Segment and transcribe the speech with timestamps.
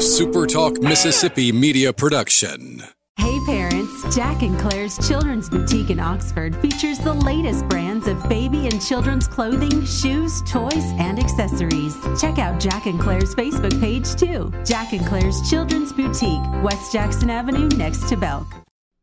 [0.00, 2.82] A Super Talk Mississippi media production.
[3.18, 8.66] Hey parents, Jack and Claire's Children's Boutique in Oxford features the latest brands of baby
[8.66, 11.94] and children's clothing, shoes, toys, and accessories.
[12.18, 14.50] Check out Jack and Claire's Facebook page too.
[14.64, 18.46] Jack and Claire's Children's Boutique, West Jackson Avenue next to Belk.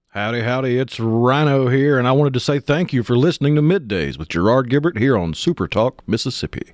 [0.07, 3.61] Howdy, howdy, it's Rhino here, and I wanted to say thank you for listening to
[3.61, 6.73] Middays with Gerard Gibert here on Super Talk, Mississippi.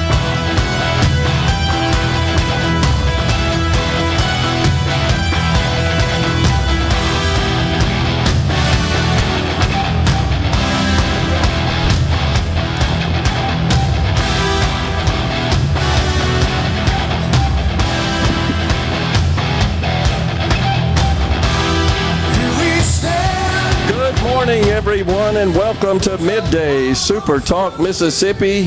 [24.91, 28.63] Everyone, and welcome to Midday Super Talk Mississippi.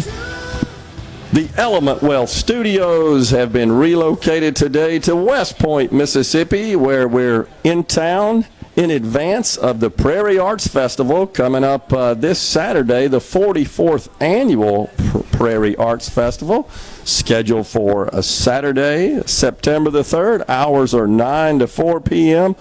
[1.35, 7.85] The Element Wealth Studios have been relocated today to West Point, Mississippi, where we're in
[7.85, 14.09] town in advance of the Prairie Arts Festival coming up uh, this Saturday, the 44th
[14.19, 14.87] annual
[15.33, 16.71] Prairie Arts Festival,
[17.05, 20.49] scheduled for a Saturday, September the 3rd.
[20.49, 22.57] Hours are 9 to 4 p.m.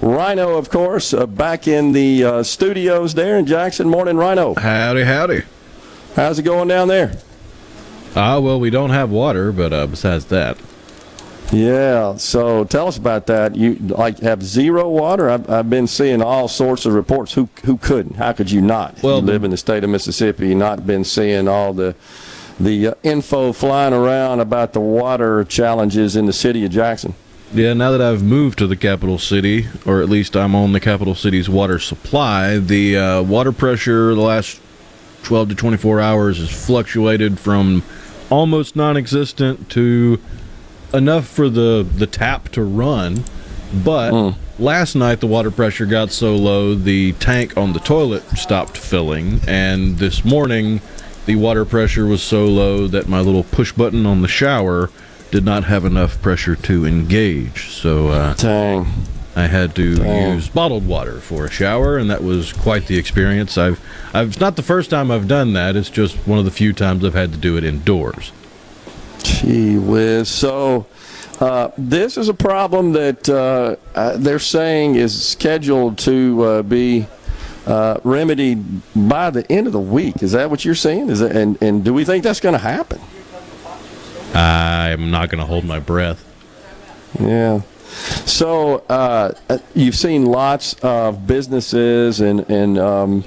[0.00, 3.88] Rhino, of course, uh, back in the uh, studios there in Jackson.
[3.88, 4.54] Morning, Rhino.
[4.54, 5.42] Howdy, howdy.
[6.14, 7.18] How's it going down there?
[8.14, 10.56] Ah, uh, well, we don't have water, but uh, besides that.
[11.52, 13.56] Yeah, so tell us about that.
[13.56, 15.30] You like have zero water?
[15.30, 17.32] I've, I've been seeing all sorts of reports.
[17.32, 18.16] Who who couldn't?
[18.16, 19.02] How could you not?
[19.02, 21.94] Well, you live in the state of Mississippi, not been seeing all the
[22.60, 27.14] the uh, info flying around about the water challenges in the city of Jackson.
[27.52, 30.80] Yeah, now that I've moved to the capital city, or at least I'm on the
[30.80, 34.60] capital city's water supply, the uh, water pressure the last
[35.22, 37.82] 12 to 24 hours has fluctuated from
[38.30, 40.20] almost non-existent to
[40.92, 43.24] enough for the the tap to run.
[43.72, 44.34] But mm.
[44.58, 49.40] last night the water pressure got so low the tank on the toilet stopped filling,
[49.46, 50.82] and this morning
[51.24, 54.90] the water pressure was so low that my little push button on the shower
[55.30, 57.68] did not have enough pressure to engage.
[57.68, 58.86] So uh, Dang.
[59.36, 60.34] I had to Dang.
[60.34, 63.56] use bottled water for a shower, and that was quite the experience.
[63.56, 63.80] I've,
[64.12, 65.76] I've, it's not the first time I've done that.
[65.76, 68.32] It's just one of the few times I've had to do it indoors.
[69.22, 70.28] Gee whiz!
[70.28, 70.86] So.
[71.40, 77.06] Uh, this is a problem that uh, uh they're saying is scheduled to uh, be
[77.68, 78.64] uh, remedied
[78.96, 80.22] by the end of the week.
[80.22, 81.10] Is that what you're saying?
[81.10, 82.98] Is that, and, and do we think that's going to happen?
[84.34, 86.24] I'm not going to hold my breath.
[87.20, 87.62] Yeah.
[88.26, 89.32] So uh,
[89.74, 93.24] you've seen lots of businesses and and um,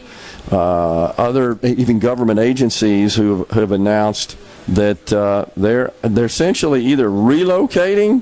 [0.52, 8.22] uh, other even government agencies who have announced that uh, they're they're essentially either relocating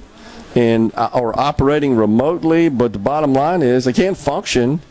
[0.56, 2.70] and uh, or operating remotely.
[2.70, 4.82] But the bottom line is they can't function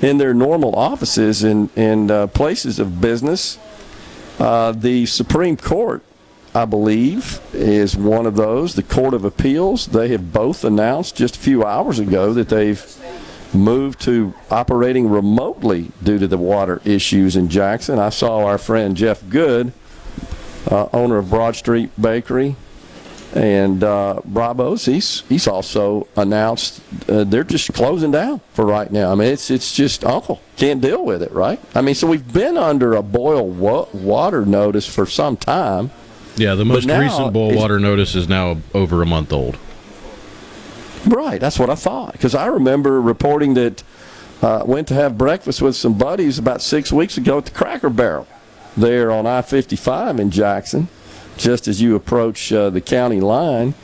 [0.00, 3.58] in their normal offices and in uh, places of business.
[4.38, 6.02] Uh, the Supreme Court
[6.54, 8.74] I believe, is one of those.
[8.74, 12.84] The Court of Appeals, they have both announced just a few hours ago that they've
[13.54, 17.98] moved to operating remotely due to the water issues in Jackson.
[17.98, 19.72] I saw our friend Jeff Good,
[20.70, 22.56] uh, owner of Broad Street Bakery
[23.34, 24.84] and uh, Bravo's.
[24.84, 29.10] He's he's also announced uh, they're just closing down for right now.
[29.10, 30.40] I mean, it's it's just awful.
[30.56, 31.58] Can't deal with it, right?
[31.74, 35.90] I mean, so we've been under a boil wa- water notice for some time
[36.36, 39.58] yeah, the most recent boil water notice is now over a month old.
[41.06, 42.12] Right, that's what I thought.
[42.12, 43.82] Because I remember reporting that
[44.40, 47.90] uh, went to have breakfast with some buddies about six weeks ago at the Cracker
[47.90, 48.26] Barrel
[48.76, 50.88] there on I 55 in Jackson,
[51.36, 53.74] just as you approach uh, the county line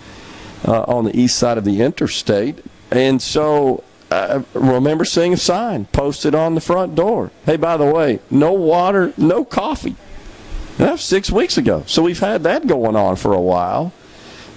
[0.67, 2.65] uh, on the east side of the interstate.
[2.91, 7.85] And so I remember seeing a sign posted on the front door hey, by the
[7.85, 9.97] way, no water, no coffee.
[10.79, 11.83] That six weeks ago.
[11.87, 13.93] So we've had that going on for a while.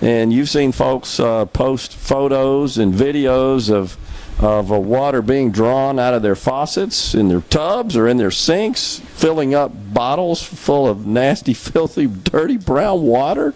[0.01, 3.97] And you've seen folks uh, post photos and videos of
[4.39, 8.31] of uh, water being drawn out of their faucets in their tubs or in their
[8.31, 13.53] sinks, filling up bottles full of nasty, filthy, dirty brown water,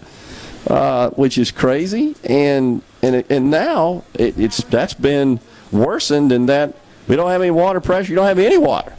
[0.68, 2.14] uh, which is crazy.
[2.24, 5.40] And and and now it, it's that's been
[5.72, 6.74] worsened in that
[7.08, 8.10] we don't have any water pressure.
[8.10, 8.92] You don't have any water,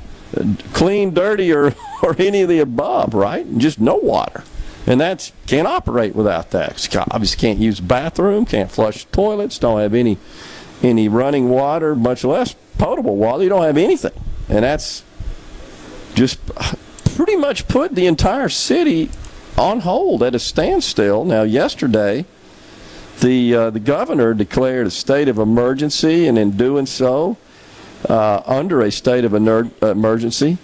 [0.73, 3.57] clean, dirty, or or any of the above, right?
[3.57, 4.43] Just no water.
[4.85, 6.95] And that can't operate without that.
[7.11, 10.17] Obviously, can't use bathroom, can't flush toilets, don't have any
[10.81, 13.43] any running water, much less potable water.
[13.43, 14.13] You don't have anything,
[14.47, 15.03] and that's
[16.13, 16.39] just
[17.15, 19.09] pretty much put the entire city
[19.57, 21.25] on hold at a standstill.
[21.25, 22.25] Now, yesterday,
[23.19, 27.37] the uh, the governor declared a state of emergency, and in doing so,
[28.07, 30.57] uh, under a state of emergency,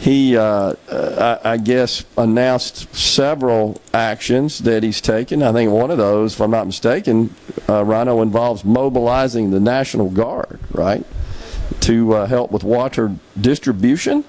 [0.00, 5.42] he, uh, I, I, guess, announced several actions that he's taken.
[5.42, 7.34] I think one of those, if I'm not mistaken,
[7.68, 11.04] uh, Rhino involves mobilizing the National Guard, right,
[11.80, 14.24] to uh, help with water distribution.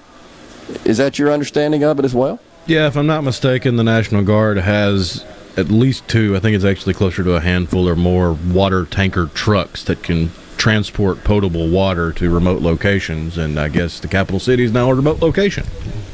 [0.84, 2.40] Is that your understanding of it as well?
[2.66, 5.24] Yeah, if I'm not mistaken, the National Guard has
[5.56, 9.26] at least two, I think it's actually closer to a handful or more water tanker
[9.26, 14.64] trucks that can transport potable water to remote locations, and I guess the capital city
[14.64, 15.66] is now a remote location.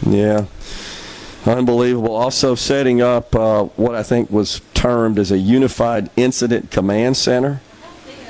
[0.06, 0.46] Yeah.
[1.44, 2.14] Unbelievable.
[2.14, 7.60] Also, setting up uh, what I think was termed as a unified incident command center,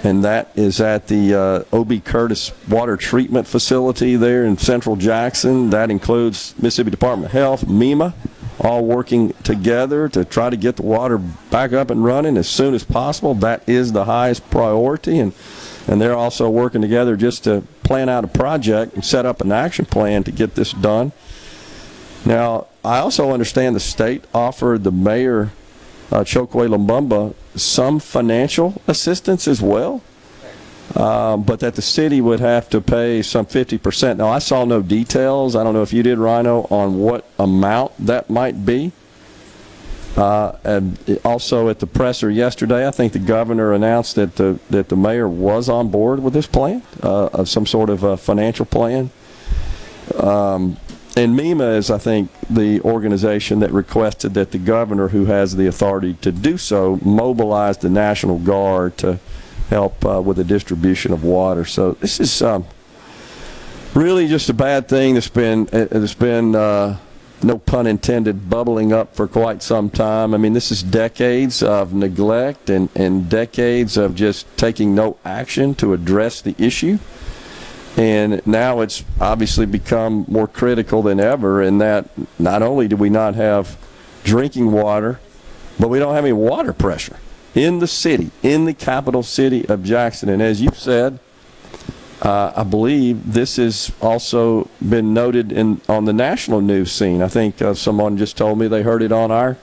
[0.02, 2.00] and that is at the uh, O.B.
[2.00, 5.70] Curtis Water Treatment Facility there in Central Jackson.
[5.70, 8.14] That includes Mississippi Department of Health, MEMA,
[8.58, 12.72] all working together to try to get the water back up and running as soon
[12.72, 13.34] as possible.
[13.34, 15.34] That is the highest priority, and
[15.86, 19.52] and they're also working together just to plan out a project and set up an
[19.52, 21.12] action plan to get this done.
[22.24, 25.50] Now, I also understand the state offered the mayor,
[26.10, 30.02] uh, Chokwe Lumumba, some financial assistance as well,
[30.94, 34.18] uh, but that the city would have to pay some 50%.
[34.18, 35.56] Now, I saw no details.
[35.56, 38.92] I don't know if you did, Rhino, on what amount that might be.
[40.16, 40.80] Uh,
[41.24, 45.26] also at the presser yesterday, I think the governor announced that the that the mayor
[45.28, 49.10] was on board with this plan uh, of some sort of a financial plan.
[50.18, 50.76] Um,
[51.14, 55.66] and MEMA is, I think, the organization that requested that the governor, who has the
[55.66, 59.18] authority to do so, mobilize the National Guard to
[59.68, 61.64] help uh, with the distribution of water.
[61.64, 62.64] So this is um,
[63.94, 66.98] really just a bad thing that's been that's been uh,
[67.44, 70.34] no pun intended, bubbling up for quite some time.
[70.34, 75.74] I mean, this is decades of neglect and, and decades of just taking no action
[75.76, 76.98] to address the issue.
[77.96, 82.08] And now it's obviously become more critical than ever in that
[82.38, 83.76] not only do we not have
[84.24, 85.20] drinking water,
[85.78, 87.16] but we don't have any water pressure
[87.54, 90.28] in the city, in the capital city of Jackson.
[90.28, 91.18] And as you said,
[92.22, 97.20] uh, I believe this has also been noted in on the national news scene.
[97.20, 99.56] I think uh, someone just told me they heard it on our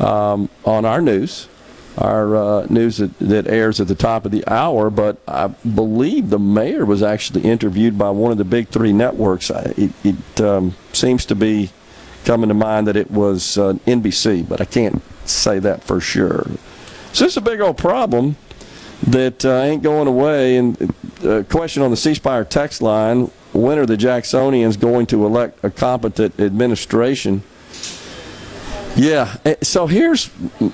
[0.00, 1.48] um, on our news,
[1.96, 4.90] our uh, news that, that, airs at the top of the hour.
[4.90, 9.48] But I believe the mayor was actually interviewed by one of the big three networks.
[9.50, 11.70] It, it um, seems to be
[12.24, 16.48] coming to mind that it was uh, NBC, but I can't say that for sure.
[17.12, 18.36] So it's a big old problem
[19.06, 20.56] that uh, ain't going away.
[20.56, 20.92] And
[21.24, 25.64] uh, question on the C Spire text line when are the Jacksonians going to elect
[25.64, 27.42] a competent administration?
[28.96, 30.30] Yeah, eh, so here's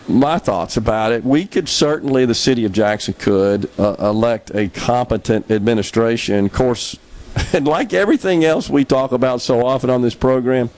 [0.09, 1.25] my thoughts about it.
[1.25, 6.47] We could certainly, the city of Jackson could uh, elect a competent administration.
[6.47, 6.97] Of course,
[7.53, 10.71] and like everything else we talk about so often on this program,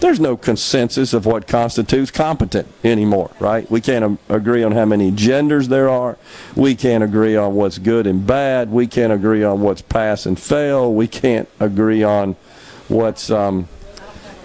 [0.00, 3.70] there's no consensus of what constitutes competent anymore, right?
[3.70, 6.16] We can't agree on how many genders there are.
[6.56, 8.70] We can't agree on what's good and bad.
[8.70, 10.92] We can't agree on what's pass and fail.
[10.92, 12.34] We can't agree on
[12.88, 13.68] what's, um,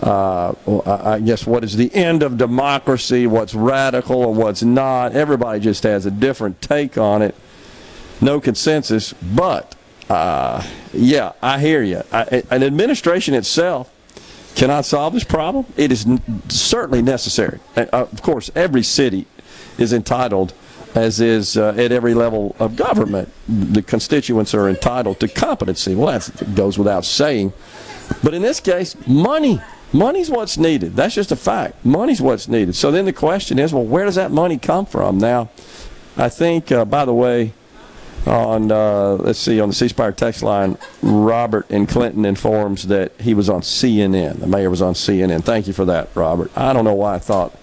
[0.01, 0.53] uh,
[0.85, 5.13] I guess, what is the end of democracy, what's radical and what's not.
[5.13, 7.33] Everybody just has a different take on it.
[8.19, 9.75] No consensus, but
[10.09, 12.03] uh, yeah, I hear you.
[12.11, 13.91] I, an administration itself
[14.55, 15.65] cannot solve this problem.
[15.77, 16.07] It is
[16.49, 17.59] certainly necessary.
[17.75, 19.27] Uh, of course, every city
[19.77, 20.53] is entitled,
[20.95, 25.93] as is uh, at every level of government, the constituents are entitled to competency.
[25.93, 27.53] Well, that goes without saying.
[28.23, 29.61] But in this case, money.
[29.93, 30.95] Money's what's needed.
[30.95, 31.85] That's just a fact.
[31.85, 32.75] Money's what's needed.
[32.75, 35.19] So then the question is, well, where does that money come from?
[35.19, 35.49] Now,
[36.17, 37.53] I think, uh, by the way,
[38.27, 43.11] on uh, let's see on the C Spire text line, Robert in Clinton informs that
[43.19, 44.39] he was on CNN.
[44.39, 45.43] The mayor was on CNN.
[45.43, 46.51] Thank you for that, Robert.
[46.57, 47.53] I don't know why I thought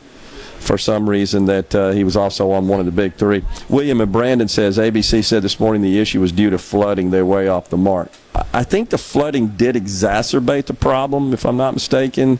[0.62, 3.44] for some reason that uh, he was also on one of the big three.
[3.68, 7.10] William and Brandon says ABC said this morning the issue was due to flooding.
[7.10, 8.10] They're way off the mark.
[8.54, 12.38] I think the flooding did exacerbate the problem, if I'm not mistaken.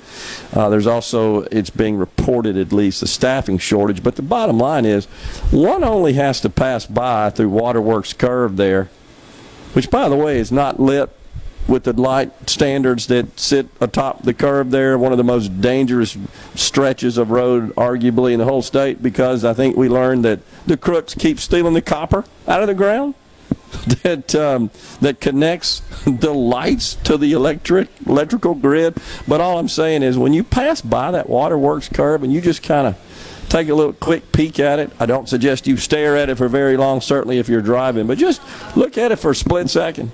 [0.52, 4.02] Uh, there's also, it's being reported at least, a staffing shortage.
[4.02, 5.04] But the bottom line is,
[5.50, 8.88] one only has to pass by through Waterworks Curve there,
[9.74, 11.10] which, by the way, is not lit
[11.68, 16.16] with the light standards that sit atop the curve there, one of the most dangerous
[16.54, 20.76] stretches of road, arguably, in the whole state, because I think we learned that the
[20.76, 23.14] crooks keep stealing the copper out of the ground
[24.02, 28.96] that um, that connects the lights to the electric electrical grid.
[29.26, 32.62] But all I'm saying is, when you pass by that waterworks curve and you just
[32.62, 32.98] kind of
[33.48, 34.90] take a little quick peek at it.
[34.98, 38.16] I don't suggest you stare at it for very long, certainly if you're driving, but
[38.16, 38.40] just
[38.74, 40.10] look at it for a split second.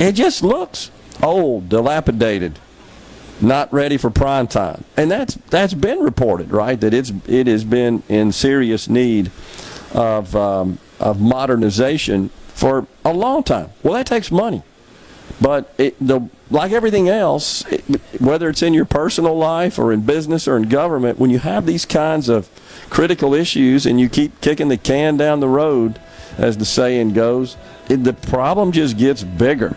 [0.00, 0.90] It just looks
[1.22, 2.58] old, dilapidated,
[3.38, 4.84] not ready for prime time.
[4.96, 6.80] And that's that's been reported, right?
[6.80, 9.30] That it's it has been in serious need
[9.92, 13.70] of um, of modernization for a long time.
[13.82, 14.62] Well, that takes money.
[15.38, 17.82] But it, the, like everything else, it,
[18.20, 21.66] whether it's in your personal life or in business or in government, when you have
[21.66, 22.48] these kinds of
[22.90, 26.00] critical issues and you keep kicking the can down the road,
[26.36, 27.56] as the saying goes,
[27.88, 29.76] it, the problem just gets bigger.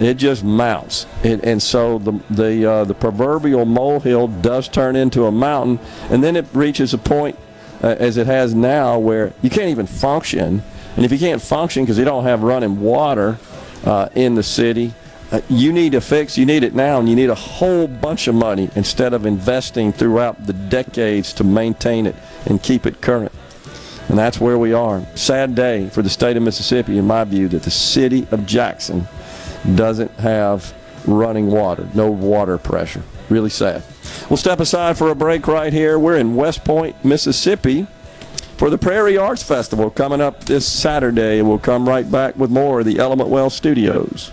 [0.00, 5.30] It just mounts, and so the the uh, the proverbial molehill does turn into a
[5.30, 5.78] mountain,
[6.10, 7.38] and then it reaches a point,
[7.80, 10.62] uh, as it has now, where you can't even function.
[10.96, 13.38] And if you can't function because you don't have running water
[13.84, 14.92] uh, in the city,
[15.30, 16.36] uh, you need a fix.
[16.36, 19.92] You need it now, and you need a whole bunch of money instead of investing
[19.92, 23.32] throughout the decades to maintain it and keep it current.
[24.08, 25.04] And that's where we are.
[25.14, 29.08] Sad day for the state of Mississippi, in my view, that the city of Jackson
[29.74, 30.74] doesn't have
[31.06, 33.02] running water, no water pressure.
[33.28, 33.82] Really sad.
[34.28, 35.98] We'll step aside for a break right here.
[35.98, 37.86] We're in West Point, Mississippi
[38.56, 41.42] for the Prairie Arts Festival coming up this Saturday.
[41.42, 44.30] We'll come right back with more of the Element Wealth Studios.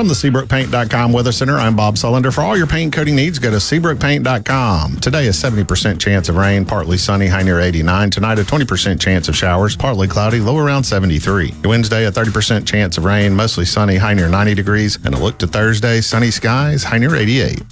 [0.00, 2.32] From the SeabrookPaint.com Weather Center, I'm Bob Sullender.
[2.32, 4.96] For all your paint coating needs, go to SeabrookPaint.com.
[4.96, 8.08] Today, a 70% chance of rain, partly sunny, high near 89.
[8.08, 11.52] Tonight, a 20% chance of showers, partly cloudy, low around 73.
[11.66, 14.98] Wednesday, a 30% chance of rain, mostly sunny, high near 90 degrees.
[15.04, 17.62] And a look to Thursday, sunny skies, high near 88.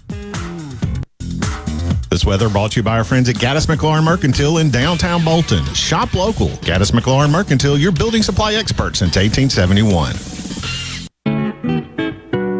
[2.10, 5.64] This weather brought to you by our friends at Gaddis McLaurin Mercantile in downtown Bolton.
[5.72, 6.48] Shop local.
[6.58, 10.37] Gaddis McLaurin Mercantile, your building supply expert since 1871.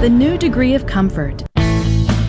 [0.00, 1.44] The new degree of comfort.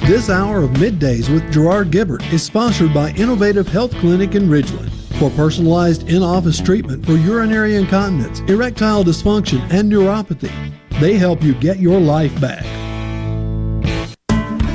[0.05, 4.91] This hour of middays with Gerard Gibert is sponsored by Innovative Health Clinic in Ridgeland.
[5.19, 10.53] For personalized in office treatment for urinary incontinence, erectile dysfunction, and neuropathy,
[10.99, 12.84] they help you get your life back.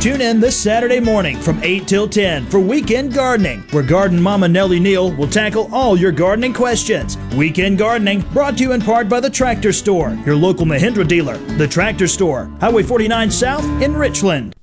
[0.00, 4.49] Tune in this Saturday morning from 8 till 10 for Weekend Gardening, where Garden Mama
[4.49, 7.19] Nellie Neal will tackle all your gardening questions.
[7.37, 11.37] Weekend Gardening brought to you in part by the Tractor Store, your local Mahindra dealer.
[11.59, 14.54] The Tractor Store, Highway 49 South in Richland.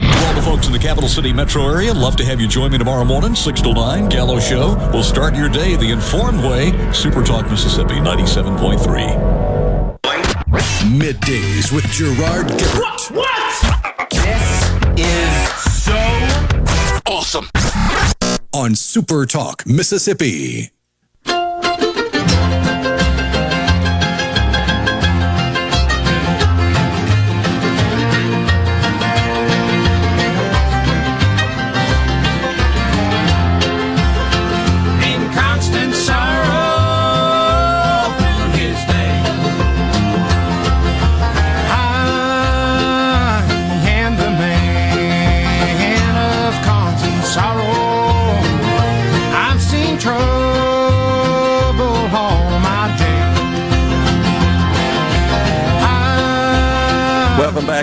[0.00, 2.78] all the folks in the capital city metro area, love to have you join me
[2.78, 4.76] tomorrow morning, 6 to 9, Gallo Show.
[4.92, 6.70] We'll start your day the informed way.
[6.92, 9.90] Super Talk Mississippi 97.3.
[10.84, 12.78] Middays with Gerard Gibert.
[12.78, 13.10] What?
[13.10, 13.73] what?
[15.06, 15.92] Is so
[17.06, 17.50] awesome.
[18.54, 20.73] On Super Talk Mississippi.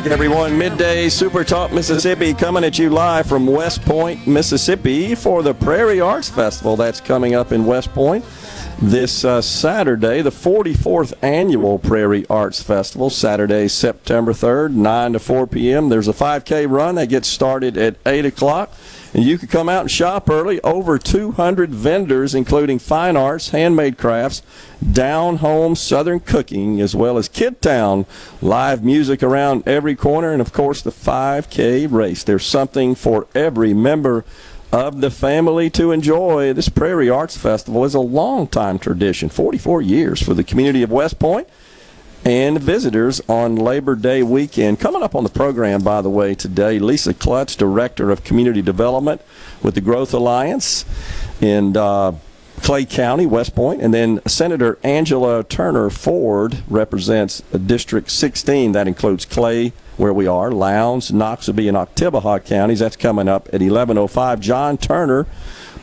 [0.03, 0.57] Back, everyone.
[0.57, 6.01] Midday Super Talk Mississippi coming at you live from West Point, Mississippi for the Prairie
[6.01, 8.25] Arts Festival that's coming up in West Point
[8.81, 15.47] this uh, Saturday, the 44th annual Prairie Arts Festival, Saturday, September 3rd, 9 to 4
[15.47, 15.89] p.m.
[15.89, 18.71] There's a 5K run that gets started at 8 o'clock.
[19.13, 20.61] And you can come out and shop early.
[20.61, 24.41] Over 200 vendors, including fine arts, handmade crafts,
[24.91, 28.05] down home southern cooking, as well as Kid Town,
[28.41, 32.23] live music around every corner, and of course the 5K race.
[32.23, 34.23] There's something for every member
[34.71, 36.53] of the family to enjoy.
[36.53, 40.91] This Prairie Arts Festival is a long time tradition, 44 years for the community of
[40.91, 41.49] West Point
[42.23, 44.79] and visitors on Labor Day weekend.
[44.79, 49.21] Coming up on the program, by the way, today, Lisa Klutz, Director of Community Development
[49.63, 50.85] with the Growth Alliance
[51.41, 52.13] in uh,
[52.61, 58.73] Clay County, West Point, and then Senator Angela Turner Ford represents District 16.
[58.73, 62.79] That includes Clay, where we are, Lowndes, Noxubee, and Oktibbeha counties.
[62.79, 64.39] That's coming up at 11:05.
[64.39, 65.25] John Turner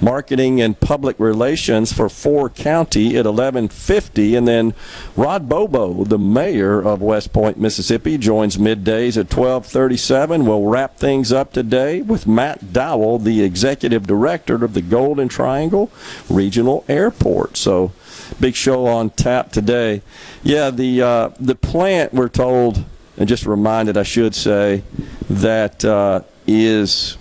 [0.01, 4.75] marketing and public relations for Four County at 11:50, and then
[5.17, 10.45] Rod Bobo, the mayor of West Point, Mississippi, joins middays at 12:37.
[10.45, 15.91] We'll wrap things up today with Matt Dowell, the executive director of the Golden Triangle
[16.29, 17.57] Regional Airport.
[17.57, 17.93] So,
[18.41, 20.03] big show on tap today.
[20.43, 22.85] Yeah, the uh, the plant we're told,
[23.17, 24.83] and just reminded, I should say,
[25.29, 27.17] that uh, is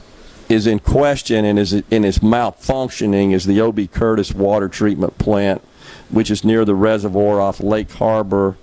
[0.49, 3.87] is in question and is and is malfunctioning is the O.B.
[3.87, 5.61] Curtis water treatment plant,
[6.09, 8.55] which is near the reservoir off Lake Harbor.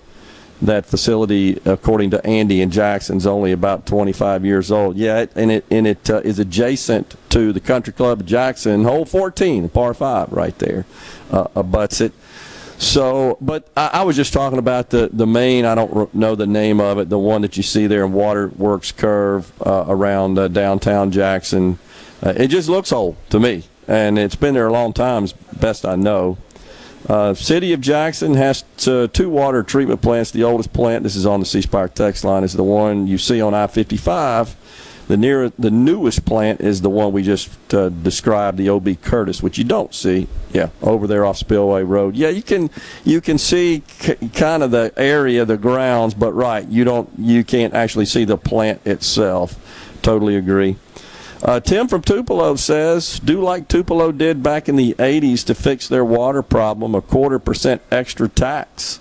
[0.63, 4.97] That facility, according to Andy and Jackson, is only about 25 years old.
[4.97, 9.05] Yeah, it, and it and it uh, is adjacent to the Country Club Jackson, hole
[9.05, 10.87] 14, par five, right there,
[11.31, 12.13] uh, abuts it.
[12.79, 16.47] So, but I, I, was just talking about the, the main, I don't know the
[16.47, 20.49] name of it, the one that you see there in Waterworks Curve uh, around uh,
[20.49, 21.79] downtown Jackson.
[22.23, 25.33] Uh, it just looks old to me, and it's been there a long time, as
[25.33, 26.37] best I know.
[27.09, 30.31] Uh, City of Jackson has two water treatment plants.
[30.31, 33.19] The oldest plant, this is on the C Spire text line, is the one you
[33.19, 34.57] see on I 55
[35.07, 39.43] the near, the newest plant is the one we just uh, described, the OB Curtis,
[39.43, 40.29] which you don't see.
[40.53, 42.17] Yeah, over there off Spillway Road.
[42.17, 42.71] Yeah, you can
[43.05, 47.45] you can see c- kind of the area, the grounds, but right, you don't you
[47.45, 49.61] can't actually see the plant itself.
[50.03, 50.77] Totally agree.
[51.43, 55.87] Uh, Tim from Tupelo says, do like Tupelo did back in the 80s to fix
[55.87, 58.99] their water problem, a quarter percent extra tax.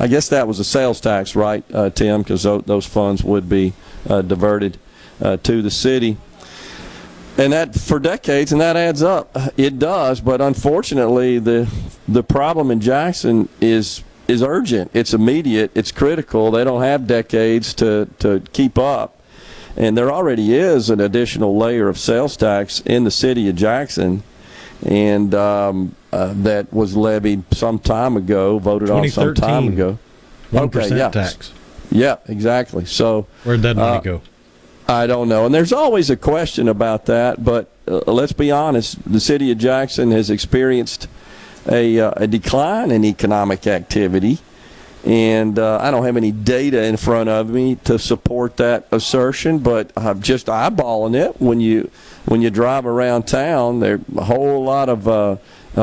[0.00, 2.22] I guess that was a sales tax, right, uh, Tim?
[2.22, 3.74] Because those funds would be
[4.08, 4.78] uh, diverted
[5.20, 6.16] uh, to the city.
[7.36, 9.36] And that for decades, and that adds up.
[9.56, 11.72] It does, but unfortunately, the
[12.08, 14.90] the problem in Jackson is is urgent.
[14.92, 15.70] It's immediate.
[15.74, 16.50] It's critical.
[16.50, 19.20] They don't have decades to to keep up,
[19.76, 24.24] and there already is an additional layer of sales tax in the city of Jackson,
[24.84, 29.98] and um, uh, that was levied some time ago, voted on some time ago.
[30.50, 31.10] One okay, yeah.
[31.10, 31.52] tax.
[31.90, 32.84] Yeah, exactly.
[32.84, 34.22] So where'd that money uh, go?
[34.90, 35.44] I don't know.
[35.44, 39.58] And there's always a question about that, but uh, let's be honest, the city of
[39.58, 41.08] Jackson has experienced
[41.70, 44.38] a, uh, a decline in economic activity.
[45.04, 49.58] And uh, I don't have any data in front of me to support that assertion,
[49.58, 51.38] but I'm just eyeballing it.
[51.38, 51.90] When you
[52.24, 55.36] when you drive around town, there are a whole lot of uh,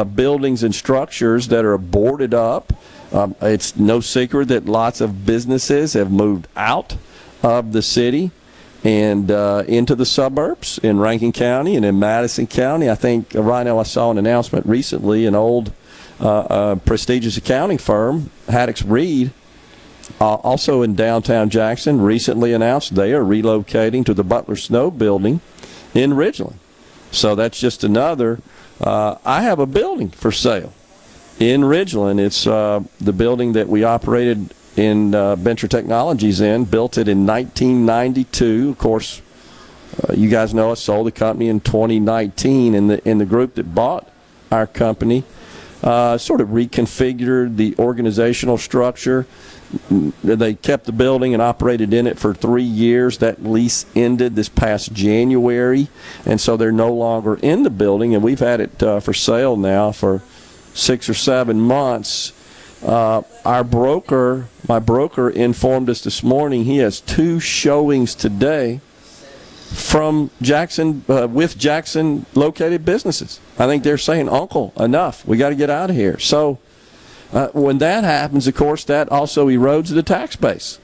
[0.03, 2.73] buildings and structures that are boarded up.
[3.13, 6.97] Um, it's no secret that lots of businesses have moved out
[7.41, 8.31] of the city
[8.85, 12.87] and uh, into the suburbs in Rankin County and in Madison County.
[12.87, 15.73] I think, right now I saw an announcement recently, an old
[16.21, 19.31] uh, uh, prestigious accounting firm, Haddox Reid,
[20.21, 25.41] uh, also in downtown Jackson, recently announced they are relocating to the Butler Snow Building
[25.95, 26.57] in Ridgeland.
[27.09, 28.39] So that's just another.
[28.79, 30.73] Uh, I have a building for sale
[31.39, 32.19] in Ridgeland.
[32.19, 37.25] It's uh, the building that we operated in uh, Venture Technologies in, built it in
[37.25, 38.69] 1992.
[38.71, 39.21] Of course,
[40.03, 43.55] uh, you guys know I sold the company in 2019, and the in the group
[43.55, 44.09] that bought
[44.51, 45.23] our company
[45.85, 49.25] uh, sort of reconfigured the organizational structure.
[50.23, 53.19] They kept the building and operated in it for three years.
[53.19, 55.87] That lease ended this past January,
[56.25, 58.15] and so they're no longer in the building.
[58.15, 60.21] And we've had it uh, for sale now for
[60.73, 62.33] six or seven months.
[62.83, 68.81] Uh, our broker, my broker, informed us this morning he has two showings today
[69.71, 73.39] from Jackson, uh, with Jackson located businesses.
[73.59, 75.25] I think they're saying, Uncle, enough.
[75.27, 76.19] We got to get out of here.
[76.19, 76.59] So
[77.33, 80.79] uh, when that happens, of course, that also erodes the tax base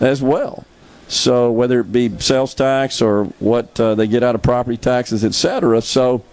[0.00, 0.64] as well.
[1.06, 5.24] So whether it be sales tax or what uh, they get out of property taxes,
[5.24, 5.82] et cetera.
[5.82, 6.24] So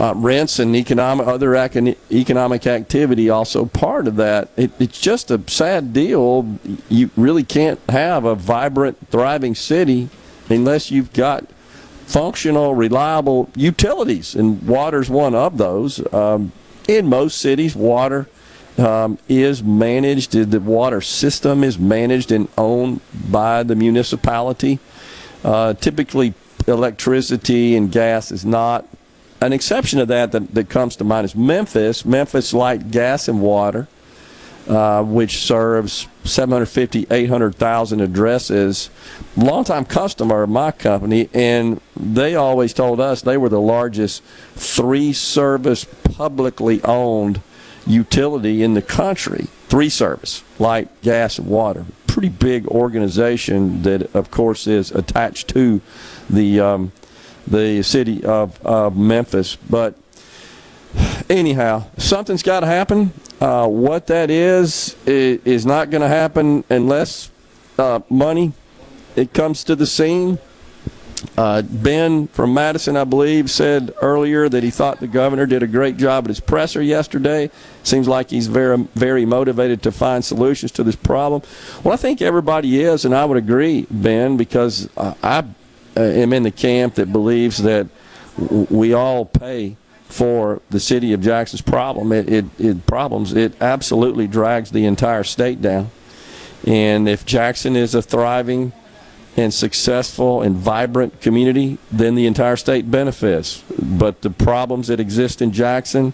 [0.00, 4.48] uh, rents and economic other economic activity also part of that.
[4.56, 6.58] It, it's just a sad deal.
[6.88, 10.08] You really can't have a vibrant, thriving city
[10.48, 11.46] unless you've got
[12.06, 16.12] functional, reliable utilities, and water's one of those.
[16.12, 16.52] Um,
[16.88, 18.28] in most cities, water
[18.76, 20.32] um, is managed.
[20.32, 24.80] The water system is managed and owned by the municipality.
[25.42, 26.34] Uh, typically,
[26.66, 28.86] electricity and gas is not
[29.44, 32.04] an exception to that, that that comes to mind is Memphis.
[32.04, 33.88] Memphis Light Gas and Water,
[34.68, 38.88] uh, which serves 750, 800,000 addresses.
[39.36, 44.22] Longtime customer of my company, and they always told us they were the largest
[44.54, 47.42] three service publicly owned
[47.86, 49.48] utility in the country.
[49.68, 51.84] Three service, light, gas, and water.
[52.06, 55.80] Pretty big organization that, of course, is attached to
[56.30, 56.92] the um,
[57.46, 59.56] the city of, of Memphis.
[59.56, 59.94] But
[61.28, 63.12] anyhow, something's got to happen.
[63.40, 67.30] Uh, what that is is not going to happen unless
[67.78, 68.52] uh, money
[69.16, 70.38] it comes to the scene.
[71.38, 75.66] Uh, ben from Madison, I believe, said earlier that he thought the governor did a
[75.66, 77.50] great job at his presser yesterday.
[77.82, 81.42] Seems like he's very, very motivated to find solutions to this problem.
[81.82, 85.44] Well, I think everybody is, and I would agree, Ben, because I
[85.96, 87.86] am in the camp that believes that
[88.36, 89.76] we all pay
[90.08, 92.12] for the city of Jackson's problem.
[92.12, 93.32] It, it, it, problems.
[93.32, 95.90] It absolutely drags the entire state down.
[96.66, 98.72] And if Jackson is a thriving
[99.36, 103.62] and successful and vibrant community, then the entire state benefits.
[103.82, 106.12] But the problems that exist in Jackson,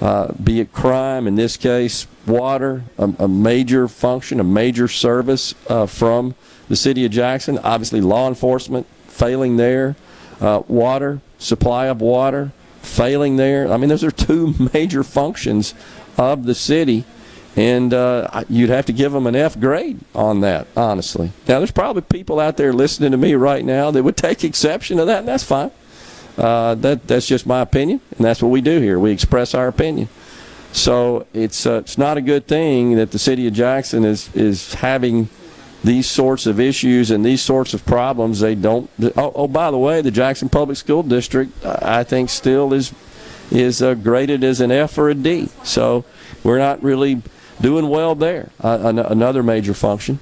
[0.00, 5.54] uh, be it crime, in this case, water, a, a major function, a major service
[5.68, 6.34] uh, from
[6.68, 9.94] the city of Jackson, obviously law enforcement, failing there.
[10.40, 13.70] Uh, water, supply of water, failing there.
[13.70, 15.74] I mean, those are two major functions
[16.18, 17.04] of the city,
[17.54, 21.30] and uh, you'd have to give them an F grade on that, honestly.
[21.46, 24.96] Now, there's probably people out there listening to me right now that would take exception
[24.96, 25.70] to that, and that's fine.
[26.36, 28.98] Uh, that that's just my opinion, and that's what we do here.
[28.98, 30.08] We express our opinion.
[30.72, 34.72] So it's uh, it's not a good thing that the city of Jackson is is
[34.74, 35.28] having
[35.84, 38.88] these sorts of issues and these sorts of problems, they don't.
[39.16, 42.92] Oh, oh by the way, the Jackson Public School District, I think, still is
[43.50, 45.48] is uh, graded as an F or a D.
[45.64, 46.04] So
[46.42, 47.22] we're not really
[47.60, 48.50] doing well there.
[48.60, 50.18] Uh, another major function.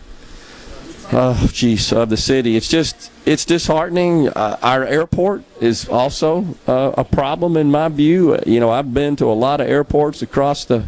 [1.13, 2.57] Oh, geez, of the city.
[2.57, 4.29] It's just it's disheartening.
[4.29, 8.39] Uh, our airport is also uh, a problem in my view.
[8.47, 10.85] You know, I've been to a lot of airports across the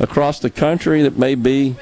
[0.00, 1.76] across the country that may be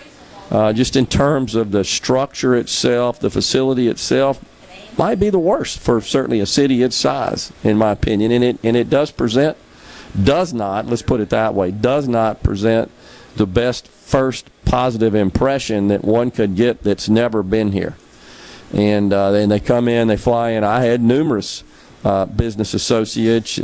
[0.50, 4.44] uh, just in terms of the structure itself, the facility itself,
[4.98, 8.30] might be the worst for certainly a city its size, in my opinion.
[8.32, 9.56] And it and it does present,
[10.22, 12.90] does not, let's put it that way, does not present
[13.36, 17.96] the best first positive impression that one could get that's never been here.
[18.72, 20.64] And uh, then they come in, they fly in.
[20.64, 21.62] I had numerous
[22.04, 23.58] uh, business associates,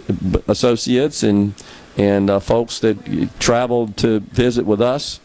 [0.49, 1.55] associates, and
[1.97, 5.21] and uh, folks that traveled to visit with us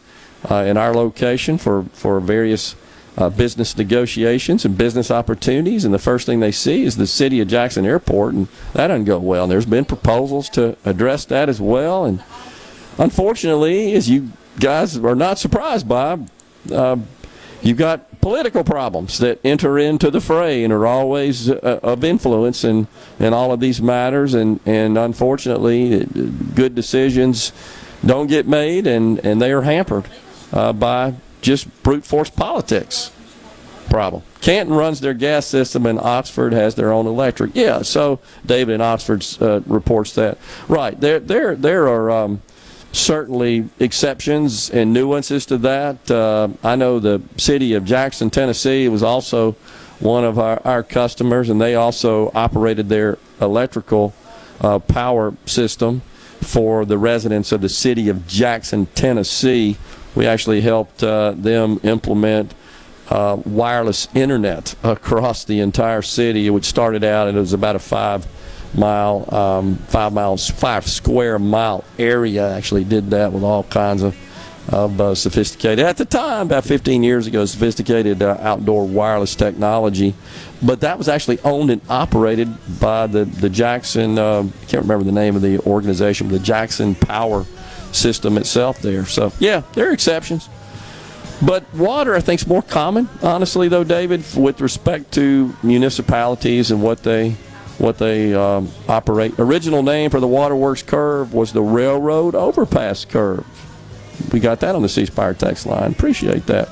[0.50, 2.76] uh, in our location for, for various
[3.18, 5.84] uh, business negotiations and business opportunities.
[5.84, 9.06] And the first thing they see is the city of Jackson Airport, and that doesn't
[9.06, 9.44] go well.
[9.44, 12.06] And there's been proposals to address that as well.
[12.06, 12.24] And
[12.98, 16.20] unfortunately, as you guys are not surprised by,
[16.72, 16.98] uh,
[17.64, 22.64] you've got political problems that enter into the fray and are always uh, of influence
[22.64, 22.88] in,
[23.20, 24.36] in all of these matters.
[24.36, 26.06] And, and unfortunately,
[26.54, 27.52] good decisions
[28.06, 30.06] don't get made, and, and they are hampered
[30.54, 33.12] uh, by just brute force politics
[33.90, 34.22] problem.
[34.42, 37.52] Canton runs their gas system, and Oxford has their own electric.
[37.56, 40.38] Yeah, so David in Oxford uh, reports that.
[40.68, 42.42] Right, there, there, there are um,
[42.92, 46.10] certainly exceptions and nuances to that.
[46.10, 49.54] Uh, I know the city of Jackson, Tennessee, was also
[50.00, 54.14] one of our, our customers, and they also operated their electrical
[54.62, 56.02] uh, power system
[56.42, 59.78] for the residents of the city of Jackson, Tennessee.
[60.18, 62.56] We actually helped uh, them implement
[63.08, 66.48] uh, wireless internet across the entire city.
[66.48, 68.26] It started out, and it was about a five
[68.74, 72.52] mile, um, five miles, five square mile area.
[72.52, 74.18] Actually, did that with all kinds of
[74.70, 80.14] of uh, sophisticated, at the time, about 15 years ago, sophisticated uh, outdoor wireless technology.
[80.62, 85.06] But that was actually owned and operated by the, the Jackson, uh, I can't remember
[85.06, 87.46] the name of the organization, but the Jackson Power
[87.92, 89.06] System itself there.
[89.06, 90.50] So, yeah, there are exceptions.
[91.42, 96.82] But water, I think, is more common, honestly, though, David, with respect to municipalities and
[96.82, 97.36] what they
[97.78, 99.40] what they um, operate.
[99.40, 103.46] Original name for the waterworks curve was the railroad overpass curve.
[104.34, 105.92] We got that on the C Spire text line.
[105.92, 106.70] Appreciate that.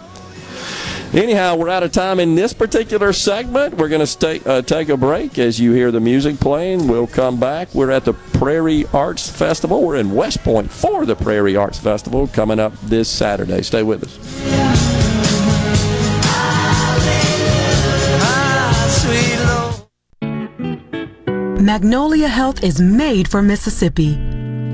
[1.15, 3.75] Anyhow, we're out of time in this particular segment.
[3.75, 6.89] We're going to uh, take a break as you hear the music playing.
[6.89, 7.73] We'll come back.
[7.73, 9.82] We're at the Prairie Arts Festival.
[9.82, 13.62] We're in West Point for the Prairie Arts Festival coming up this Saturday.
[13.62, 14.19] Stay with us.
[21.62, 24.34] Magnolia Health is made for Mississippi.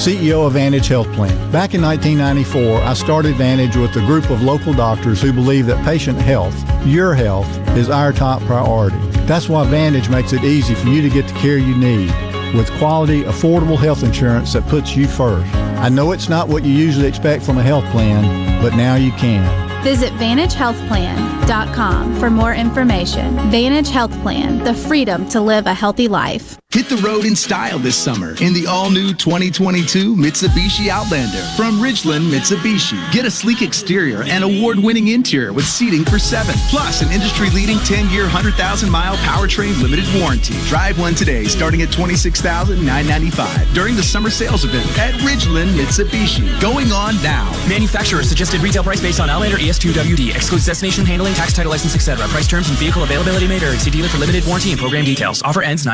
[0.00, 1.36] CEO of Vantage Health Plan.
[1.52, 5.84] Back in 1994, I started Vantage with a group of local doctors who believe that
[5.84, 8.96] patient health, your health, is our top priority.
[9.26, 12.10] That's why Vantage makes it easy for you to get the care you need
[12.54, 15.54] with quality, affordable health insurance that puts you first.
[15.54, 19.12] I know it's not what you usually expect from a health plan, but now you
[19.12, 19.44] can.
[19.84, 23.36] Visit VantageHealthPlan.com for more information.
[23.50, 26.58] Vantage Health Plan, the freedom to live a healthy life.
[26.72, 32.30] Hit the road in style this summer in the all-new 2022 Mitsubishi Outlander from Ridgeland
[32.30, 33.10] Mitsubishi.
[33.10, 38.28] Get a sleek exterior and award-winning interior with seating for seven, plus an industry-leading 10-year,
[38.28, 40.54] 100,000-mile powertrain limited warranty.
[40.68, 46.46] Drive one today, starting at $26,995 during the summer sales event at Ridgeland Mitsubishi.
[46.60, 47.50] Going on now.
[47.68, 50.36] Manufacturer suggested retail price based on Outlander ES2WD.
[50.36, 52.28] Excludes destination handling, tax title license, etc.
[52.28, 53.76] Price terms and vehicle availability may vary.
[53.78, 55.42] See dealer for limited warranty and program details.
[55.42, 55.84] Offer ends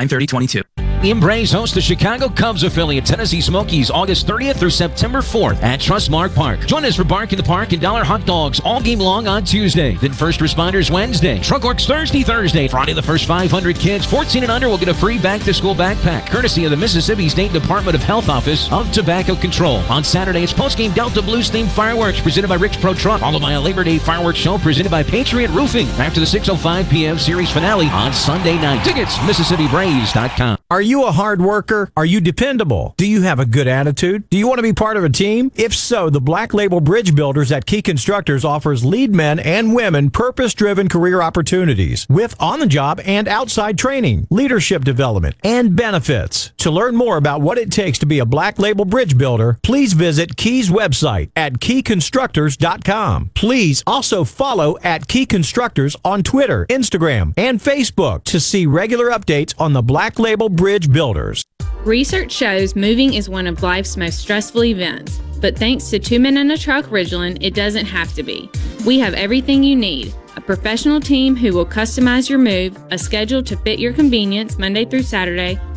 [1.02, 1.16] 93022.
[1.16, 6.34] M-Braves hosts the Chicago Cubs affiliate Tennessee Smokies August 30th through September 4th at Trustmark
[6.34, 6.66] Park.
[6.66, 9.44] Join us for Bark in the Park and Dollar Hot Dogs all game long on
[9.44, 9.94] Tuesday.
[9.94, 11.38] Then First Responders Wednesday.
[11.40, 12.68] Truck Works Thursday, Thursday.
[12.68, 15.74] Friday, the first 500 kids 14 and under will get a free back to school
[15.74, 19.78] backpack courtesy of the Mississippi State Department of Health Office of Tobacco Control.
[19.90, 23.42] On Saturday, it's post game Delta Blues themed fireworks presented by Rick's Pro Truck, followed
[23.42, 27.18] by a Labor Day fireworks show presented by Patriot Roofing after the 6.05 p.m.
[27.18, 28.84] series finale on Sunday night.
[28.84, 30.58] Tickets, MississippiBraves.com.
[30.68, 31.90] Are you a hard worker?
[31.96, 32.94] Are you dependable?
[32.96, 34.28] Do you have a good attitude?
[34.30, 35.50] Do you want to be part of a team?
[35.56, 40.10] If so, the Black Label Bridge Builders at Key Constructors offers lead men and women
[40.10, 46.52] purpose driven career opportunities with on the job and outside training, leadership development, and benefits.
[46.66, 49.92] To learn more about what it takes to be a Black Label Bridge Builder, please
[49.92, 53.30] visit Key's website at keyconstructors.com.
[53.36, 59.54] Please also follow at Key Constructors on Twitter, Instagram, and Facebook to see regular updates
[59.60, 61.44] on the Black Label Bridge Builders.
[61.84, 66.36] Research shows moving is one of life's most stressful events, but thanks to Two Men
[66.36, 68.50] in a Truck Ridgeland, it doesn't have to be.
[68.84, 73.42] We have everything you need a professional team who will customize your move, a schedule
[73.44, 75.60] to fit your convenience Monday through Saturday,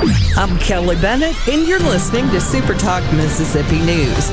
[0.00, 4.30] I'm Kelly Bennett, and you're listening to Super Talk Mississippi News.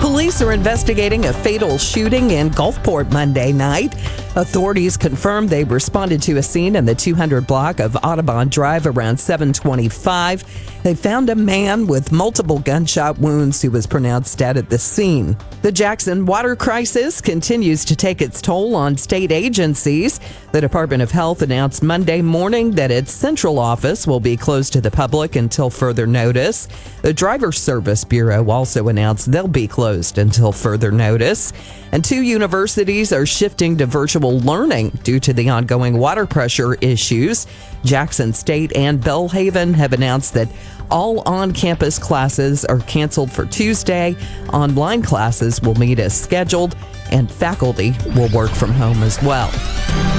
[0.00, 3.94] Police are investigating a fatal shooting in Gulfport Monday night.
[4.36, 9.18] Authorities confirmed they responded to a scene in the 200 block of Audubon Drive around
[9.18, 10.75] 725.
[10.86, 15.36] They found a man with multiple gunshot wounds who was pronounced dead at the scene.
[15.62, 20.20] The Jackson water crisis continues to take its toll on state agencies.
[20.52, 24.80] The Department of Health announced Monday morning that its central office will be closed to
[24.80, 26.68] the public until further notice.
[27.02, 31.52] The Driver Service Bureau also announced they'll be closed until further notice.
[31.96, 37.46] And two universities are shifting to virtual learning due to the ongoing water pressure issues.
[37.86, 40.50] Jackson State and Belhaven have announced that
[40.90, 44.14] all on campus classes are canceled for Tuesday.
[44.52, 46.76] Online classes will meet as scheduled,
[47.12, 49.48] and faculty will work from home as well.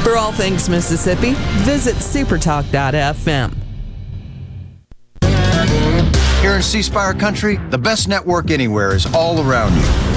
[0.04, 3.54] For all things Mississippi, visit supertalk.fm.
[6.42, 10.17] Here in C Spire country, the best network anywhere is all around you.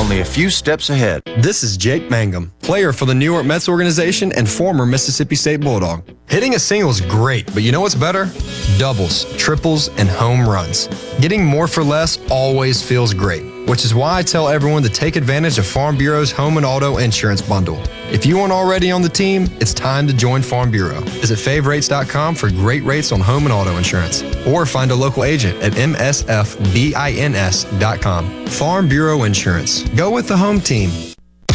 [0.00, 1.20] only a few steps ahead.
[1.36, 5.60] This is Jake Mangum, player for the New York Mets organization and former Mississippi State
[5.60, 6.02] Bulldog.
[6.26, 8.30] Hitting a single is great, but you know what's better?
[8.78, 10.86] Doubles, triples, and home runs.
[11.20, 15.14] Getting more for less always feels great, which is why I tell everyone to take
[15.14, 17.80] advantage of Farm Bureau's home and auto insurance bundle.
[18.10, 20.98] If you aren't already on the team, it's time to join Farm Bureau.
[21.22, 25.62] Visit favrates.com for great rates on home and auto insurance, or find a local agent
[25.62, 26.06] at msfbins.com.
[28.48, 29.84] Farm Bureau Insurance.
[29.90, 31.09] Go with the home team.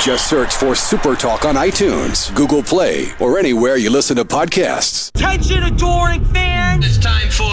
[0.00, 5.10] Just search for Super Talk on iTunes, Google Play, or anywhere you listen to podcasts.
[5.14, 6.86] Attention, adoring fans!
[6.86, 7.52] It's time for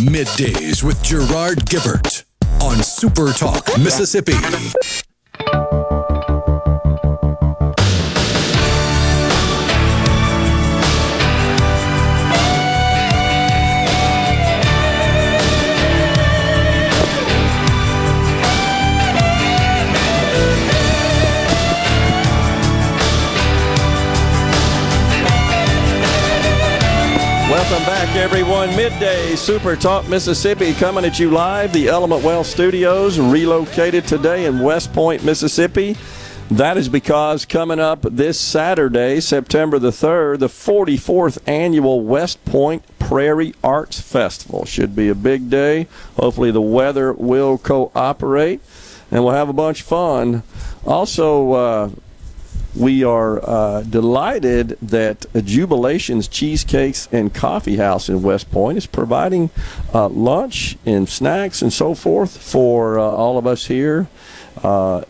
[0.00, 2.24] Middays with Gerard Gibert
[2.60, 4.34] on Super Talk Mississippi.
[27.64, 28.76] Welcome back, everyone.
[28.76, 31.72] Midday Super Talk Mississippi coming at you live.
[31.72, 35.96] The Element Wealth Studios relocated today in West Point, Mississippi.
[36.50, 42.82] That is because coming up this Saturday, September the 3rd, the 44th annual West Point
[42.98, 44.66] Prairie Arts Festival.
[44.66, 45.86] Should be a big day.
[46.16, 48.60] Hopefully, the weather will cooperate
[49.10, 50.42] and we'll have a bunch of fun.
[50.86, 51.90] Also, uh,
[52.76, 59.50] we are uh, delighted that Jubilations Cheesecakes and Coffee House in West Point is providing
[59.92, 64.08] uh, lunch and snacks and so forth for uh, all of us here
[64.62, 65.02] uh,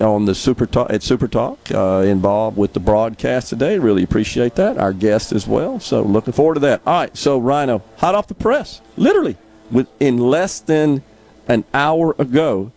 [0.00, 3.78] on the Super Talk at Super Talk uh, involved with the broadcast today.
[3.78, 4.76] Really appreciate that.
[4.78, 5.78] Our guests as well.
[5.78, 6.82] So looking forward to that.
[6.86, 9.36] All right, so Rhino, hot off the press, literally
[9.70, 11.02] within less than
[11.48, 12.72] an hour ago,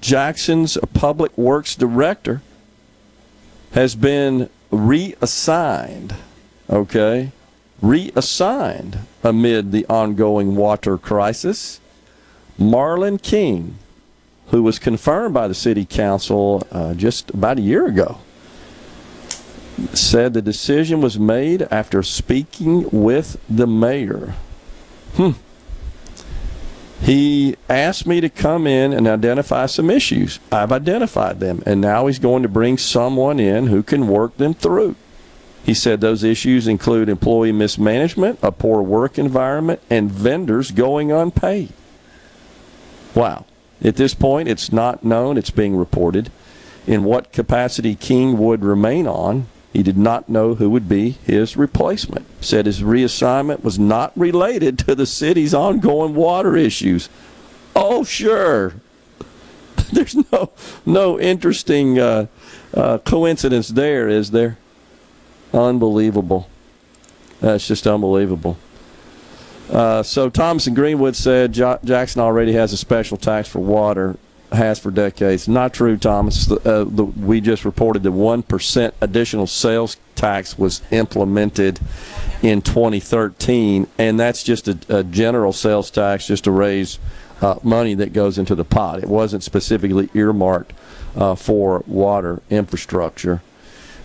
[0.00, 2.42] Jackson's Public Works Director
[3.74, 6.14] has been reassigned,
[6.70, 7.32] okay?
[7.82, 11.80] Reassigned amid the ongoing water crisis.
[12.56, 13.76] Marlon King,
[14.48, 18.18] who was confirmed by the city council uh, just about a year ago,
[19.92, 24.36] said the decision was made after speaking with the mayor.
[25.14, 25.32] Hmm.
[27.00, 30.38] He asked me to come in and identify some issues.
[30.50, 34.54] I've identified them, and now he's going to bring someone in who can work them
[34.54, 34.96] through.
[35.64, 41.72] He said those issues include employee mismanagement, a poor work environment, and vendors going unpaid.
[43.14, 43.46] Wow.
[43.82, 46.30] At this point, it's not known, it's being reported,
[46.86, 49.46] in what capacity King would remain on.
[49.74, 52.26] He did not know who would be his replacement.
[52.40, 57.08] Said his reassignment was not related to the city's ongoing water issues.
[57.74, 58.74] Oh, sure.
[59.92, 60.52] There's no
[60.86, 62.26] no interesting uh,
[62.72, 64.58] uh, coincidence there, is there?
[65.52, 66.48] Unbelievable.
[67.40, 68.56] That's just unbelievable.
[69.68, 74.16] Uh, so Thomas and Greenwood said Jackson already has a special tax for water,
[74.54, 75.48] has for decades.
[75.48, 76.50] Not true, Thomas.
[76.50, 81.80] Uh, the, we just reported that one percent additional sales tax was implemented
[82.42, 86.98] in 2013, and that's just a, a general sales tax just to raise
[87.40, 89.02] uh, money that goes into the pot.
[89.02, 90.72] It wasn't specifically earmarked
[91.16, 93.42] uh, for water infrastructure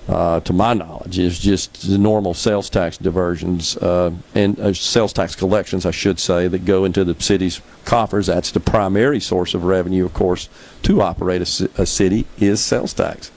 [0.10, 5.14] uh, to my knowledge, is just the normal sales tax diversions uh, and uh, sales
[5.14, 8.26] tax collections, I should say, that go into the city's coffers.
[8.26, 10.50] That's the primary source of revenue, of course,
[10.84, 13.30] to operate a, city is sales tax.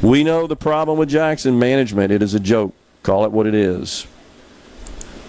[0.00, 2.10] We know the problem with Jackson management.
[2.10, 2.74] It is a joke.
[3.02, 4.06] Call it what it is.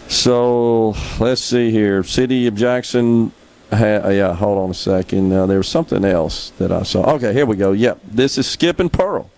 [0.08, 2.04] So let's see here.
[2.04, 3.34] City of Jackson.
[3.72, 5.34] Yeah, hold on a second.
[5.34, 7.16] Uh, there was something else that I saw.
[7.16, 7.74] Okay, here we go.
[7.74, 9.30] Yep, this is Skip and Pearl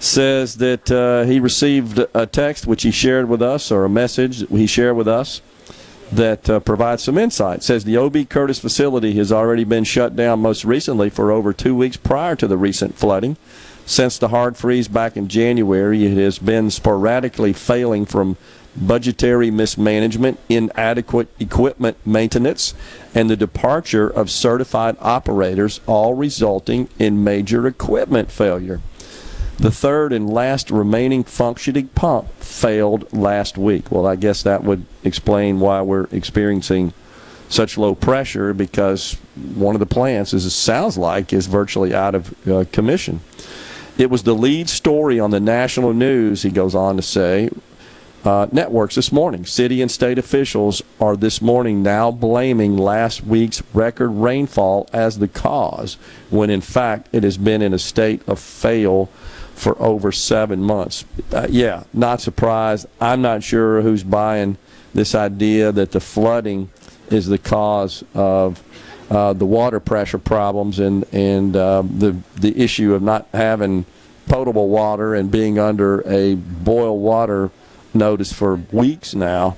[0.00, 4.38] says that uh, he received a text which he shared with us, or a message
[4.40, 5.40] that he shared with us,
[6.12, 7.58] that uh, provides some insight.
[7.58, 11.52] It says the OB Curtis facility has already been shut down most recently for over
[11.52, 13.36] two weeks prior to the recent flooding.
[13.84, 18.36] Since the hard freeze back in January, it has been sporadically failing from
[18.76, 22.74] budgetary mismanagement, inadequate equipment maintenance,
[23.14, 28.80] and the departure of certified operators, all resulting in major equipment failure.
[29.58, 33.90] The third and last remaining functioning pump failed last week.
[33.90, 36.92] Well, I guess that would explain why we're experiencing
[37.48, 39.14] such low pressure because
[39.54, 43.20] one of the plants, as it sounds like, is virtually out of uh, commission.
[43.96, 47.50] It was the lead story on the national news, he goes on to say,
[48.24, 49.44] uh, networks this morning.
[49.44, 55.28] City and state officials are this morning now blaming last week's record rainfall as the
[55.28, 55.96] cause,
[56.30, 59.08] when in fact it has been in a state of fail
[59.58, 61.04] for over seven months.
[61.32, 62.86] Uh, yeah, not surprised.
[63.00, 64.56] I'm not sure who's buying
[64.94, 66.70] this idea that the flooding
[67.10, 68.62] is the cause of
[69.10, 73.84] uh, the water pressure problems and and uh, the the issue of not having
[74.28, 77.50] potable water and being under a boil water
[77.94, 79.56] notice for weeks now.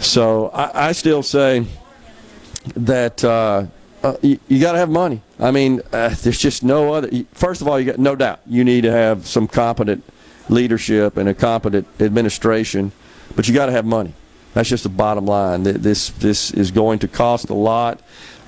[0.00, 1.66] So I, I still say
[2.74, 3.22] that
[4.04, 5.22] uh, you, you got to have money.
[5.40, 7.08] I mean, uh, there's just no other.
[7.32, 10.04] First of all, you got no doubt you need to have some competent
[10.50, 12.92] leadership and a competent administration,
[13.34, 14.12] but you got to have money.
[14.52, 15.62] That's just the bottom line.
[15.62, 18.00] This this is going to cost a lot.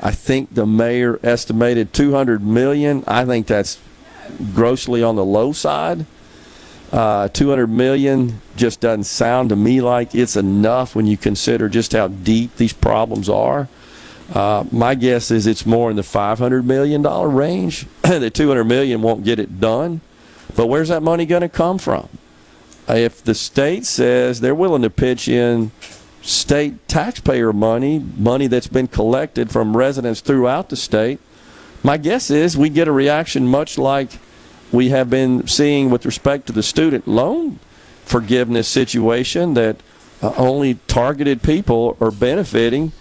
[0.02, 3.02] I think the mayor estimated 200 million.
[3.06, 3.80] I think that's
[4.54, 6.04] grossly on the low side.
[6.92, 11.92] Uh, 200 million just doesn't sound to me like it's enough when you consider just
[11.92, 13.68] how deep these problems are.
[14.32, 17.86] Uh, my guess is it's more in the 500 million dollar range.
[18.02, 20.00] the 200 million won't get it done,
[20.56, 22.08] but where's that money going to come from?
[22.88, 25.70] If the state says they're willing to pitch in
[26.22, 31.20] state taxpayer money, money that's been collected from residents throughout the state,
[31.82, 34.18] my guess is we get a reaction much like
[34.72, 37.60] we have been seeing with respect to the student loan
[38.04, 39.76] forgiveness situation that
[40.22, 42.92] uh, only targeted people are benefiting,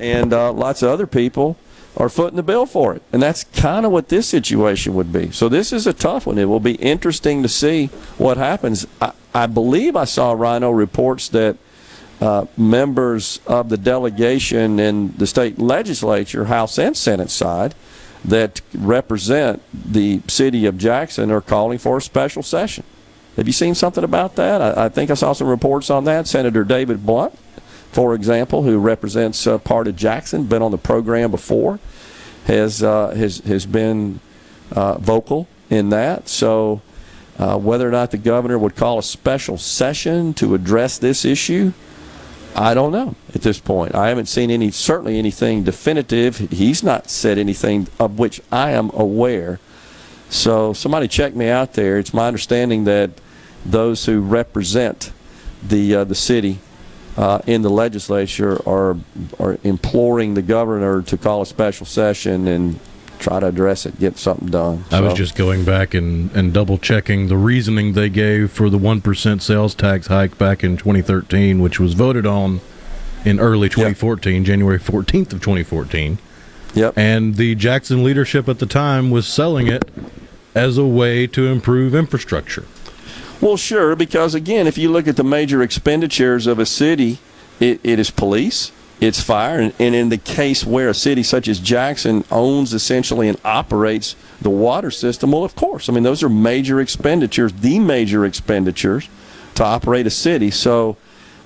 [0.00, 1.56] and uh, lots of other people
[1.96, 3.02] are footing the bill for it.
[3.12, 5.30] And that's kind of what this situation would be.
[5.30, 6.38] So this is a tough one.
[6.38, 7.86] It will be interesting to see
[8.18, 8.86] what happens.
[9.00, 11.56] I, I believe I saw Rhino reports that
[12.20, 17.74] uh, members of the delegation in the state legislature, House and Senate side,
[18.24, 22.84] that represent the city of Jackson are calling for a special session.
[23.36, 24.62] Have you seen something about that?
[24.62, 26.28] I, I think I saw some reports on that.
[26.28, 27.36] Senator David Blount,
[27.90, 31.80] for example, who represents uh, part of Jackson, been on the program before,
[32.46, 34.20] has uh, has has been
[34.72, 36.28] uh, vocal in that.
[36.28, 36.80] So,
[37.38, 41.72] uh, whether or not the governor would call a special session to address this issue,
[42.54, 43.94] I don't know at this point.
[43.94, 46.38] I haven't seen any certainly anything definitive.
[46.38, 49.58] He's not said anything of which I am aware.
[50.30, 51.98] So somebody check me out there.
[51.98, 53.10] It's my understanding that
[53.64, 55.12] those who represent
[55.66, 56.58] the uh, the city
[57.16, 58.96] uh, in the legislature are
[59.38, 62.78] are imploring the governor to call a special session and
[63.18, 64.84] try to address it, get something done.
[64.90, 68.78] I was just going back and, and double checking the reasoning they gave for the
[68.78, 72.60] 1% sales tax hike back in 2013, which was voted on
[73.24, 74.44] in early 2014, yep.
[74.44, 76.18] January 14th of 2014.
[76.74, 76.98] Yep.
[76.98, 79.88] And the Jackson leadership at the time was selling it
[80.54, 82.66] as a way to improve infrastructure.
[83.44, 87.18] Well, sure, because again, if you look at the major expenditures of a city,
[87.60, 88.72] it, it is police,
[89.02, 93.28] it's fire, and, and in the case where a city such as Jackson owns essentially
[93.28, 97.78] and operates the water system, well, of course, I mean those are major expenditures, the
[97.80, 99.10] major expenditures
[99.56, 100.50] to operate a city.
[100.50, 100.96] So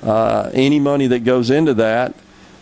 [0.01, 2.15] uh, any money that goes into that,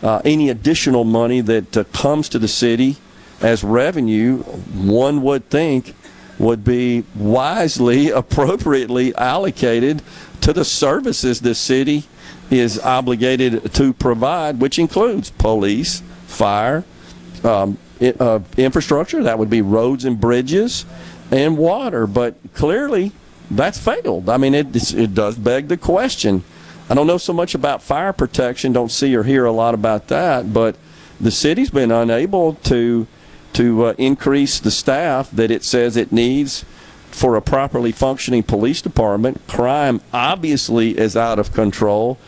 [0.02, 2.96] uh, any additional money that uh, comes to the city
[3.42, 5.94] as revenue, one would think
[6.38, 10.02] would be wisely, appropriately allocated
[10.40, 12.04] to the services the city
[12.50, 16.84] is obligated to provide, which includes police, fire,
[17.42, 20.84] um, uh, infrastructure, that would be roads and bridges,
[21.30, 22.06] and water.
[22.06, 23.12] But clearly,
[23.50, 24.28] that's failed.
[24.28, 26.44] I mean, it, it does beg the question.
[26.88, 30.08] I don't know so much about fire protection, don't see or hear a lot about
[30.08, 30.76] that, but
[31.20, 33.06] the city's been unable to
[33.56, 36.66] to uh, increase the staff that it says it needs
[37.10, 39.40] for a properly functioning police department.
[39.48, 42.18] Crime obviously is out of control.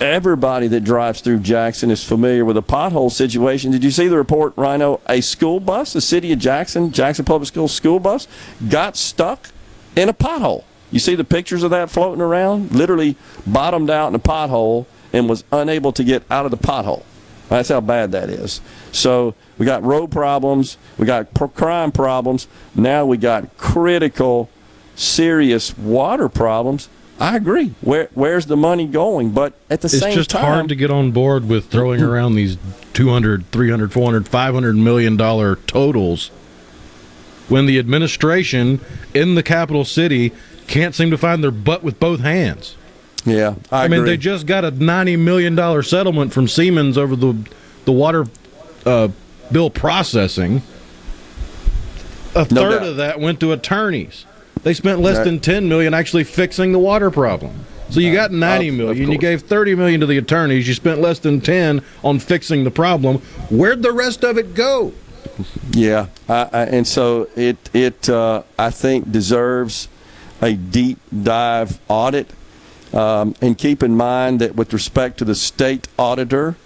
[0.00, 3.70] Everybody that drives through Jackson is familiar with a pothole situation.
[3.70, 5.00] Did you see the report, Rhino?
[5.08, 8.26] A school bus, the city of Jackson, Jackson Public Schools school bus,
[8.68, 9.50] got stuck
[9.94, 10.64] in a pothole.
[10.90, 12.72] You see the pictures of that floating around?
[12.72, 13.14] Literally
[13.46, 17.04] bottomed out in a pothole and was unable to get out of the pothole.
[17.48, 18.60] That's how bad that is.
[18.92, 24.50] So we got road problems, we got crime problems, now we got critical,
[24.96, 26.88] serious water problems.
[27.18, 27.74] I agree.
[27.80, 29.30] Where where's the money going?
[29.30, 32.02] But at the it's same time, it's just hard to get on board with throwing
[32.02, 32.58] around these
[32.92, 36.28] 200, 300, 400, 500 million dollar totals
[37.48, 38.80] when the administration
[39.14, 40.32] in the capital city
[40.66, 42.76] can't seem to find their butt with both hands.
[43.26, 47.16] Yeah, I, I mean they just got a 90 million dollar settlement from Siemens over
[47.16, 47.34] the
[47.84, 48.26] the water
[48.86, 49.08] uh,
[49.52, 50.62] bill processing.
[52.34, 52.82] A No third doubt.
[52.88, 54.24] of that went to attorneys.
[54.62, 57.52] They spent less That- than 10 million actually fixing the water problem.
[57.88, 59.12] So you got 90 of million.
[59.12, 60.66] You gave 30 million to the attorneys.
[60.66, 63.18] You spent less than 10 on fixing the problem.
[63.48, 64.92] Where'd the rest of it go?
[65.70, 69.86] Yeah, I, I, and so it it uh, I think deserves
[70.42, 72.30] a deep dive audit.
[72.92, 76.56] Um, and keep in mind that with respect to the state auditor,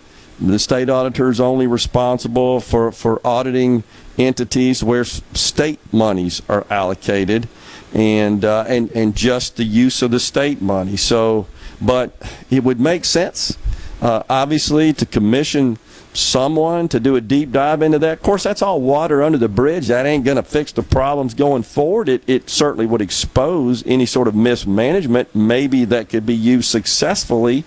[0.40, 3.84] the state auditor is only responsible for, for auditing
[4.16, 7.48] entities where state monies are allocated,
[7.92, 10.96] and uh, and and just the use of the state money.
[10.96, 11.46] So,
[11.80, 12.16] but
[12.50, 13.58] it would make sense,
[14.00, 15.78] uh, obviously, to commission
[16.12, 18.18] someone to do a deep dive into that.
[18.18, 19.86] Of course, that's all water under the bridge.
[19.88, 22.08] That ain't going to fix the problems going forward.
[22.08, 27.64] It, it certainly would expose any sort of mismanagement, maybe that could be used successfully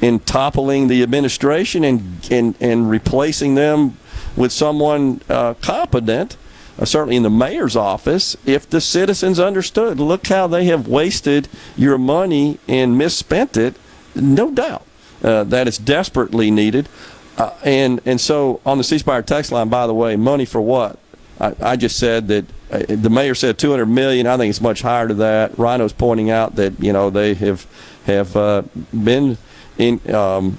[0.00, 3.96] in toppling the administration and, and, and replacing them
[4.36, 6.36] with someone uh, competent.
[6.76, 11.48] Uh, certainly in the mayor's office, if the citizens understood, look how they have wasted
[11.76, 13.76] your money and misspent it,
[14.16, 14.84] no doubt
[15.24, 16.88] uh, that is desperately needed.
[17.36, 20.60] Uh, and and so on the C Spire text line, by the way, money for
[20.60, 20.98] what?
[21.40, 24.26] I, I just said that uh, the mayor said 200 million.
[24.26, 25.58] I think it's much higher to that.
[25.58, 27.66] Rhino's pointing out that you know they have
[28.06, 28.62] have uh,
[28.92, 29.36] been
[29.78, 30.58] in, um,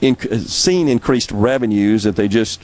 [0.00, 2.62] in seen increased revenues that they just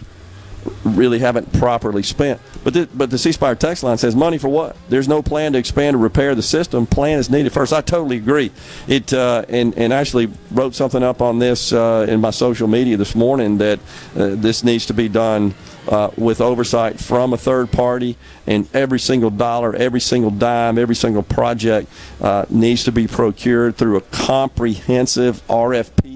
[0.85, 2.41] really haven't properly spent.
[2.63, 4.77] But the, but the C Spire text line says money for what?
[4.89, 6.87] There's no plan to expand or repair the system.
[6.87, 7.73] Plan is needed first.
[7.73, 8.51] I totally agree.
[8.89, 12.97] It uh, and and actually wrote something up on this uh, in my social media
[12.97, 13.79] this morning that
[14.17, 15.55] uh, this needs to be done.
[15.87, 20.95] Uh, with oversight from a third party, and every single dollar, every single dime, every
[20.95, 21.93] single project
[22.23, 26.14] uh, needs to be procured through a comprehensive RFP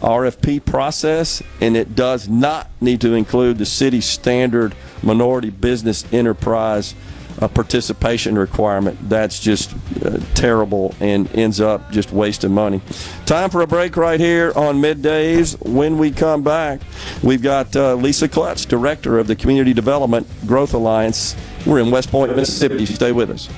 [0.00, 6.94] RFP process, and it does not need to include the city's standard minority business enterprise
[7.40, 8.98] uh, participation requirement.
[9.08, 9.74] That's just
[10.04, 12.80] uh, terrible and ends up just wasting money.
[13.26, 15.58] Time for a break right here on middays.
[15.66, 16.80] When we come back,
[17.22, 21.36] we've got uh, Lisa Klutz, director of the Community Development Growth Alliance.
[21.66, 22.86] We're in West Point, Mississippi.
[22.86, 23.48] Stay with us.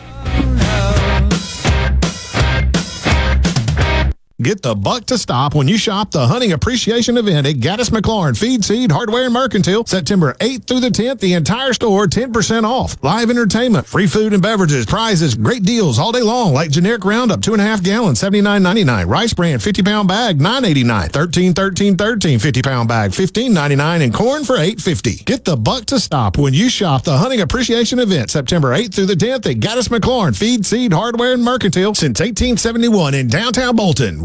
[4.43, 8.37] Get the buck to stop when you shop the hunting appreciation event at Gaddis McLaurin
[8.37, 11.21] Feed Seed Hardware and Mercantile September 8th through the 10th.
[11.21, 12.97] The entire store 10% off.
[13.05, 17.41] Live entertainment, free food and beverages, prizes, great deals all day long like generic Roundup
[17.41, 22.39] two and a half gallons 79.99, rice bran 50 pound bag 9.89, 13 13 13
[22.41, 25.25] 50 pound bag 15.99, and corn for 8.50.
[25.25, 29.07] Get the buck to stop when you shop the hunting appreciation event September 8th through
[29.07, 34.25] the 10th at Gaddis McLaurin Feed Seed Hardware and Mercantile since 1871 in downtown Bolton.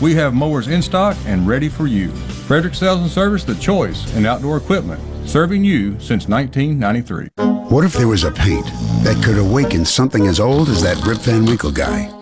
[0.00, 2.08] we have mowers in stock and ready for you.
[2.46, 7.28] Frederick Sales and Service, the choice in outdoor equipment, serving you since 1993.
[7.68, 8.66] What if there was a paint
[9.02, 12.14] that could awaken something as old as that Rip Van Winkle guy?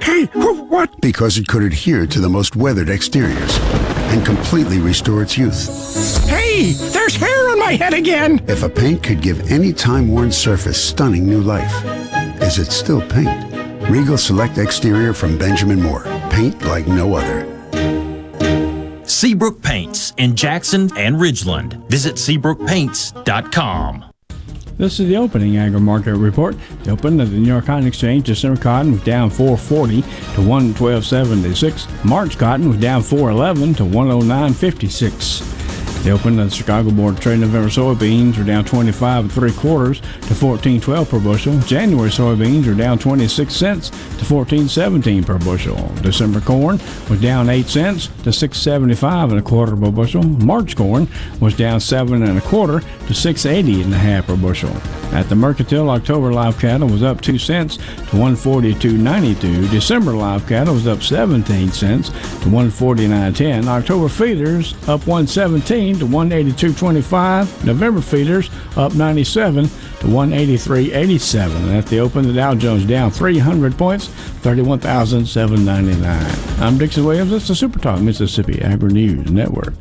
[0.00, 1.00] Hey, what?
[1.00, 3.58] Because it could adhere to the most weathered exteriors
[4.12, 6.28] and completely restore its youth.
[6.28, 8.40] Hey, there's hair on my head again.
[8.46, 11.84] If a paint could give any time-worn surface stunning new life,
[12.40, 13.52] is it still paint?
[13.90, 16.04] Regal Select Exterior from Benjamin Moore.
[16.34, 17.46] Paint like no other.
[19.06, 21.74] Seabrook Paints in Jackson and Ridgeland.
[21.88, 24.04] Visit SeabrookPaints.com.
[24.76, 26.56] This is the opening agri market report.
[26.82, 30.08] The open of the New York Cotton Exchange, December cotton was down 440 to
[30.40, 32.04] 112.76.
[32.04, 35.63] March cotton was down 411 to 109.56.
[36.04, 39.52] The open of the Chicago Board of Trade November soybeans are down 25 and three
[39.52, 41.58] quarters to 14.12 per bushel.
[41.60, 45.76] January soybeans are down 26 cents to 14.17 per bushel.
[46.02, 46.78] December corn
[47.08, 50.22] was down 8 cents to 6.75 and a quarter per bushel.
[50.22, 51.08] March corn
[51.40, 54.76] was down 7 and a quarter to 6.80 and a half per bushel.
[55.14, 59.70] At the Mercantile, October live cattle was up 2 cents to 142.92.
[59.70, 63.68] December live cattle was up 17 cents to 149.10.
[63.68, 67.64] October feeders up 117 to 182.25.
[67.64, 71.76] November feeders up 97 to 183.87.
[71.76, 76.62] At the open, the Dow Jones down 300 points, 31,799.
[76.62, 77.32] I'm Dixon Williams.
[77.32, 79.74] It's the Super Talk Mississippi Agri News Network.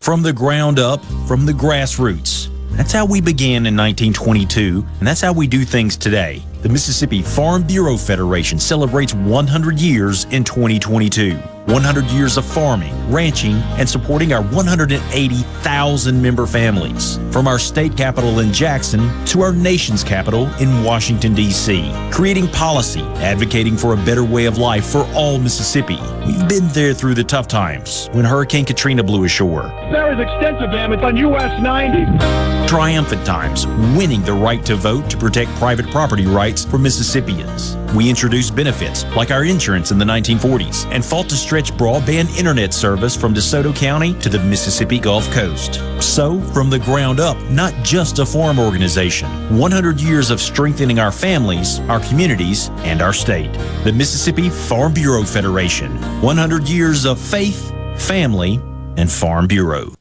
[0.00, 2.50] From the ground up, from the grassroots.
[2.76, 6.42] That's how we began in 1922, and that's how we do things today.
[6.62, 11.38] The Mississippi Farm Bureau Federation celebrates 100 years in 2022.
[11.66, 17.18] 100 years of farming, ranching, and supporting our 180,000 member families.
[17.30, 21.90] From our state capital in Jackson to our nation's capital in Washington, D.C.
[22.10, 25.98] Creating policy, advocating for a better way of life for all Mississippi.
[26.26, 29.62] We've been there through the tough times when Hurricane Katrina blew ashore.
[29.90, 32.68] There is extensive damage on US 90.
[32.68, 37.76] Triumphant times, winning the right to vote to protect private property rights for Mississippians.
[37.94, 42.74] We introduced benefits like our insurance in the 1940s and fought to stretch broadband internet
[42.74, 45.80] service from DeSoto County to the Mississippi Gulf Coast.
[46.02, 51.12] So, from the ground up, not just a farm organization, 100 years of strengthening our
[51.12, 53.52] families, our communities, and our state.
[53.84, 55.92] The Mississippi Farm Bureau Federation.
[56.22, 58.56] 100 years of faith, family,
[58.96, 59.94] and Farm Bureau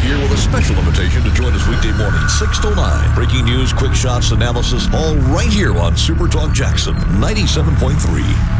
[0.00, 3.14] here with a special invitation to join us weekday morning, 6 to 9.
[3.14, 8.59] Breaking news, quick shots, analysis, all right here on Super Talk Jackson 97.3.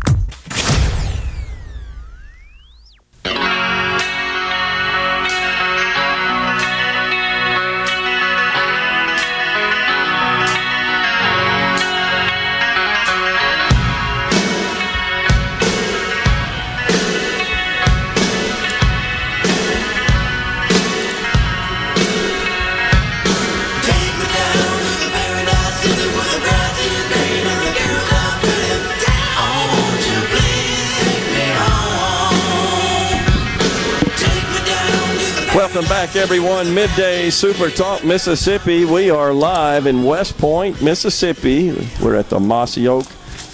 [35.73, 36.73] Welcome back, everyone.
[36.73, 38.83] Midday Super Talk Mississippi.
[38.83, 41.71] We are live in West Point, Mississippi.
[42.03, 43.05] We're at the Mossy Oak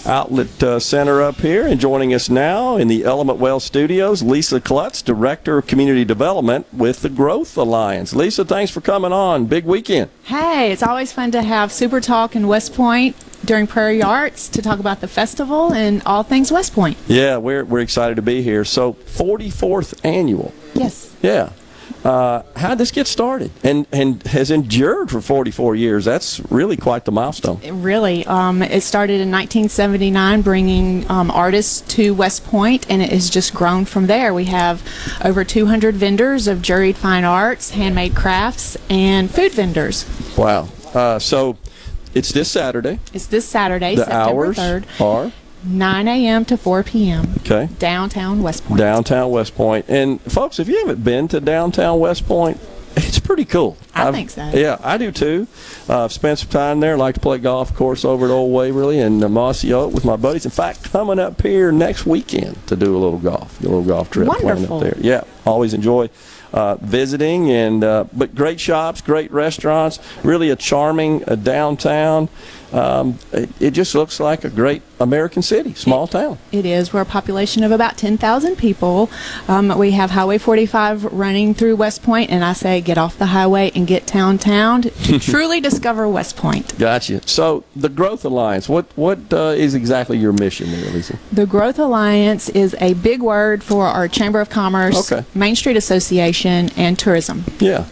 [0.04, 1.68] Outlet uh, Center up here.
[1.68, 6.66] And joining us now in the Element Wealth Studios, Lisa Klutz, Director of Community Development
[6.74, 8.16] with the Growth Alliance.
[8.16, 9.46] Lisa, thanks for coming on.
[9.46, 10.10] Big weekend.
[10.24, 13.16] Hey, it's always fun to have Super Talk in West Point
[13.46, 16.98] during Prairie Arts to talk about the festival and all things West Point.
[17.08, 18.66] Yeah, we're, we're excited to be here.
[18.66, 20.52] So, 44th annual.
[20.74, 21.16] Yes.
[21.22, 21.52] Yeah.
[22.04, 26.06] Uh, how did this get started and, and has endured for 44 years?
[26.06, 27.60] That's really quite the milestone.
[27.64, 28.26] It really.
[28.26, 33.54] Um, it started in 1979, bringing um, artists to West Point, and it has just
[33.54, 34.34] grown from there.
[34.34, 34.82] We have
[35.24, 40.06] over 200 vendors of juried fine arts, handmade crafts, and food vendors.
[40.38, 40.70] Wow.
[40.94, 41.58] Uh, so
[42.14, 43.00] it's this Saturday.
[43.14, 45.02] It's this Saturday, the September hours 3rd.
[45.02, 45.32] are
[45.64, 46.46] 9 a.m.
[46.46, 47.34] to 4 p.m.
[47.40, 47.68] Okay.
[47.80, 48.80] Downtown West Point.
[48.80, 49.86] Downtown West Point.
[49.90, 52.60] And folks, if you haven't been to downtown West Point,
[52.96, 53.78] it's pretty cool.
[53.94, 54.50] I I've- think so.
[54.54, 55.48] Yeah, I do too.
[55.90, 56.94] Uh, I've spent some time there.
[56.94, 59.94] I Like to play golf, of course, over at Old Waverly and uh, Mossy Oak
[59.94, 60.46] with my buddies.
[60.46, 64.10] In fact, coming up here next weekend to do a little golf, a little golf
[64.10, 64.78] trip Wonderful.
[64.78, 64.98] up there.
[65.00, 66.10] Yeah, always enjoy
[66.54, 72.30] uh, visiting and uh, but great shops, great restaurants, really a charming uh, downtown.
[72.74, 76.38] Um, it, it just looks like a great American city, small town.
[76.52, 76.92] It is.
[76.92, 79.10] We're a population of about 10,000 people.
[79.48, 83.28] Um, we have Highway 45 running through West Point, and I say get off the
[83.28, 86.78] highway and get downtown to truly discover West Point.
[86.78, 87.28] Gotcha.
[87.28, 91.18] So the Growth Alliance, what what uh, is exactly your mission there, Lisa?
[91.32, 95.26] The Growth Alliance is a big word for our Chamber of Commerce, Okay.
[95.36, 97.44] Main Street Association, and tourism.
[97.60, 97.86] Yeah.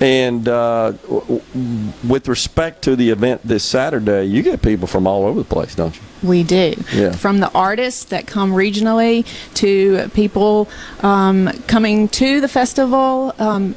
[0.00, 5.06] And uh, w- w- with respect to the event this Saturday, you get people from
[5.06, 6.02] all over the place, don't you?
[6.22, 6.74] We do.
[6.92, 7.12] Yeah.
[7.12, 10.68] From the artists that come regionally to people
[11.00, 13.74] um, coming to the festival, um,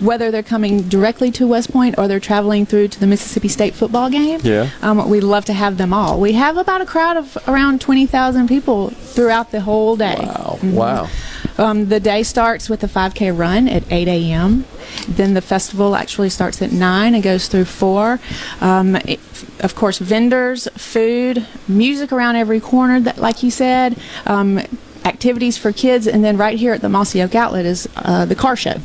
[0.00, 3.74] whether they're coming directly to West Point or they're traveling through to the Mississippi State
[3.74, 4.40] football game.
[4.42, 4.70] Yeah.
[4.82, 6.20] Um, we'd love to have them all.
[6.20, 10.16] We have about a crowd of around 20,000 people throughout the whole day.
[10.18, 10.58] Wow.
[10.62, 11.08] Wow.
[11.58, 14.64] Um, the day starts with a 5K run at 8 a.m.
[15.08, 18.20] Then the festival actually starts at 9 and goes through 4.
[18.60, 19.18] Um, it,
[19.60, 24.60] of course, vendors, food, music around every corner, that, like you said, um,
[25.04, 28.36] activities for kids, and then right here at the Mossy Oak Outlet is uh, the
[28.36, 28.76] car show.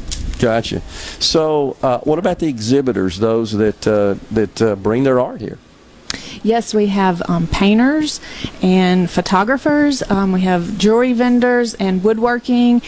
[0.44, 0.82] Gotcha.
[1.22, 5.58] So, uh, what about the exhibitors, those that uh, that uh, bring their art here?
[6.44, 8.20] Yes, we have um, painters
[8.62, 10.04] and photographers.
[10.12, 12.82] Um, we have jewelry vendors and woodworking.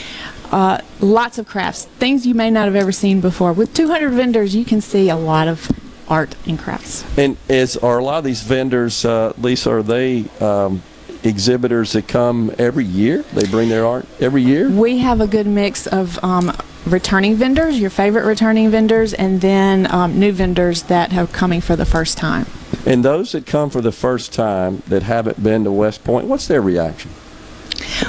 [0.52, 3.54] Uh, lots of crafts, things you may not have ever seen before.
[3.54, 5.72] With 200 vendors, you can see a lot of
[6.10, 7.06] art and crafts.
[7.18, 10.84] And is are a lot of these vendors, uh, Lisa, are they um,
[11.26, 13.24] exhibitors that come every year?
[13.34, 14.70] They bring their art every year.
[14.70, 16.56] We have a good mix of um,
[16.86, 21.76] returning vendors, your favorite returning vendors, and then um, new vendors that are coming for
[21.76, 22.46] the first time.
[22.86, 26.48] And those that come for the first time that haven't been to West Point, what's
[26.48, 27.12] their reaction?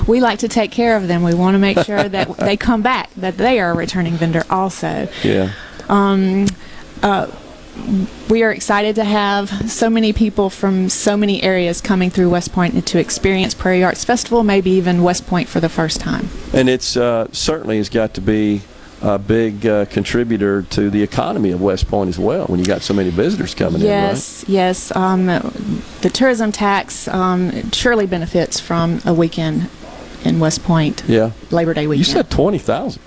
[0.06, 1.22] We like to take care of them.
[1.22, 4.42] We want to make sure that they come back, that they are a returning vendor
[4.50, 5.08] also.
[5.22, 5.52] Yeah.
[5.88, 6.46] Um,
[7.02, 7.30] uh,
[8.28, 12.52] we are excited to have so many people from so many areas coming through West
[12.52, 16.28] Point to experience Prairie Arts Festival, maybe even West Point for the first time.
[16.52, 18.62] And it's uh, certainly has got to be
[19.02, 22.46] a big uh, contributor to the economy of West Point as well.
[22.46, 23.86] When you got so many visitors coming in.
[23.86, 24.94] yes, yes.
[24.96, 29.68] Um, the tourism tax um, surely benefits from a weekend
[30.24, 31.04] in West Point.
[31.06, 31.32] Yeah.
[31.50, 32.06] Labor Day weekend.
[32.06, 33.02] You said twenty thousand.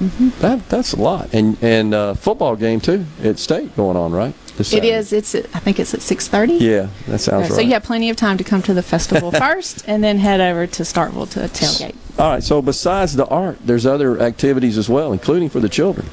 [0.00, 0.38] Yes.
[0.40, 1.32] That that's a lot.
[1.32, 4.34] And and uh, football game too at state going on right.
[4.58, 5.12] It is.
[5.12, 5.34] It's.
[5.34, 6.54] I think it's at six thirty.
[6.54, 7.66] Yeah, that sounds So right.
[7.66, 10.66] you have plenty of time to come to the festival first, and then head over
[10.66, 11.96] to Starkville to tailgate.
[12.18, 12.42] All right.
[12.42, 16.06] So besides the art, there's other activities as well, including for the children.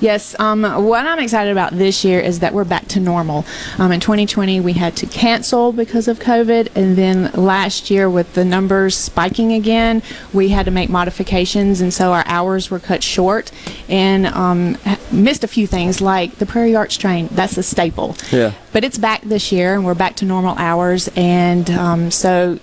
[0.00, 3.44] Yes, um, what I'm excited about this year is that we're back to normal.
[3.78, 8.34] Um, in 2020, we had to cancel because of COVID, and then last year, with
[8.34, 13.02] the numbers spiking again, we had to make modifications, and so our hours were cut
[13.02, 13.50] short
[13.88, 14.76] and um,
[15.10, 17.28] missed a few things like the Prairie Arts Train.
[17.32, 18.16] That's a staple.
[18.30, 18.52] Yeah.
[18.72, 22.58] But it's back this year, and we're back to normal hours, and um, so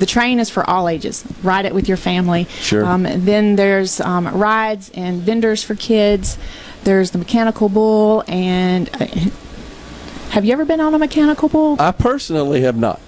[0.00, 1.24] the train is for all ages.
[1.42, 2.44] Ride it with your family.
[2.44, 2.84] Sure.
[2.84, 6.38] Um, then there's um, rides and vendors for kids.
[6.82, 9.06] There's the mechanical bull, and uh,
[10.30, 11.76] have you ever been on a mechanical bull?
[11.78, 12.98] I personally have not.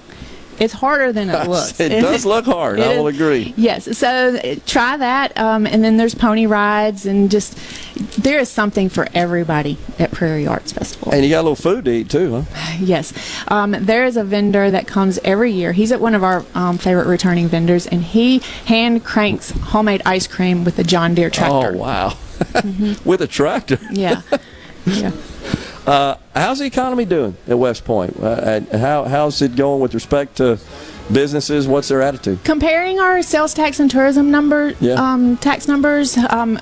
[0.58, 1.78] It's harder than it looks.
[1.80, 3.54] It does look hard, I will agree.
[3.56, 7.58] Yes, so try that, um, and then there's pony rides, and just
[8.22, 11.12] there is something for everybody at Prairie Arts Festival.
[11.12, 12.76] And you got a little food to eat too, huh?
[12.80, 13.12] Yes.
[13.48, 15.72] Um, there is a vendor that comes every year.
[15.72, 20.26] He's at one of our um, favorite returning vendors, and he hand cranks homemade ice
[20.26, 21.72] cream with a John Deere tractor.
[21.74, 22.16] Oh wow.
[23.04, 23.78] With a tractor.
[23.90, 24.22] Yeah.
[24.86, 25.12] yeah.
[25.86, 28.16] Uh, how's the economy doing at West Point?
[28.20, 30.58] Uh, how how's it going with respect to
[31.10, 31.66] businesses?
[31.66, 32.44] What's their attitude?
[32.44, 34.94] Comparing our sales tax and tourism number, Yeah.
[34.94, 36.60] um, tax numbers, um,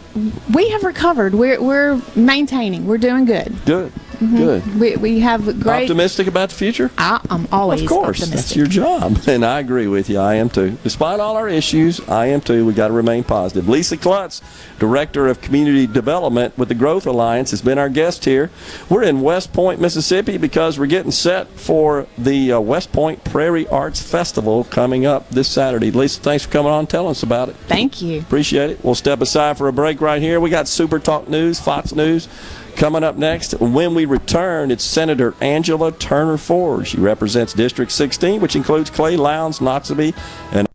[0.54, 1.34] we have recovered.
[1.34, 2.86] We're, we're maintaining.
[2.86, 3.54] We're doing good.
[3.66, 3.92] Good.
[4.20, 4.36] Mhm.
[4.36, 4.80] Good.
[4.80, 5.82] We, we have great.
[5.84, 6.90] Optimistic about the future?
[6.98, 8.34] I, I'm always Of course, optimistic.
[8.34, 10.18] that's your job, and I agree with you.
[10.18, 10.76] I am too.
[10.82, 12.66] Despite all our issues, I am too.
[12.66, 13.68] We got to remain positive.
[13.68, 14.42] Lisa Klutz,
[14.78, 18.50] Director of Community Development with the Growth Alliance, has been our guest here.
[18.90, 23.66] We're in West Point, Mississippi, because we're getting set for the uh, West Point Prairie
[23.68, 25.90] Arts Festival coming up this Saturday.
[25.90, 27.56] Lisa, thanks for coming on, and telling us about it.
[27.68, 28.20] Thank you.
[28.20, 28.84] Appreciate it.
[28.84, 30.40] We'll step aside for a break right here.
[30.40, 32.28] We got Super Talk News, Fox News
[32.76, 33.52] coming up next.
[33.60, 36.86] When we return, it's Senator Angela Turner Ford.
[36.86, 40.14] She represents District 16, which includes Clay Lowndes, Noxubee,
[40.52, 40.66] and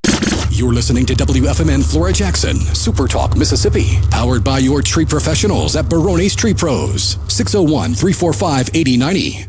[0.51, 5.89] You're listening to WFMN Flora Jackson, Super Talk, Mississippi, powered by your tree professionals at
[5.89, 9.47] Barone's Tree Pros, 601 345 8090.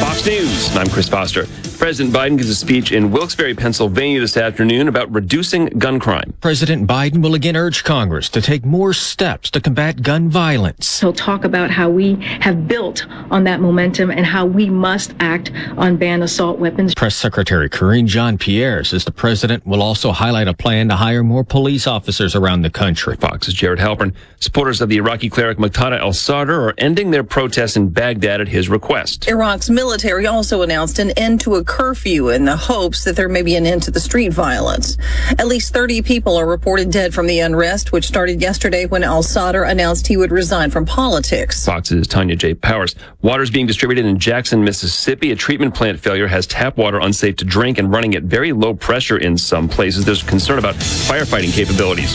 [0.00, 0.76] Fox News.
[0.76, 1.46] I'm Chris Foster.
[1.78, 6.32] President Biden gives a speech in Wilkes-Barre, Pennsylvania this afternoon about reducing gun crime.
[6.40, 11.00] President Biden will again urge Congress to take more steps to combat gun violence.
[11.00, 15.52] He'll talk about how we have built on that momentum and how we must act
[15.76, 16.94] on ban assault weapons.
[16.94, 21.44] Press Secretary Karine Jean-Pierre says the president will also highlight a plan to hire more
[21.44, 23.16] police officers around the country.
[23.16, 24.14] Fox's Jared Halpern.
[24.40, 28.68] Supporters of the Iraqi cleric Muqtada al-Sadr are ending their protests in Baghdad at his
[28.68, 29.28] request.
[29.28, 33.42] Iraq's military also announced an end to a curfew in the hopes that there may
[33.42, 34.96] be an end to the street violence.
[35.38, 39.22] At least 30 people are reported dead from the unrest, which started yesterday when al
[39.22, 41.64] Sadr announced he would resign from politics.
[41.66, 42.54] Fox's Tonya J.
[42.54, 42.94] Powers.
[43.22, 45.32] Water is being distributed in Jackson, Mississippi.
[45.32, 48.74] A treatment plant failure has tap water unsafe to drink and running at very low
[48.74, 50.04] pressure in some places.
[50.04, 52.14] There's concern about firefighting capabilities.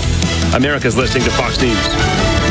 [0.56, 2.51] America's listening to Fox News.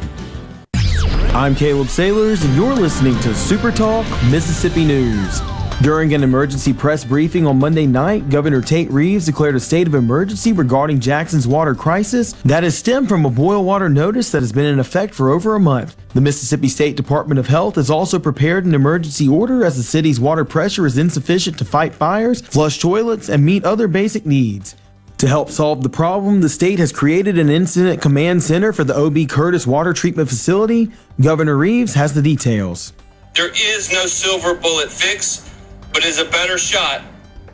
[1.33, 5.39] I'm Caleb Sailors, and you're listening to Super Talk Mississippi News.
[5.81, 9.95] During an emergency press briefing on Monday night, Governor Tate Reeves declared a state of
[9.95, 14.51] emergency regarding Jackson's water crisis that has stemmed from a boil water notice that has
[14.51, 15.95] been in effect for over a month.
[16.13, 20.19] The Mississippi State Department of Health has also prepared an emergency order as the city's
[20.19, 24.75] water pressure is insufficient to fight fires, flush toilets, and meet other basic needs.
[25.21, 28.97] To help solve the problem, the state has created an incident command center for the
[28.97, 30.89] OB Curtis Water Treatment Facility.
[31.21, 32.91] Governor Reeves has the details.
[33.35, 35.47] There is no silver bullet fix,
[35.93, 37.03] but is a better shot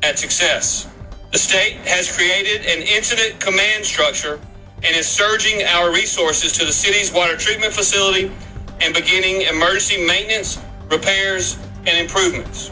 [0.01, 0.89] at success.
[1.33, 4.39] The state has created an incident command structure
[4.77, 8.31] and is surging our resources to the city's water treatment facility
[8.79, 10.57] and beginning emergency maintenance,
[10.89, 12.71] repairs, and improvements.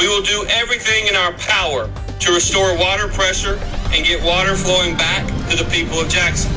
[0.00, 1.88] We will do everything in our power
[2.24, 3.58] to restore water pressure
[3.92, 6.50] and get water flowing back to the people of Jackson.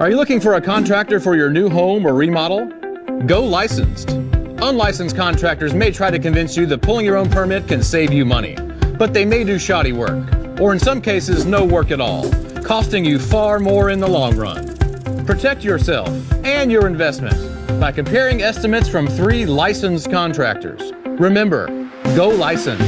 [0.00, 2.66] Are you looking for a contractor for your new home or remodel?
[3.26, 4.10] Go licensed.
[4.10, 8.24] Unlicensed contractors may try to convince you that pulling your own permit can save you
[8.24, 8.56] money,
[8.98, 10.24] but they may do shoddy work,
[10.60, 12.30] or in some cases, no work at all,
[12.62, 14.76] costing you far more in the long run.
[15.26, 16.08] Protect yourself
[16.44, 20.92] and your investment by comparing estimates from three licensed contractors.
[21.04, 21.83] Remember,
[22.16, 22.82] go License.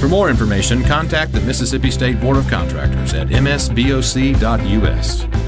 [0.00, 5.47] For more information, contact the Mississippi State Board of Contractors at msboc.us.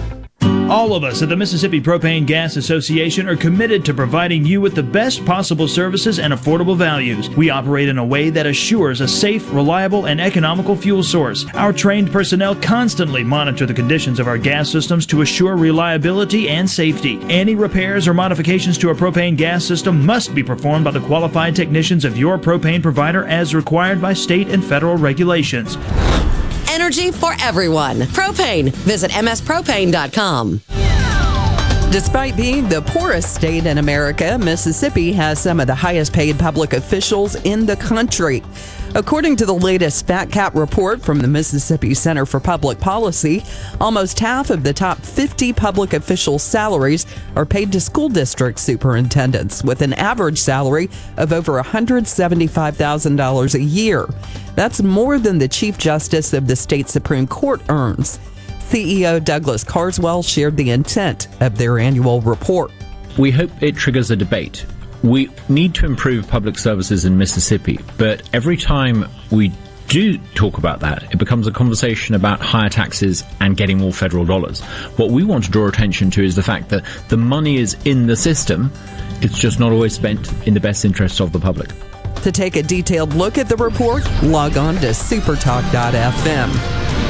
[0.71, 4.77] All of us at the Mississippi Propane Gas Association are committed to providing you with
[4.77, 7.29] the best possible services and affordable values.
[7.31, 11.45] We operate in a way that assures a safe, reliable, and economical fuel source.
[11.55, 16.71] Our trained personnel constantly monitor the conditions of our gas systems to assure reliability and
[16.71, 17.19] safety.
[17.29, 21.57] Any repairs or modifications to a propane gas system must be performed by the qualified
[21.57, 25.77] technicians of your propane provider as required by state and federal regulations.
[26.71, 28.01] Energy for everyone.
[28.01, 28.71] Propane.
[28.71, 30.61] Visit mspropane.com.
[31.91, 36.73] Despite being the poorest state in America, Mississippi has some of the highest paid public
[36.73, 38.45] officials in the country.
[38.93, 43.45] According to the latest Fat Cat report from the Mississippi Center for Public Policy,
[43.81, 49.63] almost half of the top 50 public officials' salaries are paid to school district superintendents,
[49.63, 54.09] with an average salary of over $175,000 a year.
[54.57, 58.19] That's more than the Chief Justice of the state Supreme Court earns.
[58.59, 62.73] CEO Douglas Carswell shared the intent of their annual report.
[63.17, 64.67] We hope it triggers a debate.
[65.03, 69.53] We need to improve public services in Mississippi, but every time we
[69.89, 74.25] do talk about that, it becomes a conversation about higher taxes and getting more federal
[74.25, 74.61] dollars.
[74.97, 78.07] What we want to draw attention to is the fact that the money is in
[78.07, 78.71] the system,
[79.21, 81.71] it's just not always spent in the best interests of the public.
[82.23, 87.10] To take a detailed look at the report, log on to supertalk.fm.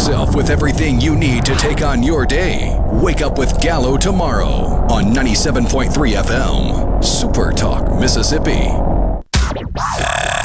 [0.00, 2.74] Arm yourself with everything you need to take on your day.
[3.02, 5.90] Wake up with Gallo tomorrow on 97.3
[6.22, 7.04] FM.
[7.04, 8.70] Super Talk, Mississippi.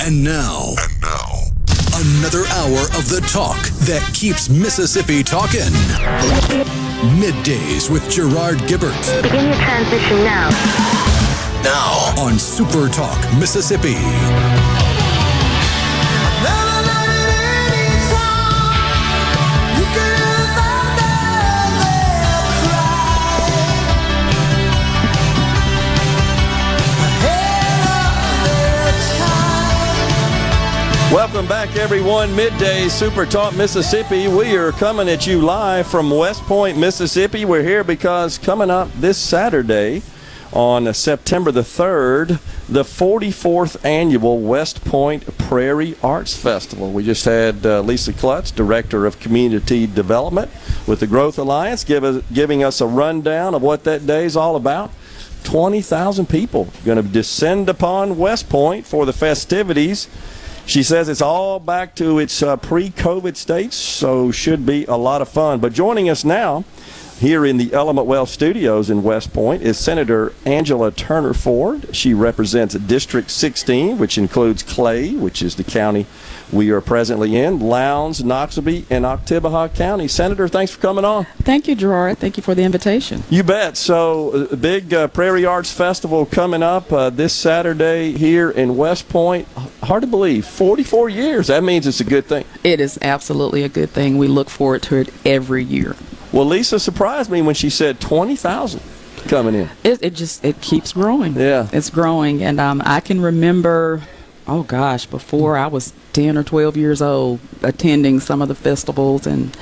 [0.03, 0.73] And now.
[0.77, 1.31] And now.
[1.95, 5.71] Another hour of the talk that keeps Mississippi talking.
[7.15, 9.23] Middays with Gerard Gibert.
[9.23, 10.49] Begin your transition now.
[11.63, 13.95] Now on Super Talk, Mississippi.
[31.15, 32.35] Welcome back, everyone.
[32.35, 34.27] Midday Super Talk Mississippi.
[34.27, 37.45] We are coming at you live from West Point, Mississippi.
[37.45, 40.01] We're here because coming up this Saturday
[40.51, 46.91] on September the 3rd, the 44th annual West Point Prairie Arts Festival.
[46.91, 50.51] We just had uh, Lisa Klutz, Director of Community Development
[50.85, 54.35] with the Growth Alliance, give us, giving us a rundown of what that day is
[54.35, 54.91] all about.
[55.45, 60.09] 20,000 people going to descend upon West Point for the festivities.
[60.67, 64.95] She says it's all back to its uh, pre COVID states, so should be a
[64.95, 65.59] lot of fun.
[65.59, 66.63] But joining us now
[67.19, 71.95] here in the Element Wealth studios in West Point is Senator Angela Turner Ford.
[71.95, 76.07] She represents District 16, which includes Clay, which is the county
[76.51, 80.07] we are presently in, Lowndes, Noxubee, and Oktibbeha County.
[80.07, 81.25] Senator, thanks for coming on.
[81.41, 82.17] Thank you, Gerard.
[82.17, 83.23] Thank you for the invitation.
[83.29, 83.77] You bet.
[83.77, 89.09] So, uh, big uh, Prairie Arts Festival coming up uh, this Saturday here in West
[89.09, 89.47] Point.
[89.83, 91.47] Hard to believe, 44 years.
[91.47, 92.45] That means it's a good thing.
[92.63, 94.17] It is absolutely a good thing.
[94.17, 95.95] We look forward to it every year.
[96.31, 98.81] Well, Lisa surprised me when she said 20,000
[99.27, 99.69] coming in.
[99.83, 101.33] It, it, just it keeps growing.
[101.35, 104.01] Yeah, it's growing, and um, I can remember.
[104.47, 109.25] Oh gosh, before I was 10 or 12 years old, attending some of the festivals
[109.25, 109.57] and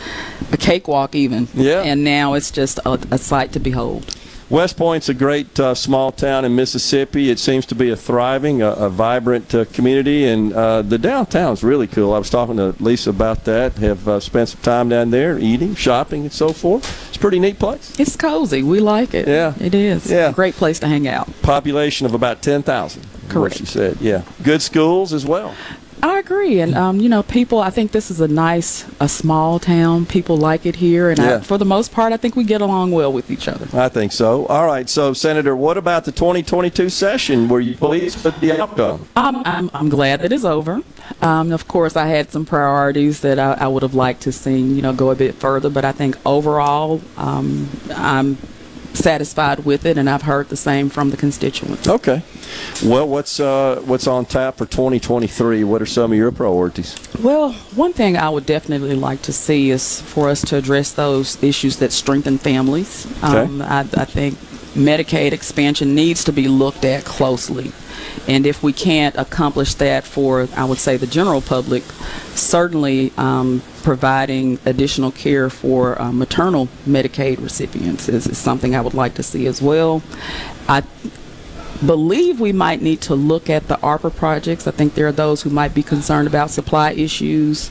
[0.51, 1.47] a cakewalk even.
[1.53, 1.81] Yeah.
[1.81, 4.13] And now it's just a, a sight to behold.
[4.49, 7.29] West Point's a great uh, small town in Mississippi.
[7.31, 11.63] It seems to be a thriving, a, a vibrant uh, community, and uh, the downtown's
[11.63, 12.13] really cool.
[12.13, 13.73] I was talking to Lisa about that.
[13.77, 17.07] Have uh, spent some time down there, eating, shopping, and so forth.
[17.07, 17.99] It's a pretty neat place.
[17.99, 18.61] It's cozy.
[18.61, 19.27] We like it.
[19.27, 20.11] Yeah, it is.
[20.11, 21.29] Yeah, great place to hang out.
[21.41, 23.07] Population of about ten thousand.
[23.33, 23.57] Correct.
[23.57, 25.55] She said, yeah, good schools as well.
[26.01, 27.59] I agree, and um, you know, people.
[27.59, 30.05] I think this is a nice, a small town.
[30.05, 31.35] People like it here, and Yeah.
[31.37, 33.67] I, for the most part, I think we get along well with each other.
[33.79, 34.45] I think so.
[34.47, 37.47] All right, so Senator, what about the 2022 session?
[37.47, 39.07] Were you pleased with the outcome?
[39.15, 40.81] I'm, I'm, I'm glad it is over.
[41.21, 44.59] Um, of course, I had some priorities that I, I would have liked to see,
[44.59, 45.69] you know, go a bit further.
[45.69, 48.37] But I think overall, um, I'm
[48.93, 51.87] satisfied with it, and I've heard the same from the constituents.
[51.87, 52.23] Okay.
[52.83, 55.63] Well, what's uh, what's on tap for 2023?
[55.63, 56.95] What are some of your priorities?
[57.21, 61.41] Well, one thing I would definitely like to see is for us to address those
[61.43, 63.05] issues that strengthen families.
[63.23, 64.35] Um, I, I think
[64.75, 67.71] Medicaid expansion needs to be looked at closely.
[68.27, 71.83] And if we can't accomplish that for, I would say, the general public,
[72.35, 78.93] certainly um, providing additional care for uh, maternal Medicaid recipients is, is something I would
[78.93, 80.01] like to see as well.
[80.69, 80.83] I
[81.85, 84.67] believe we might need to look at the ARPA projects.
[84.67, 87.69] I think there are those who might be concerned about supply issues,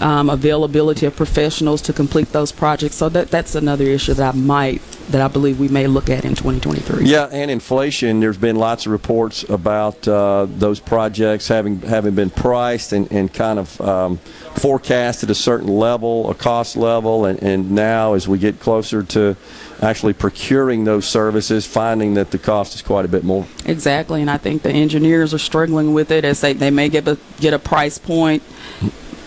[0.00, 2.96] um, availability of professionals to complete those projects.
[2.96, 6.24] So that that's another issue that I might that I believe we may look at
[6.24, 7.04] in 2023.
[7.04, 8.20] Yeah, and inflation.
[8.20, 13.32] There's been lots of reports about uh, those projects having having been priced and, and
[13.32, 14.18] kind of um,
[14.54, 19.02] forecast at a certain level, a cost level, and, and now as we get closer
[19.02, 19.36] to
[19.84, 23.46] actually procuring those services, finding that the cost is quite a bit more.
[23.66, 27.06] Exactly, and I think the engineers are struggling with it as they, they may get
[27.06, 28.42] a get a price point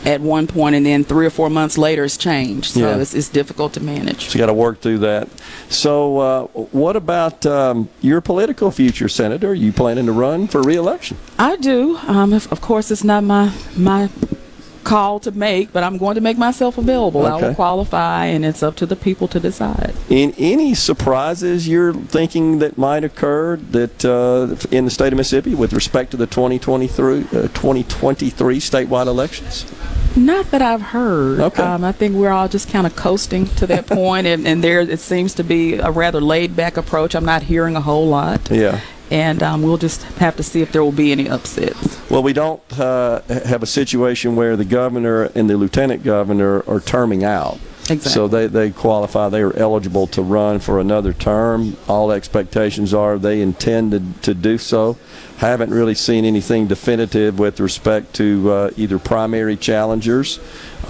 [0.05, 2.71] at one point and then three or four months later it's changed.
[2.73, 2.97] So Yeah.
[2.97, 4.29] it's, it's difficult to manage.
[4.29, 5.27] So you got to work through that.
[5.69, 9.49] So, uh, what about um, your political future, Senator?
[9.49, 11.17] Are you planning to run for reelection?
[11.37, 11.97] I do.
[12.07, 14.09] Um, of, of course, it's not my my
[14.87, 17.25] call to make, but I'm going to make myself available.
[17.25, 19.93] I will qualify, and it's up to the people to decide.
[20.09, 25.55] In any surprises you're thinking that might occur that uh, in the state of Mississippi
[25.55, 29.65] with respect to the 2023 uh, 2023 statewide elections?
[30.15, 31.39] Not that I've heard.
[31.39, 31.61] Okay.
[31.61, 34.79] Um, I think we're all just kind of coasting to that point, and, and there
[34.79, 37.13] it seems to be a rather laid back approach.
[37.13, 38.49] I'm not hearing a whole lot.
[38.49, 38.79] Yeah.
[39.09, 42.09] And um, we'll just have to see if there will be any upsets.
[42.09, 46.79] Well, we don't uh, have a situation where the governor and the lieutenant governor are
[46.79, 47.59] terming out.
[47.89, 48.11] Exactly.
[48.11, 51.77] So they, they qualify, they are eligible to run for another term.
[51.87, 54.97] All expectations are they intended to do so.
[55.37, 60.39] Haven't really seen anything definitive with respect to uh, either primary challengers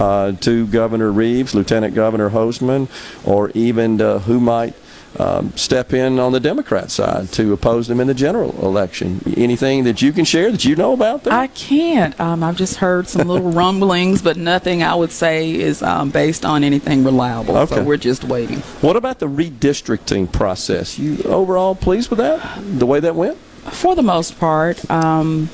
[0.00, 2.88] uh, to Governor Reeves, Lieutenant Governor Hoseman,
[3.24, 4.74] or even uh, who might
[5.18, 9.20] um, step in on the Democrat side to oppose them in the general election.
[9.36, 11.32] Anything that you can share that you know about there?
[11.32, 12.18] I can't.
[12.20, 16.44] Um, I've just heard some little rumblings, but nothing I would say is um, based
[16.44, 17.56] on anything reliable.
[17.56, 17.76] Okay.
[17.76, 18.58] So we're just waiting.
[18.80, 20.98] What about the redistricting process?
[20.98, 22.60] You overall pleased with that?
[22.78, 23.38] The way that went?
[23.38, 25.50] For the most part, um,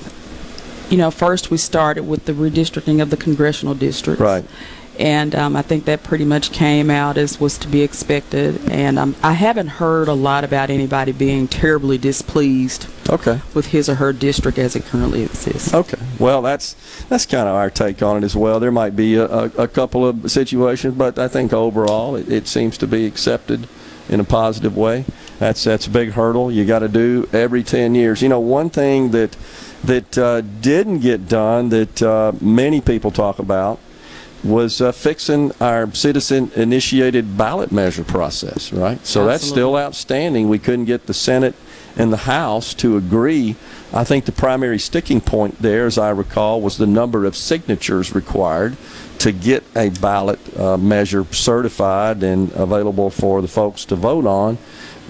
[0.90, 4.20] you know, first we started with the redistricting of the congressional districts.
[4.20, 4.44] Right.
[4.98, 8.60] And um, I think that pretty much came out as was to be expected.
[8.70, 13.40] And um, I haven't heard a lot about anybody being terribly displeased Okay.
[13.54, 15.74] with his or her district as it currently exists.
[15.74, 15.98] Okay.
[16.18, 16.74] Well, that's
[17.08, 18.60] that's kind of our take on it as well.
[18.60, 22.46] There might be a, a, a couple of situations, but I think overall it, it
[22.46, 23.68] seems to be accepted
[24.08, 25.04] in a positive way.
[25.38, 28.22] That's that's a big hurdle you got to do every 10 years.
[28.22, 29.36] You know, one thing that
[29.82, 33.78] that uh, didn't get done that uh, many people talk about
[34.44, 39.04] was uh, fixing our citizen-initiated ballot measure process, right?
[39.06, 40.48] So that's still outstanding.
[40.48, 41.54] We couldn't get the Senate
[41.96, 43.56] and the House to agree.
[43.92, 48.14] I think the primary sticking point there, as I recall, was the number of signatures
[48.14, 48.76] required
[49.18, 54.58] to get a ballot uh, measure certified and available for the folks to vote on.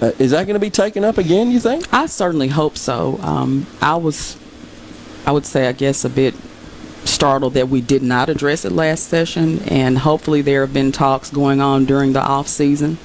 [0.01, 1.93] Uh, is that going to be taken up again, you think?
[1.93, 3.18] I certainly hope so.
[3.22, 4.37] Um, I was,
[5.24, 6.35] I would say, I guess, a bit
[7.05, 11.31] startled that we did not address it last session, and hopefully there have been talks
[11.31, 12.99] going on during the off season,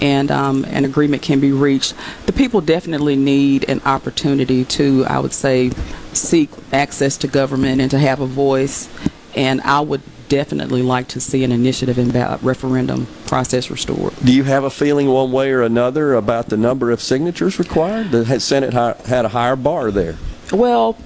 [0.00, 1.94] and um, an agreement can be reached.
[2.26, 5.70] The people definitely need an opportunity to, I would say,
[6.12, 8.88] seek access to government and to have a voice,
[9.34, 14.14] and I would definitely like to see an initiative and referendum process restored.
[14.24, 18.12] Do you have a feeling one way or another about the number of signatures required?
[18.12, 20.16] The Senate had a higher bar there.
[20.52, 20.96] Well,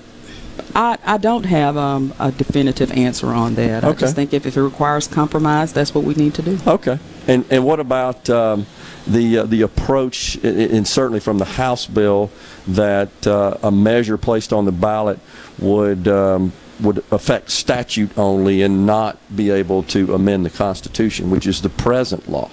[0.75, 3.85] I, I don't have um, a definitive answer on that.
[3.85, 6.59] I just think if, if it requires compromise, that's what we need to do.
[6.67, 6.99] Okay.
[7.29, 8.67] And and what about um,
[9.07, 12.31] the uh, the approach, and certainly from the House bill,
[12.67, 15.21] that uh, a measure placed on the ballot
[15.59, 21.47] would um, would affect statute only and not be able to amend the Constitution, which
[21.47, 22.51] is the present law.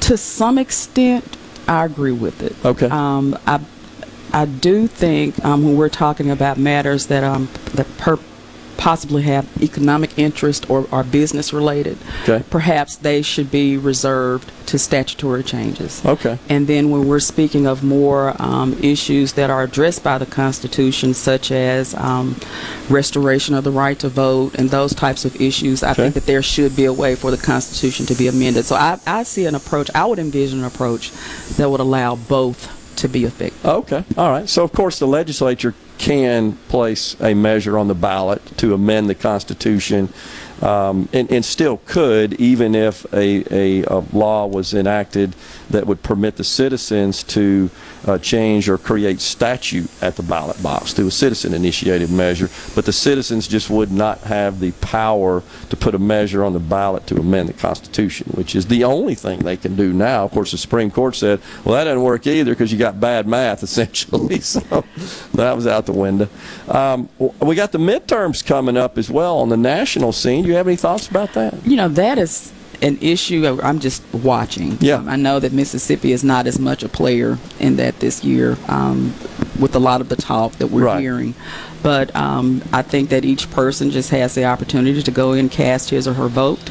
[0.00, 1.36] To some extent,
[1.66, 2.54] I agree with it.
[2.64, 2.86] Okay.
[2.86, 3.60] Um, I,
[4.36, 8.18] I do think um, when we're talking about matters that um, that per-
[8.76, 12.44] possibly have economic interest or are business related, Okay.
[12.50, 16.04] perhaps they should be reserved to statutory changes.
[16.04, 16.38] Okay.
[16.50, 21.14] And then when we're speaking of more um, issues that are addressed by the Constitution,
[21.14, 22.36] such as um,
[22.90, 26.02] restoration of the right to vote and those types of issues, I Okay.
[26.02, 28.66] think that there should be a way for the Constitution to be amended.
[28.66, 31.12] So I, I see an approach, I would envision an approach
[31.56, 33.64] that would allow both to be effective.
[33.64, 34.04] Okay.
[34.16, 34.48] All right.
[34.48, 39.14] So, of course, the legislature can place a measure on the ballot to amend the
[39.14, 40.08] Constitution,
[40.62, 45.34] um, and, and still could, even if a, a, a law was enacted
[45.70, 47.70] that would permit the citizens to
[48.06, 52.48] uh, change or create statute at the ballot box through a citizen-initiated measure.
[52.74, 56.60] But the citizens just would not have the power to put a measure on the
[56.60, 60.24] ballot to amend the Constitution, which is the only thing they can do now.
[60.24, 63.26] Of course, the Supreme Court said, well, that doesn't work either because you got bad
[63.26, 64.40] math, essentially.
[64.40, 64.84] So
[65.34, 66.28] that was out the window.
[66.68, 70.42] Um, we got the midterms coming up as well on the national scene.
[70.42, 71.66] Do you have any thoughts about that?
[71.66, 72.52] You know, that is
[72.82, 74.78] an issue I'm just watching.
[74.80, 75.04] Yeah.
[75.06, 79.14] I know that Mississippi is not as much a player in that this year um,
[79.58, 81.00] with a lot of the talk that we're Right.
[81.00, 81.34] hearing.
[81.82, 85.90] But um, I think that each person just has the opportunity to go and cast
[85.90, 86.70] his or her vote.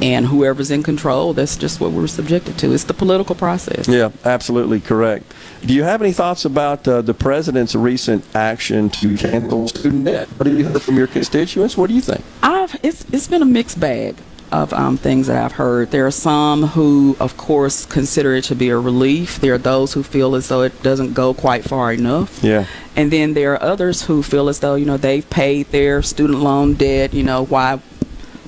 [0.00, 2.72] And whoever's in control, that's just what we're subjected to.
[2.72, 3.88] It's the political process.
[3.88, 5.32] Yeah, absolutely correct.
[5.64, 10.28] Do you have any thoughts about uh, the president's recent action to cancel student debt?
[10.36, 11.76] What have you heard from your constituents?
[11.76, 12.22] What do you think?
[12.42, 14.16] I've it's it's been a mixed bag
[14.54, 15.90] of um, things that I've heard.
[15.90, 19.40] There are some who, of course, consider it to be a relief.
[19.40, 22.42] There are those who feel as though it doesn't go quite far enough.
[22.42, 22.66] Yeah.
[22.94, 26.38] And then there are others who feel as though you know they've paid their student
[26.38, 27.12] loan debt.
[27.12, 27.80] You know why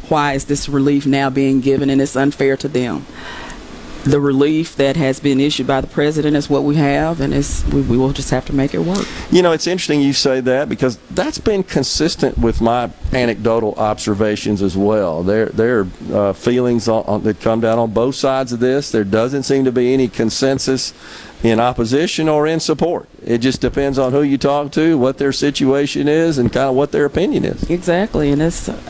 [0.08, 3.04] why is this relief now being given and it's unfair to them?
[4.06, 7.64] The relief that has been issued by the president is what we have, and it's
[7.66, 9.04] we, we will just have to make it work.
[9.32, 14.62] You know, it's interesting you say that because that's been consistent with my anecdotal observations
[14.62, 15.24] as well.
[15.24, 18.92] There, there are uh, feelings on, on, that come down on both sides of this.
[18.92, 20.94] There doesn't seem to be any consensus
[21.42, 23.08] in opposition or in support.
[23.24, 26.76] It just depends on who you talk to, what their situation is, and kind of
[26.76, 27.68] what their opinion is.
[27.68, 28.80] Exactly, and it's, uh,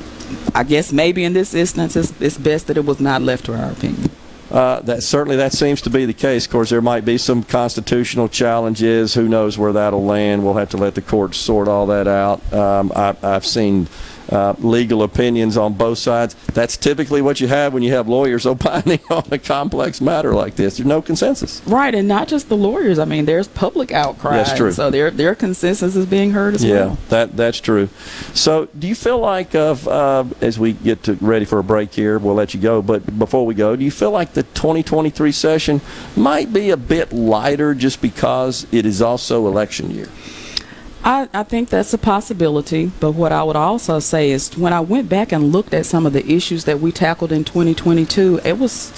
[0.54, 3.54] I guess maybe in this instance, it's, it's best that it was not left to
[3.56, 4.10] our opinion.
[4.50, 6.46] Uh, that certainly that seems to be the case.
[6.46, 9.14] Of course, there might be some constitutional challenges.
[9.14, 10.44] Who knows where that'll land?
[10.44, 12.52] We'll have to let the courts sort all that out.
[12.52, 13.88] Um, I, I've seen
[14.30, 16.34] uh, legal opinions on both sides.
[16.52, 20.56] That's typically what you have when you have lawyers opining on a complex matter like
[20.56, 20.76] this.
[20.76, 21.62] There's no consensus.
[21.66, 22.98] Right, and not just the lawyers.
[22.98, 24.36] I mean, there's public outcry.
[24.36, 24.72] That's true.
[24.72, 26.88] So their their consensus is being heard as yeah, well.
[26.88, 27.88] Yeah, that that's true.
[28.34, 31.92] So, do you feel like, of uh, as we get to ready for a break
[31.92, 32.82] here, we'll let you go.
[32.82, 35.80] But before we go, do you feel like the 2023 session
[36.16, 40.08] might be a bit lighter just because it is also election year?
[41.04, 44.80] I, I think that's a possibility, but what I would also say is when I
[44.80, 48.58] went back and looked at some of the issues that we tackled in 2022, it
[48.58, 48.92] was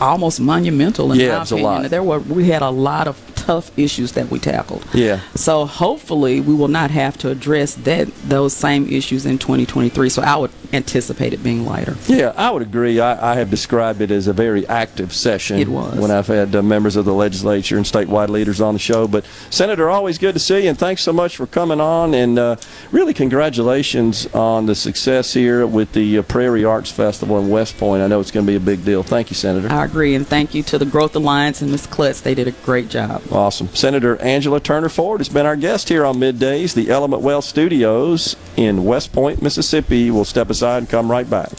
[0.00, 1.82] almost monumental in Yeah, my it was a opinion.
[1.82, 1.90] lot.
[1.90, 4.86] There were we had a lot of tough issues that we tackled.
[4.94, 5.20] Yeah.
[5.34, 10.08] So hopefully we will not have to address that those same issues in 2023.
[10.08, 11.96] So I would anticipate it being lighter.
[12.06, 13.00] Yeah, I would agree.
[13.00, 15.58] I, I have described it as a very active session.
[15.58, 15.98] It was.
[15.98, 19.08] When I've had uh, members of the legislature and statewide leaders on the show.
[19.08, 22.14] But, Senator, always good to see you, and thanks so much for coming on.
[22.14, 22.56] And uh,
[22.92, 28.02] really, congratulations on the success here with the uh, Prairie Arts Festival in West Point.
[28.02, 29.02] I know it's going to be a big deal.
[29.02, 29.68] Thank you, Senator.
[29.68, 31.86] I agree, and thank you to the Growth Alliance and Ms.
[31.86, 32.20] Klutz.
[32.20, 33.22] They did a great job.
[33.32, 33.68] Awesome.
[33.68, 36.74] Senator Angela Turner Ford has been our guest here on Middays.
[36.74, 40.10] The Element Wealth Studios in West Point, Mississippi.
[40.10, 41.50] We'll step aside and come right back.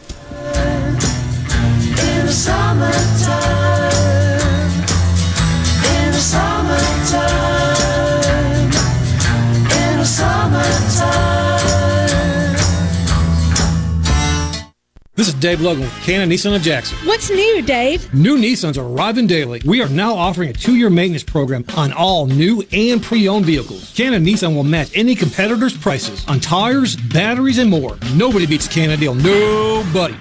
[15.16, 16.98] This is Dave Logan with Cannon Nissan of Jackson.
[17.06, 18.12] What's new, Dave?
[18.16, 19.62] New Nissans are arriving daily.
[19.64, 23.94] We are now offering a two-year maintenance program on all new and pre-owned vehicles.
[23.96, 27.96] Cannon Nissan will match any competitor's prices on tires, batteries, and more.
[28.16, 29.14] Nobody beats a Cannon deal.
[29.14, 30.16] Nobody.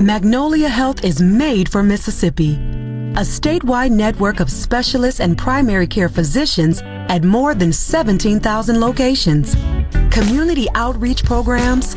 [0.00, 2.54] Magnolia Health is made for Mississippi.
[2.54, 9.56] A statewide network of specialists and primary care physicians at more than 17,000 locations.
[10.12, 11.96] Community outreach programs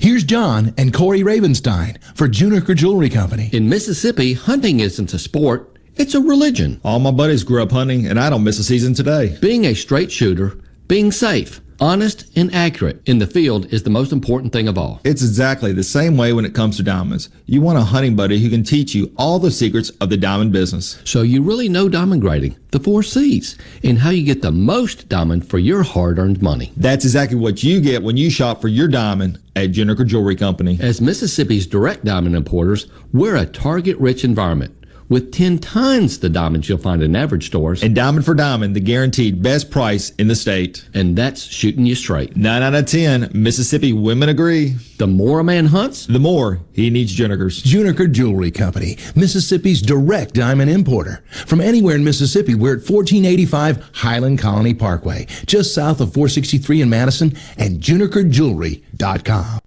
[0.00, 3.50] Here's John and Corey Ravenstein for Juniker Jewelry Company.
[3.52, 6.80] In Mississippi, hunting isn't a sport, it's a religion.
[6.82, 9.36] All my buddies grew up hunting, and I don't miss a season today.
[9.42, 10.58] Being a straight shooter,
[10.88, 15.00] being safe, honest, and accurate in the field is the most important thing of all.
[15.04, 17.28] It's exactly the same way when it comes to diamonds.
[17.46, 20.52] You want a hunting buddy who can teach you all the secrets of the diamond
[20.52, 21.00] business.
[21.04, 25.08] So you really know diamond grading, the four C's, and how you get the most
[25.08, 26.72] diamond for your hard earned money.
[26.76, 30.78] That's exactly what you get when you shop for your diamond at Juniker Jewelry Company.
[30.80, 34.74] As Mississippi's direct diamond importers, we're a target rich environment
[35.10, 37.82] with 10 times the diamonds you'll find in average stores.
[37.82, 40.88] And diamond for diamond, the guaranteed best price in the state.
[40.94, 42.36] And that's shooting you straight.
[42.36, 44.76] 9 out of 10, Mississippi women agree.
[44.96, 47.62] The more a man hunts, the more he needs Junikers.
[47.62, 51.22] Juniker Jewelry Company, Mississippi's direct diamond importer.
[51.46, 56.88] From anywhere in Mississippi, we're at 1485 Highland Colony Parkway, just south of 463 in
[56.88, 59.60] Madison, and junikerjewelry.com.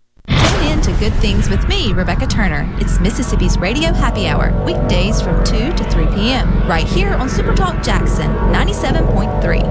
[0.83, 2.67] Tune in to Good Things with me, Rebecca Turner.
[2.79, 7.83] It's Mississippi's Radio Happy Hour, weekdays from 2 to 3 p.m., right here on Supertalk
[7.83, 9.63] Jackson 97.3.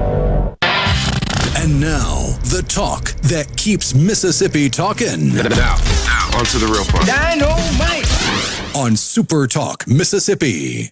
[1.57, 5.33] And now, the talk that keeps Mississippi talking.
[5.33, 7.05] Now, now, on to the real part.
[7.05, 8.75] Dynamite!
[8.75, 10.91] On Super Talk, Mississippi.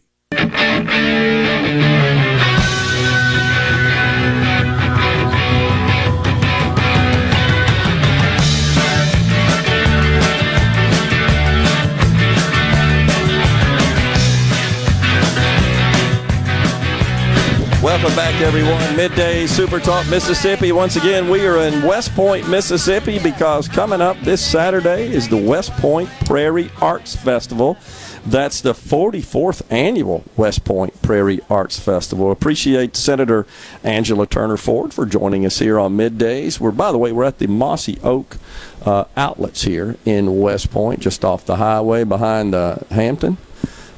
[17.81, 18.95] Welcome back, everyone.
[18.95, 20.71] Midday Super Talk Mississippi.
[20.71, 25.37] Once again, we are in West Point, Mississippi, because coming up this Saturday is the
[25.37, 27.77] West Point Prairie Arts Festival.
[28.23, 32.29] That's the 44th annual West Point Prairie Arts Festival.
[32.29, 33.47] Appreciate Senator
[33.83, 36.59] Angela Turner Ford for joining us here on middays.
[36.59, 38.37] We're, by the way, we're at the Mossy Oak
[38.85, 43.37] uh, outlets here in West Point, just off the highway behind uh, Hampton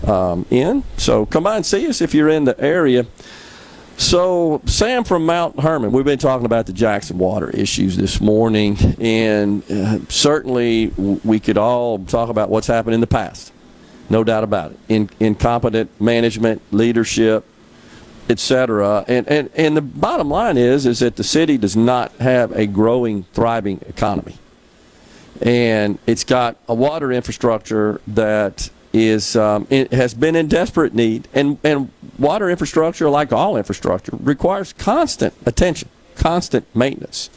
[0.07, 0.85] um, Inn.
[0.95, 3.07] So come by and see us if you're in the area.
[3.97, 8.77] So, Sam from Mount Hermon, we've been talking about the Jackson water issues this morning,
[8.99, 13.53] and uh, certainly we could all talk about what's happened in the past.
[14.09, 14.79] No doubt about it.
[14.89, 17.45] In, incompetent management, leadership,
[18.29, 19.05] etc.
[19.07, 22.65] And, and, and the bottom line is, is that the city does not have a
[22.65, 24.37] growing, thriving economy.
[25.41, 31.57] And it's got a water infrastructure that is um, has been in desperate need, and
[31.63, 37.29] and water infrastructure, like all infrastructure, requires constant attention, constant maintenance.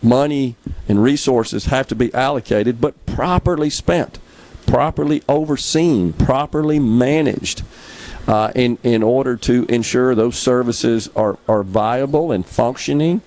[0.00, 0.56] Money
[0.88, 4.18] and resources have to be allocated, but properly spent,
[4.66, 7.62] properly overseen, properly managed.
[8.26, 13.22] Uh, in, in order to ensure those services are, are viable and functioning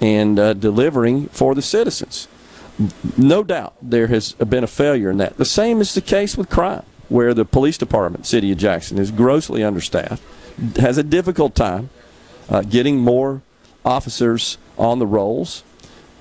[0.00, 2.28] and uh, delivering for the citizens.
[3.16, 5.38] No doubt there has been a failure in that.
[5.38, 9.10] The same is the case with crime where the police department, City of Jackson, is
[9.10, 10.22] grossly understaffed,
[10.76, 11.90] has a difficult time
[12.48, 13.42] uh, getting more
[13.84, 15.62] officers on the rolls.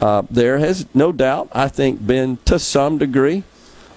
[0.02, 3.44] Uh, there has no doubt, I think, been to some degree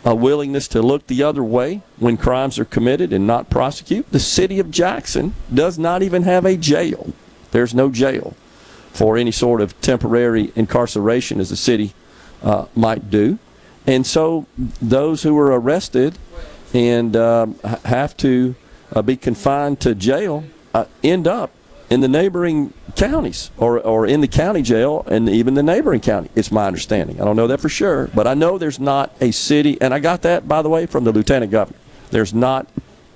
[0.04, 4.08] a willingness to look the other way when crimes are committed and not prosecute.
[4.12, 7.12] The City of Jackson does not even have a jail.
[7.50, 8.36] There's no jail
[8.92, 11.92] for any sort of temporary incarceration as the city
[12.42, 13.38] uh, might do.
[13.86, 14.46] And so
[14.80, 16.18] those who are arrested
[16.74, 18.54] and um, have to
[18.92, 20.44] uh, be confined to jail
[20.74, 21.50] uh, end up
[21.88, 26.28] in the neighboring counties or, or in the county jail and even the neighboring county.
[26.34, 27.20] It's my understanding.
[27.20, 29.98] I don't know that for sure, but I know there's not a city, and I
[29.98, 31.78] got that, by the way, from the lieutenant governor.
[32.10, 32.66] There's not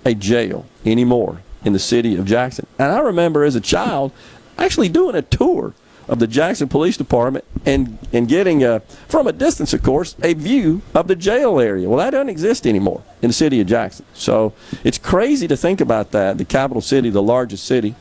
[0.05, 2.67] a jail anymore in the city of Jackson.
[2.79, 4.13] And I remember as a child
[4.59, 5.75] actually doing a tour
[6.11, 10.35] of the Jackson Police Department and, and getting, a, from a distance, of course, a
[10.35, 11.89] view of the jail area.
[11.89, 14.05] Well, that doesn't exist anymore in the city of Jackson.
[14.13, 17.95] So it's crazy to think about that, the capital city, the largest city,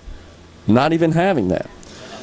[0.65, 1.69] not even having that.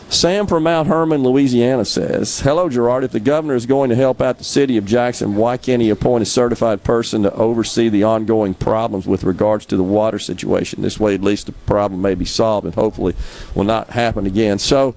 [0.08, 3.02] Sam from Mount Hermon, Louisiana says, Hello, Gerard.
[3.02, 5.90] If the governor is going to help out the city of Jackson, why can't he
[5.90, 10.82] appoint a certified person to oversee the ongoing problems with regards to the water situation?
[10.82, 13.16] This way, at least the problem may be solved and hopefully
[13.54, 14.60] will not happen again.
[14.60, 14.94] So,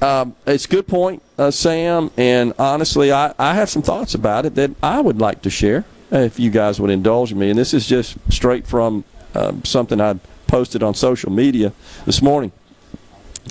[0.00, 2.10] um, it's a good point, uh, Sam.
[2.16, 5.84] And honestly, I, I have some thoughts about it that I would like to share
[6.10, 7.50] if you guys would indulge me.
[7.50, 9.04] And this is just straight from
[9.34, 11.72] uh, something I posted on social media
[12.04, 12.52] this morning.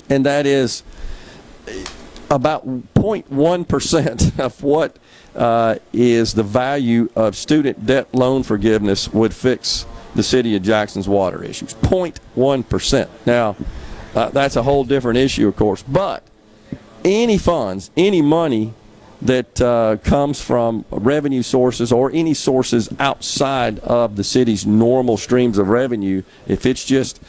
[0.09, 0.83] And that is
[2.29, 4.97] about 0.1% of what
[5.35, 9.85] uh, is the value of student debt loan forgiveness would fix
[10.15, 11.73] the city of Jackson's water issues.
[11.73, 13.09] 0.1%.
[13.25, 13.55] Now,
[14.15, 15.83] uh, that's a whole different issue, of course.
[15.83, 16.23] But
[17.05, 18.73] any funds, any money
[19.21, 25.57] that uh, comes from revenue sources or any sources outside of the city's normal streams
[25.57, 27.21] of revenue, if it's just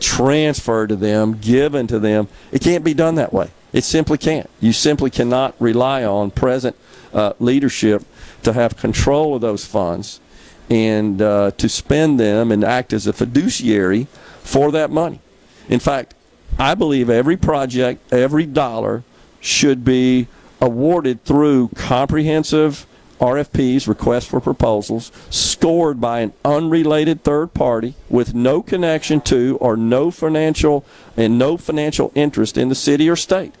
[0.00, 3.50] transferred to them, given to them, it can't be done that way.
[3.72, 4.50] It simply can't.
[4.60, 6.76] You simply cannot rely on present
[7.14, 8.04] uh, leadership
[8.42, 10.20] to have control of those funds
[10.68, 14.06] and uh, to spend them and act as a fiduciary
[14.42, 15.20] for that money.
[15.68, 16.14] In fact,
[16.58, 19.04] I believe every project, every dollar
[19.40, 20.28] should be
[20.60, 22.86] awarded through comprehensive
[23.20, 29.76] RFPs, requests for proposals, scored by an unrelated third party with no connection to or
[29.76, 30.84] no financial
[31.16, 33.54] and no financial interest in the city or state.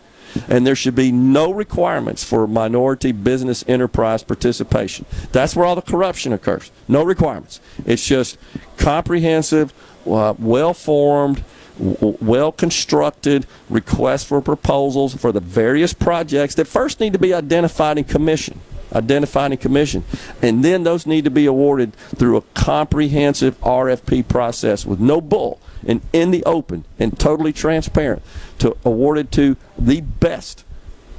[0.48, 5.04] And there should be no requirements for minority business enterprise participation.
[5.32, 6.70] That's where all the corruption occurs.
[6.88, 7.60] No requirements.
[7.84, 8.38] It's just
[8.78, 9.74] comprehensive,
[10.06, 11.44] uh, well formed,
[11.78, 17.98] well constructed requests for proposals for the various projects that first need to be identified
[17.98, 18.60] and commissioned
[18.92, 20.04] identified and commissioned.
[20.42, 25.60] And then those need to be awarded through a comprehensive RFP process with no bull
[25.86, 28.22] and in the open and totally transparent
[28.58, 30.64] to awarded to the best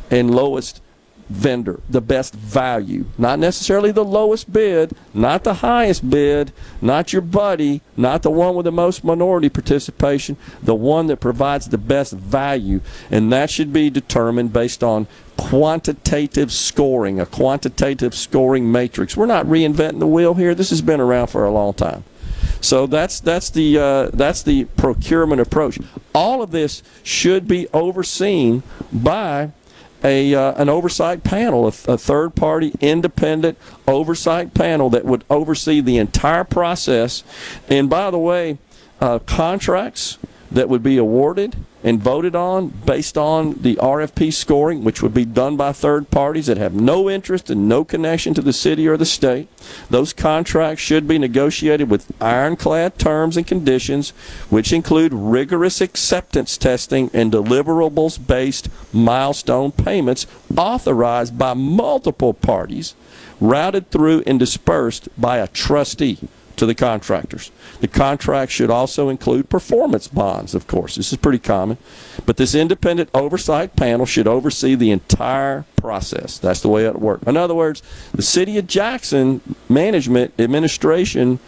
[0.10, 0.82] and lowest
[1.31, 3.05] vendor, the best value.
[3.17, 6.51] Not necessarily the lowest bid, not the highest bid,
[6.81, 11.69] not your buddy, not the one with the most minority participation, the one that provides
[11.69, 12.81] the best value.
[13.09, 19.17] And that should be determined based on quantitative scoring, a quantitative scoring matrix.
[19.17, 20.53] We're not reinventing the wheel here.
[20.53, 22.03] This has been around for a long time.
[22.61, 25.79] So that's that's the uh, that's the procurement approach.
[26.13, 28.61] All of this should be overseen
[28.93, 29.51] by
[30.03, 33.57] a uh, an oversight panel, a, a third party independent
[33.88, 37.23] oversight panel that would oversee the entire process.
[37.69, 38.57] And by the way,
[38.99, 40.18] uh, contracts
[40.52, 45.26] that would be awarded and voted on based on the RFP scoring, which would be
[45.26, 48.98] done by third parties that have no interest and no connection to the city or
[48.98, 49.48] the state.
[49.90, 54.11] Those contracts should be negotiated with ironclad terms and conditions,
[54.49, 62.94] which include rigorous acceptance testing and deliverables based milestone payments authorized by multiple parties,
[63.40, 66.19] routed through and dispersed by a trustee
[66.61, 67.49] to the contractors.
[67.79, 70.95] The contract should also include performance bonds, of course.
[70.95, 71.79] This is pretty common.
[72.27, 76.38] But this independent oversight panel should oversee the entire process.
[76.38, 77.25] That's the way it works.
[77.25, 77.81] In other words,
[78.13, 81.39] the city of Jackson management, administration,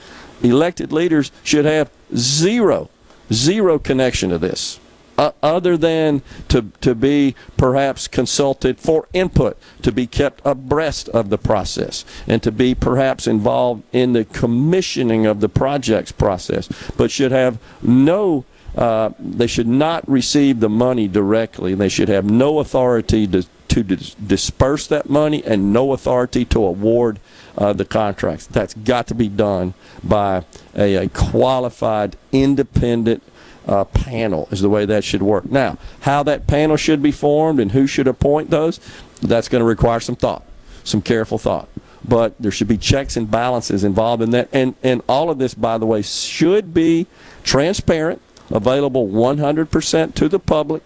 [0.41, 2.89] elected leaders should have zero,
[3.31, 4.79] zero connection to this
[5.17, 11.29] uh, other than to, to be perhaps consulted for input, to be kept abreast of
[11.29, 17.11] the process, and to be perhaps involved in the commissioning of the project's process, but
[17.11, 18.45] should have no.
[18.75, 21.75] Uh, they should not receive the money directly.
[21.75, 26.65] They should have no authority to, to dis- disperse that money and no authority to
[26.65, 27.19] award
[27.55, 28.47] uh, the contracts.
[28.47, 30.45] That's got to be done by
[30.75, 33.21] a, a qualified, independent
[33.67, 35.49] uh, panel is the way that should work.
[35.49, 38.79] Now, how that panel should be formed and who should appoint those,
[39.21, 40.45] that's going to require some thought,
[40.83, 41.69] some careful thought.
[42.05, 44.49] But there should be checks and balances involved in that.
[44.51, 47.07] And, and all of this, by the way, should be
[47.43, 50.83] transparent, available 100% to the public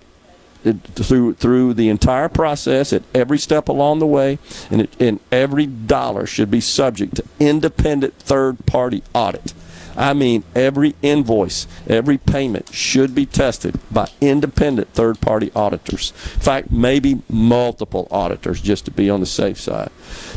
[0.73, 4.39] through through the entire process at every step along the way,
[4.69, 9.53] and, it, and every dollar should be subject to independent third party audit.
[9.97, 16.13] I mean, every invoice, every payment should be tested by independent third party auditors.
[16.35, 19.89] In fact, maybe multiple auditors just to be on the safe side.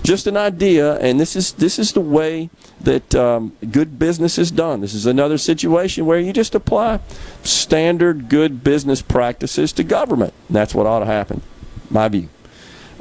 [0.03, 2.49] Just an idea, and this is, this is the way
[2.81, 4.81] that um, good business is done.
[4.81, 7.01] This is another situation where you just apply
[7.43, 10.33] standard good business practices to government.
[10.49, 11.43] That's what ought to happen,
[11.91, 12.31] my view.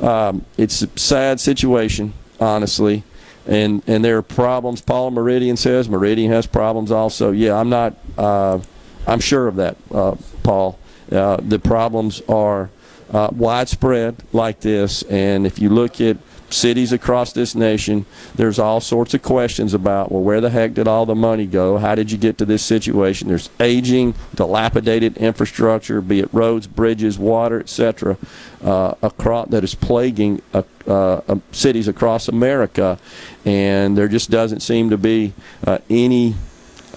[0.02, 3.04] Um, it's a sad situation, honestly
[3.50, 4.80] and and there are problems.
[4.80, 7.32] Paul Meridian says Meridian has problems also.
[7.32, 7.96] Yeah, I'm not.
[8.18, 8.60] Uh,
[9.08, 10.78] I'm sure of that, uh, Paul.
[11.12, 12.70] Uh, the problems are
[13.12, 16.18] uh, widespread like this, and if you look at
[16.50, 18.06] cities across this nation,
[18.36, 21.78] there's all sorts of questions about, well, where the heck did all the money go?
[21.78, 23.28] How did you get to this situation?
[23.28, 28.18] There's aging, dilapidated infrastructure, be it roads, bridges, water, etc.,
[28.64, 33.00] uh, across, that is plaguing uh, uh, cities across America,
[33.46, 35.34] and there just doesn't seem to be
[35.66, 36.36] uh, any,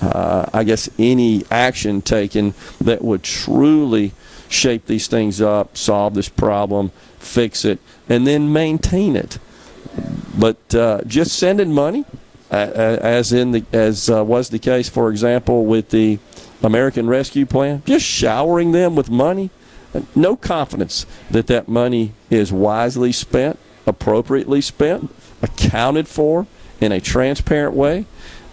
[0.01, 4.12] uh, I guess, any action taken that would truly
[4.49, 7.79] shape these things up, solve this problem, fix it,
[8.12, 9.39] and then maintain it.
[10.39, 12.05] But uh, just sending money,
[12.51, 16.18] uh, as in the as uh, was the case, for example, with the
[16.62, 19.51] American Rescue Plan, just showering them with money,
[20.14, 26.47] no confidence that that money is wisely spent appropriately spent, accounted for
[26.80, 28.06] in a transparent way.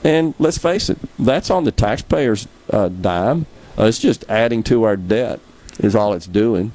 [0.04, 3.46] And let's face it, that's on the taxpayer's uh, dime.
[3.78, 5.40] Uh, it's just adding to our debt,
[5.80, 6.72] is all it's doing,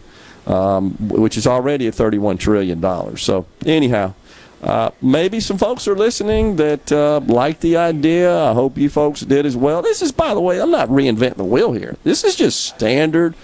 [0.47, 3.17] um, which is already at $31 trillion.
[3.17, 4.15] So, anyhow,
[4.63, 8.35] uh, maybe some folks are listening that uh, like the idea.
[8.51, 9.83] I hope you folks did as well.
[9.83, 11.97] This is, by the way, I'm not reinventing the wheel here.
[12.03, 13.35] This is just standard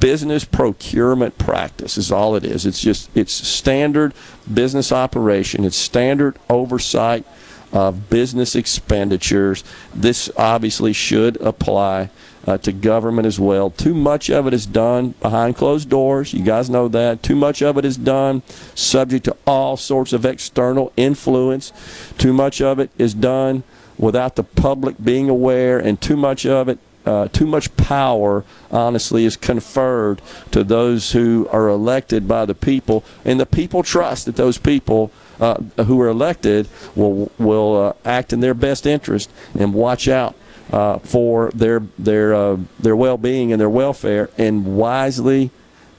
[0.00, 4.14] business procurement practice is all it is it's just it's standard
[4.52, 7.26] business operation it's standard oversight
[7.72, 9.62] of business expenditures
[9.94, 12.08] this obviously should apply
[12.46, 13.70] uh, to government as well.
[13.70, 16.32] Too much of it is done behind closed doors.
[16.32, 17.22] You guys know that.
[17.22, 18.42] Too much of it is done
[18.74, 21.72] subject to all sorts of external influence.
[22.18, 23.64] Too much of it is done
[23.98, 29.24] without the public being aware and too much of it uh, too much power, honestly,
[29.24, 30.20] is conferred
[30.50, 35.12] to those who are elected by the people, and the people trust that those people
[35.38, 35.54] uh,
[35.84, 40.34] who are elected will will uh, act in their best interest and watch out
[40.72, 45.50] uh, for their their uh, their well being and their welfare, and wisely,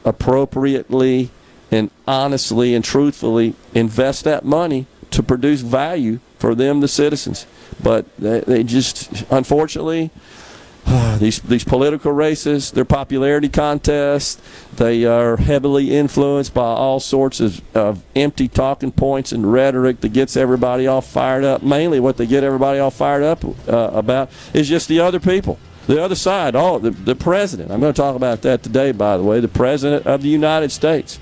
[0.04, 1.30] appropriately,
[1.72, 7.46] and honestly and truthfully invest that money to produce value for them, the citizens.
[7.82, 10.12] But they, they just, unfortunately,
[11.20, 14.42] these these political races, their popularity contests,
[14.76, 20.14] they are heavily influenced by all sorts of, of empty talking points and rhetoric that
[20.14, 21.62] gets everybody all fired up.
[21.62, 25.60] Mainly, what they get everybody all fired up uh, about is just the other people,
[25.88, 26.56] the other side.
[26.56, 27.70] Oh, the, the president.
[27.70, 28.94] I'm going to talk about that today.
[28.94, 31.20] By the way, the president of the United States.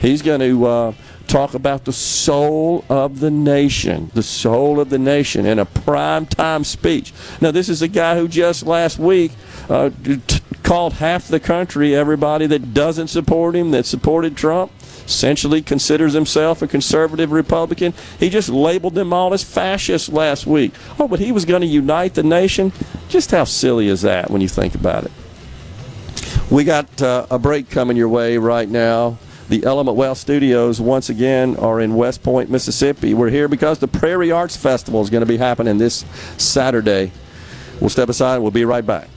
[0.00, 0.66] He's going to.
[0.66, 0.92] Uh,
[1.26, 6.26] talk about the soul of the nation, the soul of the nation in a prime
[6.26, 7.12] time speech.
[7.40, 9.32] Now, this is a guy who just last week
[9.68, 14.72] uh, t- called half the country, everybody that doesn't support him, that supported Trump,
[15.06, 17.92] essentially considers himself a conservative Republican.
[18.18, 20.72] He just labeled them all as fascists last week.
[20.98, 22.72] Oh, but he was going to unite the nation?
[23.08, 25.12] Just how silly is that when you think about it?
[26.50, 29.18] We got uh, a break coming your way right now.
[29.48, 33.12] The Element Wealth Studios, once again, are in West Point, Mississippi.
[33.12, 36.04] We're here because the Prairie Arts Festival is going to be happening this
[36.38, 37.12] Saturday.
[37.78, 39.08] We'll step aside and we'll be right back.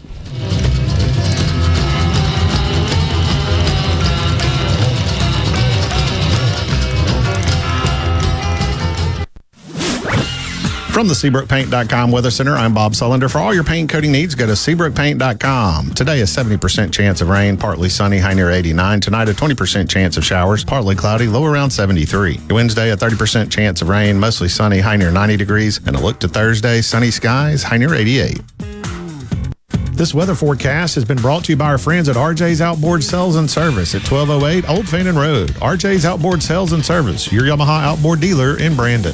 [10.98, 13.32] From the SeabrookPaint.com Weather Center, I'm Bob Sullender.
[13.32, 15.92] For all your paint coating needs, go to SeabrookPaint.com.
[15.92, 19.02] Today, a 70% chance of rain, partly sunny, high near 89.
[19.02, 22.40] Tonight, a 20% chance of showers, partly cloudy, low around 73.
[22.50, 25.80] Wednesday, a 30% chance of rain, mostly sunny, high near 90 degrees.
[25.86, 28.42] And a look to Thursday, sunny skies, high near 88.
[29.92, 33.36] This weather forecast has been brought to you by our friends at RJ's Outboard Sales
[33.36, 35.50] and Service at 1208 Old Fannin Road.
[35.62, 39.14] RJ's Outboard Sales and Service, your Yamaha outboard dealer in Brandon.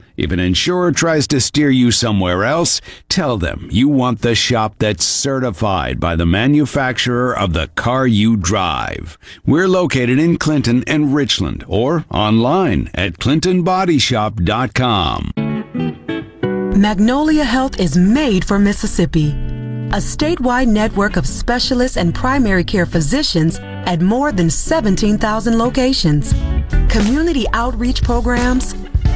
[0.17, 4.75] If an insurer tries to steer you somewhere else, tell them you want the shop
[4.79, 9.19] that's certified by the manufacturer of the car you drive.
[9.45, 15.31] We're located in Clinton and Richland or online at clintonbodyshop.com.
[16.79, 19.31] Magnolia Health is made for Mississippi.
[19.91, 26.31] A statewide network of specialists and primary care physicians at more than 17,000 locations.
[26.89, 28.73] Community outreach programs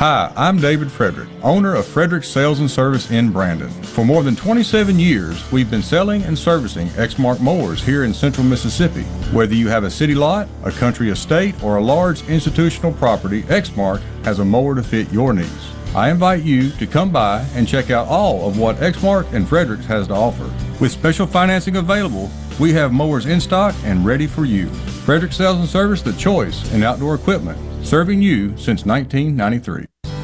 [0.00, 3.70] Hi, I'm David Frederick, owner of Frederick Sales and Service in Brandon.
[3.70, 8.44] For more than 27 years, we've been selling and servicing Exmark mowers here in central
[8.44, 9.04] Mississippi.
[9.32, 14.02] Whether you have a city lot, a country estate, or a large institutional property, Exmark
[14.24, 15.70] has a mower to fit your needs.
[15.94, 19.86] I invite you to come by and check out all of what Exmark and Fredericks
[19.86, 20.52] has to offer.
[20.80, 24.68] With special financing available, we have mowers in stock and ready for you.
[25.04, 29.84] Frederick Sales and Service, the choice in outdoor equipment serving you since 1993.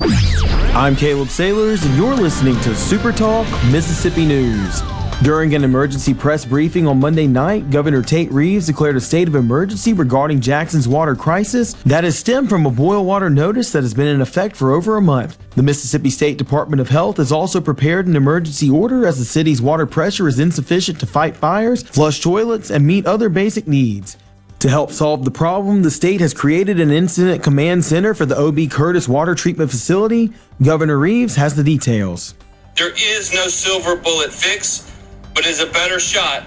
[0.00, 4.82] I'm Caleb Sailors, and you're listening to Super Talk Mississippi News.
[5.22, 9.36] During an emergency press briefing on Monday night, Governor Tate Reeves declared a state of
[9.36, 13.94] emergency regarding Jackson's water crisis that has stemmed from a boil water notice that has
[13.94, 15.38] been in effect for over a month.
[15.54, 19.62] The Mississippi State Department of Health has also prepared an emergency order as the city's
[19.62, 24.16] water pressure is insufficient to fight fires, flush toilets, and meet other basic needs.
[24.64, 28.40] To help solve the problem, the state has created an incident command center for the
[28.40, 30.32] OB Curtis Water Treatment Facility.
[30.62, 32.34] Governor Reeves has the details.
[32.74, 34.90] There is no silver bullet fix,
[35.34, 36.44] but is a better shot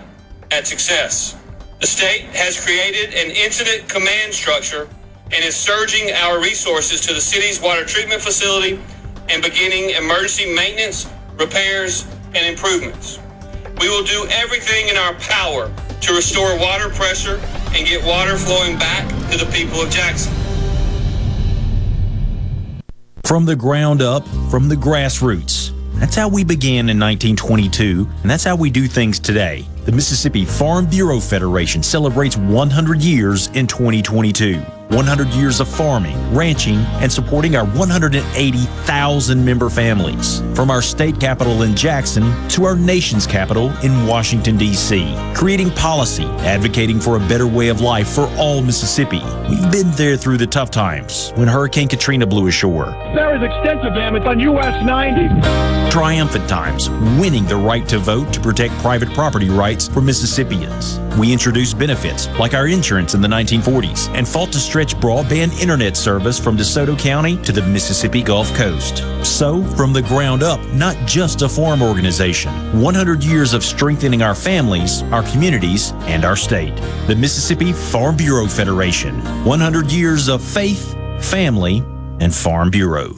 [0.49, 1.37] at success.
[1.79, 4.89] The state has created an incident command structure
[5.25, 8.79] and is surging our resources to the city's water treatment facility
[9.29, 11.07] and beginning emergency maintenance,
[11.37, 13.19] repairs, and improvements.
[13.79, 15.71] We will do everything in our power
[16.01, 17.39] to restore water pressure
[17.75, 20.33] and get water flowing back to the people of Jackson.
[23.25, 25.73] From the ground up, from the grassroots.
[25.99, 29.65] That's how we began in 1922, and that's how we do things today.
[29.85, 34.63] The Mississippi Farm Bureau Federation celebrates 100 years in 2022.
[34.89, 40.41] 100 years of farming, ranching, and supporting our 180,000 member families.
[40.55, 45.15] From our state capital in Jackson to our nation's capital in Washington, D.C.
[45.35, 49.21] Creating policy, advocating for a better way of life for all Mississippi.
[49.49, 52.87] We've been there through the tough times when Hurricane Katrina blew ashore.
[53.13, 55.91] There is extensive damage on US 90.
[55.91, 56.89] Triumphant times,
[57.19, 60.99] winning the right to vote to protect private property rights for Mississippians.
[61.17, 65.97] We introduced benefits like our insurance in the 1940s and fought to stretch broadband internet
[65.97, 69.03] service from DeSoto County to the Mississippi Gulf Coast.
[69.25, 74.35] So, from the ground up, not just a farm organization, 100 years of strengthening our
[74.35, 76.75] families, our communities, and our state.
[77.07, 79.15] The Mississippi Farm Bureau Federation.
[79.45, 81.79] 100 years of faith, family,
[82.19, 83.17] and Farm Bureau.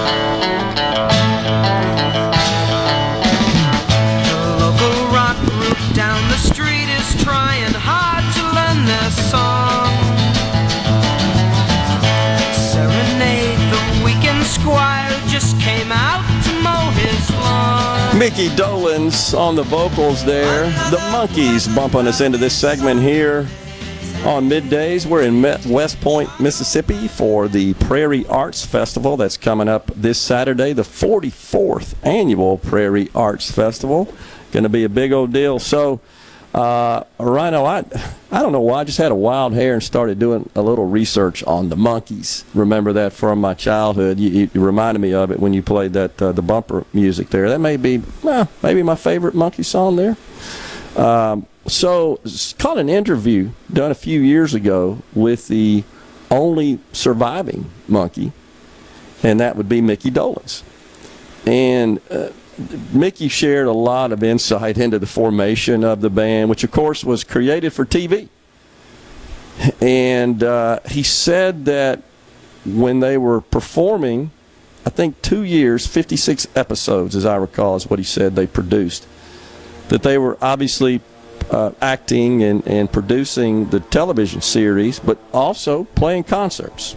[18.21, 20.65] Mickey Dolenz on the vocals there.
[20.91, 23.47] The Monkees bumping us into this segment here
[24.23, 25.07] on middays.
[25.07, 30.71] We're in West Point, Mississippi for the Prairie Arts Festival that's coming up this Saturday,
[30.71, 34.13] the 44th annual Prairie Arts Festival.
[34.51, 35.57] Going to be a big old deal.
[35.57, 35.99] So,
[36.53, 37.85] uh, Rhino, I,
[38.31, 38.81] I don't know why.
[38.81, 42.43] I just had a wild hair and started doing a little research on the Monkees.
[42.53, 44.19] Remember that from my childhood.
[44.19, 47.49] You, you, reminded me of it when you played that uh, the bumper music there.
[47.49, 50.17] That may be, well, maybe my favorite Monkey song there.
[50.97, 52.19] Um, so,
[52.57, 55.83] caught an interview done a few years ago with the
[56.29, 58.31] only surviving monkey,
[59.23, 60.63] and that would be Mickey Dolenz.
[61.45, 62.29] And uh,
[62.93, 67.03] Mickey shared a lot of insight into the formation of the band, which of course
[67.03, 68.29] was created for TV.
[69.81, 72.01] And uh, he said that
[72.65, 74.31] when they were performing,
[74.85, 79.07] I think two years, 56 episodes, as I recall, is what he said they produced,
[79.89, 81.01] that they were obviously
[81.51, 86.95] uh, acting and, and producing the television series, but also playing concerts.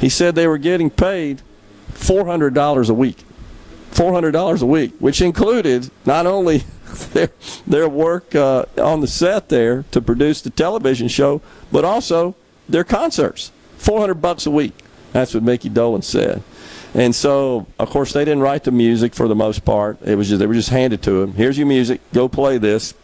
[0.00, 1.42] He said they were getting paid
[1.92, 3.24] $400 a week.
[3.94, 6.58] $400 a week, which included not only
[7.12, 7.30] their,
[7.66, 11.40] their work uh, on the set there to produce the television show,
[11.70, 12.34] but also
[12.68, 13.52] their concerts.
[13.78, 14.74] 400 bucks a week.
[15.12, 16.42] That's what Mickey Dolenz said.
[16.92, 19.98] And so, of course, they didn't write the music for the most part.
[20.02, 21.34] It was just they were just handed to them.
[21.34, 22.00] Here's your music.
[22.12, 22.94] Go play this.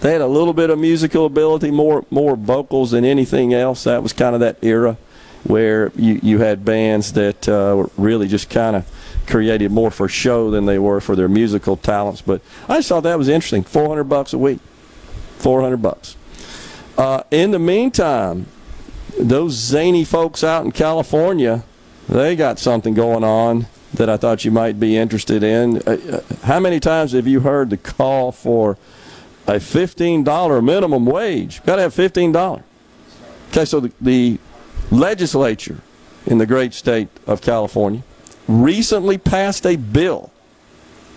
[0.00, 3.84] They had a little bit of musical ability, more more vocals than anything else.
[3.84, 4.98] That was kind of that era
[5.44, 8.86] where you, you had bands that uh, really just kind of
[9.26, 12.22] created more for show than they were for their musical talents.
[12.22, 13.62] But I just thought that was interesting.
[13.62, 14.60] 400 bucks a week.
[15.38, 16.16] 400 bucks.
[16.96, 18.46] Uh, in the meantime,
[19.18, 21.64] those zany folks out in California,
[22.08, 25.78] they got something going on that I thought you might be interested in.
[25.78, 28.78] Uh, uh, how many times have you heard the call for
[29.46, 31.62] a $15 minimum wage?
[31.64, 32.62] Got to have $15.
[33.50, 34.38] Okay, so the, the
[34.90, 35.80] legislature
[36.26, 38.02] in the great state of California
[38.48, 40.30] recently passed a bill.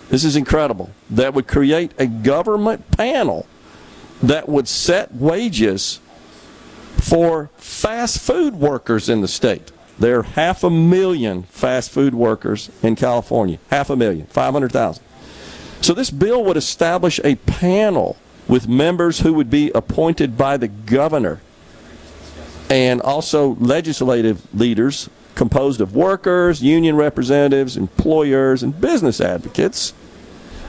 [0.08, 0.90] This is incredible.
[1.10, 3.46] That would create a government panel
[4.22, 6.00] that would set wages
[6.98, 9.72] for fast food workers in the state.
[9.98, 13.58] There are half a million fast food workers in California.
[13.70, 15.02] Half a million, 500,000.
[15.80, 18.16] So this bill would establish a panel
[18.48, 21.40] with members who would be appointed by the governor
[22.68, 29.92] and also legislative leaders composed of workers, union representatives, employers, and business advocates.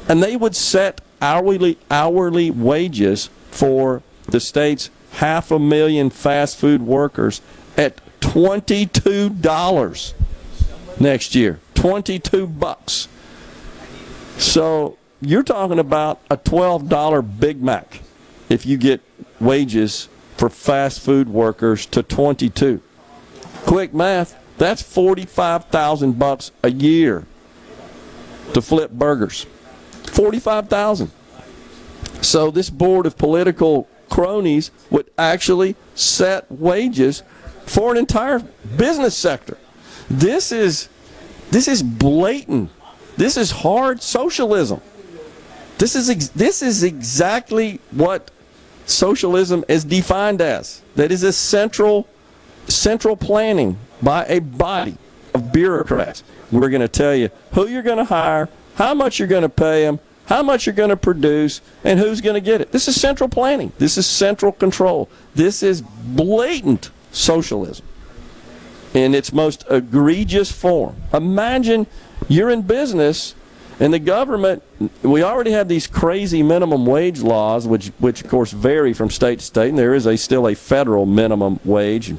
[0.08, 6.84] And they would set hourly hourly wages for the state's half a million fast food
[6.84, 7.42] workers
[7.76, 10.14] at $22
[11.00, 11.60] next year.
[11.74, 13.08] 22 bucks.
[14.38, 18.02] So you're talking about a $12 Big Mac
[18.50, 19.02] if you get
[19.40, 22.82] wages for fast food workers to 22.
[23.66, 27.26] Quick math, that's 45,000 bucks a year
[28.54, 29.46] to flip burgers.
[30.08, 31.12] 45,000.
[32.22, 37.24] So this board of political cronies would actually set wages
[37.66, 38.40] for an entire
[38.78, 39.58] business sector.
[40.10, 40.90] This is
[41.52, 42.72] this is blatant.
[43.16, 44.82] This is hard socialism.
[45.78, 48.32] This is this is exactly what
[48.86, 50.82] socialism is defined as.
[50.96, 52.08] That is a central
[52.68, 54.98] central planning by a body
[55.34, 56.24] of bureaucrats.
[56.52, 59.50] We're going to tell you who you're going to hire, how much you're going to
[59.50, 62.72] pay them, how much you're going to produce, and who's going to get it.
[62.72, 63.72] This is central planning.
[63.78, 65.10] This is central control.
[65.36, 67.86] This is blatant socialism
[68.94, 70.96] in its most egregious form.
[71.14, 71.88] Imagine
[72.28, 73.36] you're in business
[73.80, 74.64] and the government
[75.04, 79.40] we already have these crazy minimum wage laws which which of course vary from state
[79.40, 82.14] to state and there is a still a federal minimum wage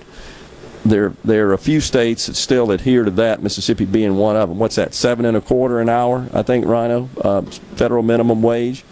[0.90, 4.48] there there are a few states that still adhere to that Mississippi being one of
[4.48, 8.42] them what's that seven and a quarter an hour I think Rhino uh, federal minimum
[8.42, 8.84] wage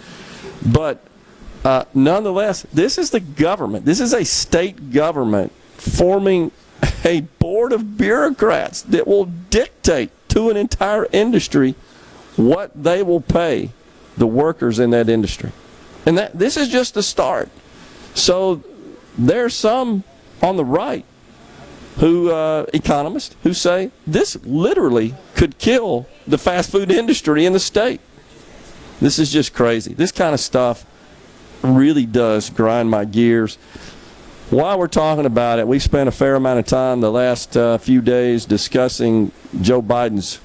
[0.64, 1.02] but
[1.64, 6.50] uh, nonetheless this is the government this is a state government forming
[7.04, 11.74] a board of bureaucrats that will dictate to an entire industry
[12.36, 13.70] what they will pay
[14.16, 15.52] the workers in that industry.
[16.04, 17.48] And that this is just the start.
[18.14, 18.62] So
[19.16, 20.04] there's some
[20.42, 21.04] on the right
[21.96, 27.60] who uh, economists who say this literally could kill the fast food industry in the
[27.60, 28.00] state.
[29.00, 29.94] This is just crazy.
[29.94, 30.84] This kind of stuff
[31.62, 33.56] really does grind my gears.
[34.50, 37.78] While we're talking about it, we spent a fair amount of time the last uh,
[37.78, 40.40] few days discussing Joe Biden's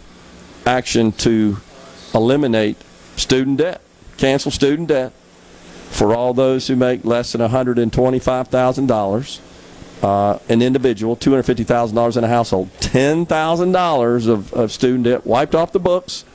[0.65, 1.57] action to
[2.13, 2.77] eliminate
[3.15, 3.81] student debt,
[4.17, 5.13] cancel student debt
[5.91, 9.39] for all those who make less than $125,000.
[10.01, 15.79] Uh, an individual, $250,000 in a household, $10,000 of, of student debt wiped off the
[15.79, 16.25] books,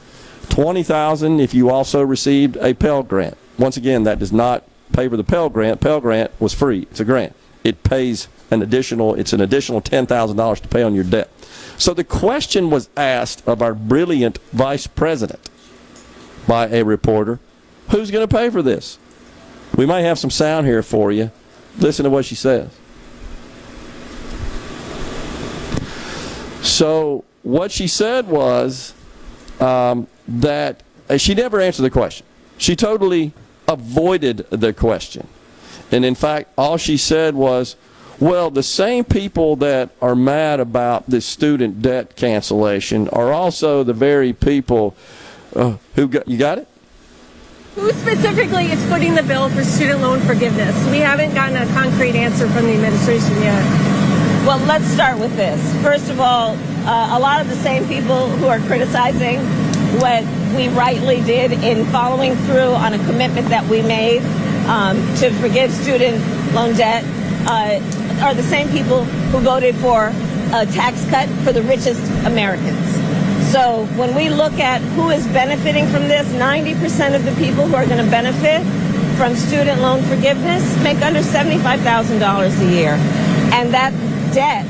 [0.50, 3.36] 20000 if you also received a Pell Grant.
[3.58, 4.62] Once again, that does not
[4.92, 5.80] pay for the Pell Grant.
[5.80, 6.86] Pell Grant was free.
[6.90, 7.34] It's a grant.
[7.64, 11.30] It pays an additional, it's an additional $10,000 to pay on your debt.
[11.76, 15.50] So the question was asked of our brilliant vice president
[16.46, 17.40] by a reporter.
[17.90, 18.98] Who's going to pay for this?
[19.76, 21.30] We may have some sound here for you.
[21.78, 22.70] Listen to what she says.
[26.66, 28.92] So, what she said was
[29.60, 32.26] um, that uh, she never answered the question.
[32.58, 33.32] She totally
[33.68, 35.28] avoided the question.
[35.92, 37.76] And in fact, all she said was,
[38.18, 43.92] well, the same people that are mad about this student debt cancellation are also the
[43.92, 44.96] very people
[45.54, 46.68] uh, who got you got it?
[47.76, 50.74] Who specifically is footing the bill for student loan forgiveness?
[50.90, 53.85] We haven't gotten a concrete answer from the administration yet.
[54.46, 55.60] Well, let's start with this.
[55.82, 56.50] First of all,
[56.86, 59.40] uh, a lot of the same people who are criticizing
[59.98, 60.22] what
[60.54, 64.22] we rightly did in following through on a commitment that we made
[64.68, 66.22] um, to forgive student
[66.54, 67.02] loan debt
[67.48, 70.12] uh, are the same people who voted for
[70.54, 72.86] a tax cut for the richest Americans.
[73.50, 77.74] So when we look at who is benefiting from this, 90% of the people who
[77.74, 78.62] are going to benefit
[79.16, 83.35] from student loan forgiveness make under $75,000 a year.
[83.56, 83.90] And that
[84.34, 84.66] debt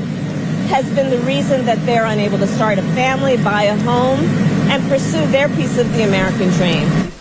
[0.69, 4.21] has been the reason that they're unable to start a family, buy a home,
[4.71, 7.11] and pursue their piece of the American dream.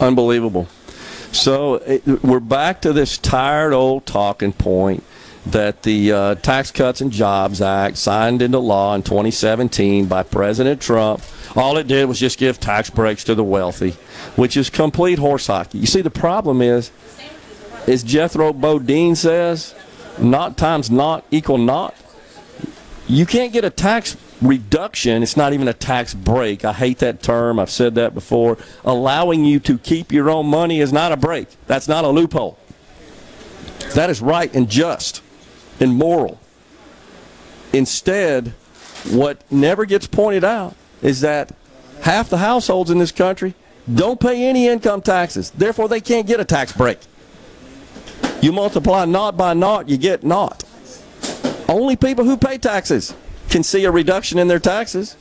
[0.00, 0.66] Unbelievable.
[1.30, 5.04] So it, we're back to this tired old talking point
[5.44, 10.80] that the uh, Tax Cuts and Jobs Act, signed into law in 2017 by President
[10.80, 11.22] Trump,
[11.54, 13.90] all it did was just give tax breaks to the wealthy,
[14.36, 15.80] which is complete horse hockey.
[15.80, 16.90] You see, the problem is,
[17.86, 19.74] as Jethro Bodine says,
[20.18, 21.94] not times not equal not.
[23.06, 25.22] You can't get a tax reduction.
[25.22, 26.64] It's not even a tax break.
[26.64, 27.58] I hate that term.
[27.58, 28.58] I've said that before.
[28.84, 31.48] Allowing you to keep your own money is not a break.
[31.66, 32.58] That's not a loophole.
[33.94, 35.22] That is right and just
[35.80, 36.40] and moral.
[37.72, 38.54] Instead,
[39.10, 41.54] what never gets pointed out is that
[42.02, 43.54] half the households in this country
[43.92, 45.50] don't pay any income taxes.
[45.50, 46.98] Therefore, they can't get a tax break.
[48.44, 50.64] You multiply naught by naught, you get naught.
[51.66, 53.14] Only people who pay taxes
[53.48, 55.16] can see a reduction in their taxes.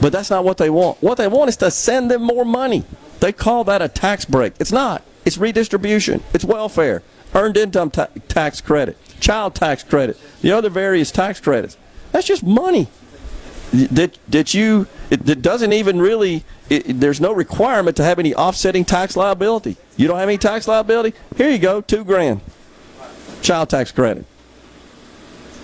[0.00, 1.00] But that's not what they want.
[1.00, 2.82] What they want is to send them more money.
[3.20, 4.54] They call that a tax break.
[4.58, 5.04] It's not.
[5.24, 6.20] It's redistribution.
[6.34, 11.76] It's welfare, earned income ta- tax credit, child tax credit, the other various tax credits.
[12.10, 12.88] That's just money
[13.72, 18.84] that that you it, doesn't even really it, there's no requirement to have any offsetting
[18.84, 19.76] tax liability.
[19.96, 21.16] You don't have any tax liability?
[21.36, 22.40] Here you go, 2 grand.
[23.40, 24.24] Child tax credit.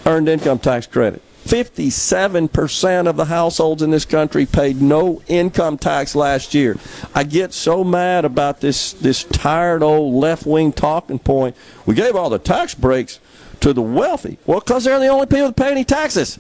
[0.06, 1.22] Earned income tax credit.
[1.44, 6.76] 57% of the households in this country paid no income tax last year.
[7.14, 11.56] I get so mad about this, this tired old left wing talking point.
[11.86, 13.18] We gave all the tax breaks
[13.60, 14.38] to the wealthy.
[14.44, 16.38] Well, because they're the only people that pay any taxes.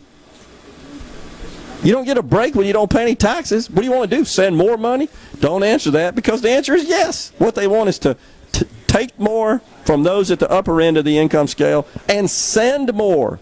[1.82, 3.70] You don't get a break when you don't pay any taxes.
[3.70, 4.24] What do you want to do?
[4.24, 5.08] Send more money?
[5.40, 7.32] Don't answer that because the answer is yes.
[7.38, 8.16] What they want is to
[8.88, 13.38] take more from those at the upper end of the income scale and send more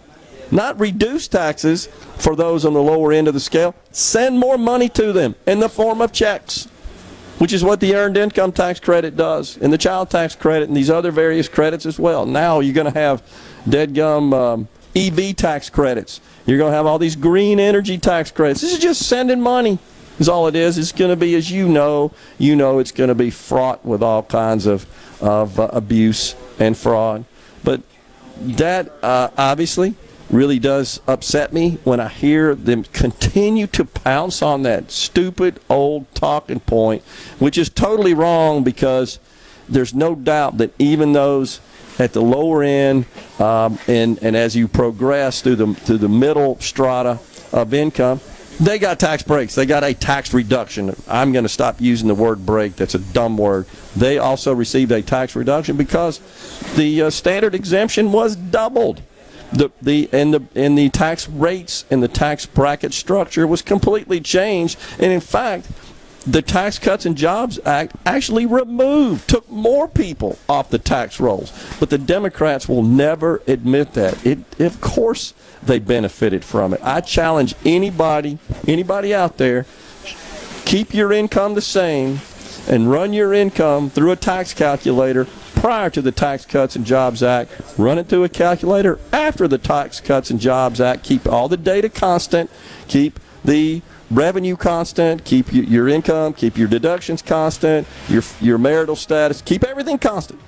[0.51, 1.87] not reduce taxes
[2.17, 3.75] for those on the lower end of the scale.
[3.91, 6.67] Send more money to them in the form of checks,
[7.39, 10.77] which is what the earned income tax credit does, and the child tax credit, and
[10.77, 12.27] these other various credits as well.
[12.27, 13.23] Now you're going to have
[13.69, 16.21] dead gum um, EV tax credits.
[16.47, 18.61] You're going to have all these green energy tax credits.
[18.61, 19.79] This is just sending money.
[20.19, 20.79] Is all it is.
[20.79, 24.03] It's going to be, as you know, you know, it's going to be fraught with
[24.03, 24.87] all kinds of
[25.21, 27.25] of uh, abuse and fraud.
[27.65, 27.83] But
[28.41, 29.95] that uh, obviously
[30.31, 36.13] really does upset me when I hear them continue to pounce on that stupid old
[36.15, 37.03] talking point,
[37.39, 39.19] which is totally wrong because
[39.69, 41.61] there's no doubt that even those
[41.99, 43.07] at the lower end
[43.39, 47.19] um, and, and as you progress through the, through the middle strata
[47.53, 48.21] of income,
[48.59, 49.55] they got tax breaks.
[49.55, 50.97] They got a tax reduction.
[51.09, 52.77] I'm going to stop using the word break.
[52.77, 53.67] That's a dumb word.
[53.95, 56.21] They also received a tax reduction because
[56.75, 59.03] the uh, standard exemption was doubled
[59.53, 64.21] the the and the and the tax rates and the tax bracket structure was completely
[64.21, 64.79] changed.
[64.99, 65.69] And in fact,
[66.27, 71.53] the Tax Cuts and Jobs Act actually removed, took more people off the tax rolls.
[71.79, 74.27] But the Democrats will never admit that.
[74.27, 76.81] It, of course, they benefited from it.
[76.83, 79.67] I challenge anybody, anybody out there,
[80.65, 82.19] keep your income the same
[82.69, 87.23] and run your income through a tax calculator prior to the Tax Cuts and Jobs
[87.23, 87.51] Act.
[87.79, 91.05] Run it through a calculator after the Tax Cuts and Jobs Act.
[91.05, 92.51] Keep all the data constant.
[92.89, 95.25] Keep the revenue constant.
[95.25, 96.33] Keep your income.
[96.33, 97.87] Keep your deductions constant.
[98.09, 99.43] Your your marital status.
[99.43, 100.41] Keep everything constant.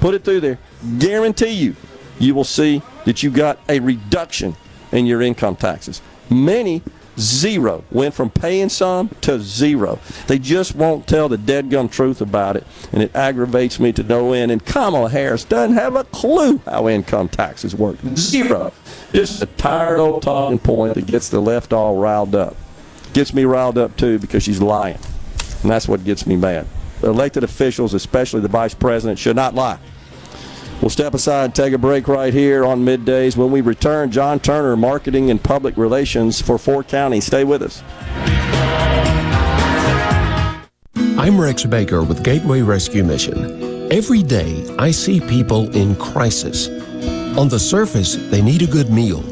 [0.00, 0.58] Put it through there.
[0.98, 1.76] Guarantee you,
[2.18, 4.56] you will see that you got a reduction
[4.92, 6.02] in your income taxes.
[6.30, 6.82] Many
[7.18, 7.82] Zero.
[7.90, 9.98] Went from paying some to zero.
[10.26, 14.02] They just won't tell the dead gum truth about it, and it aggravates me to
[14.02, 14.52] no end.
[14.52, 17.96] And Kamala Harris doesn't have a clue how income taxes work.
[18.16, 18.72] Zero.
[19.12, 22.56] Just a tired old talking point that gets the left all riled up.
[23.16, 24.98] Gets me riled up too because she's lying.
[25.62, 26.66] And that's what gets me mad.
[27.02, 29.78] Elected officials, especially the vice president, should not lie.
[30.82, 33.34] We'll step aside take a break right here on middays.
[33.34, 37.22] When we return, John Turner, Marketing and Public Relations for Four County.
[37.22, 37.82] Stay with us.
[41.18, 43.90] I'm Rex Baker with Gateway Rescue Mission.
[43.90, 46.68] Every day, I see people in crisis.
[47.38, 49.22] On the surface, they need a good meal.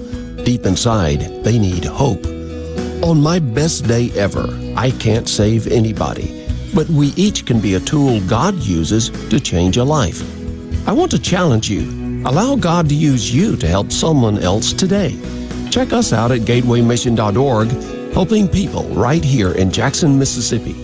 [0.43, 2.34] Deep inside, they need hope.
[3.05, 7.81] On my best day ever, I can't save anybody, but we each can be a
[7.81, 10.23] tool God uses to change a life.
[10.89, 11.83] I want to challenge you.
[12.27, 15.19] Allow God to use you to help someone else today.
[15.71, 20.84] Check us out at gatewaymission.org helping people right here in Jackson, Mississippi.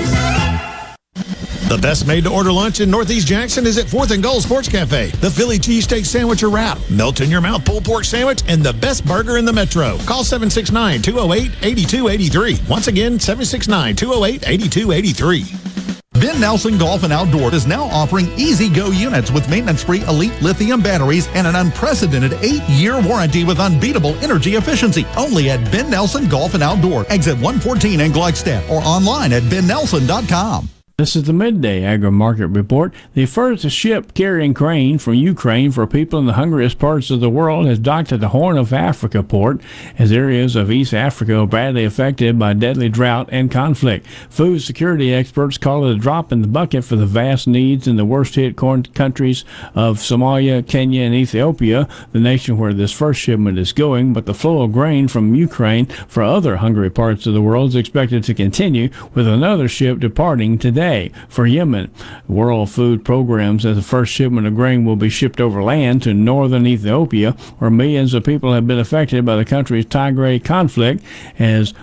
[1.71, 4.67] The best made to order lunch in Northeast Jackson is at 4th and Gold Sports
[4.67, 5.07] Cafe.
[5.21, 8.73] The Philly cheesesteak sandwich or wrap, melt in your mouth pulled pork sandwich, and the
[8.73, 9.95] best burger in the metro.
[9.99, 12.59] Call 769 208 8283.
[12.69, 15.45] Once again, 769 208 8283.
[16.19, 20.41] Ben Nelson Golf and Outdoor is now offering easy go units with maintenance free elite
[20.41, 25.07] lithium batteries and an unprecedented eight year warranty with unbeatable energy efficiency.
[25.15, 30.67] Only at Ben Nelson Golf and Outdoor, exit 114 in Gluckstadt, or online at bennelson.com.
[30.97, 32.93] This is the midday agri market report.
[33.15, 37.29] The first ship carrying grain from Ukraine for people in the hungriest parts of the
[37.29, 39.61] world has docked at the Horn of Africa port
[39.97, 44.05] as areas of East Africa are badly affected by deadly drought and conflict.
[44.29, 47.95] Food security experts call it a drop in the bucket for the vast needs in
[47.95, 49.43] the worst hit Horn countries
[49.73, 54.13] of Somalia, Kenya, and Ethiopia, the nation where this first shipment is going.
[54.13, 57.75] But the flow of grain from Ukraine for other hungry parts of the world is
[57.75, 60.80] expected to continue with another ship departing today
[61.29, 61.91] for Yemen.
[62.27, 66.13] World Food Program says the first shipment of grain will be shipped over land to
[66.13, 71.03] northern Ethiopia, where millions of people have been affected by the country's Tigray conflict,
[71.37, 71.73] as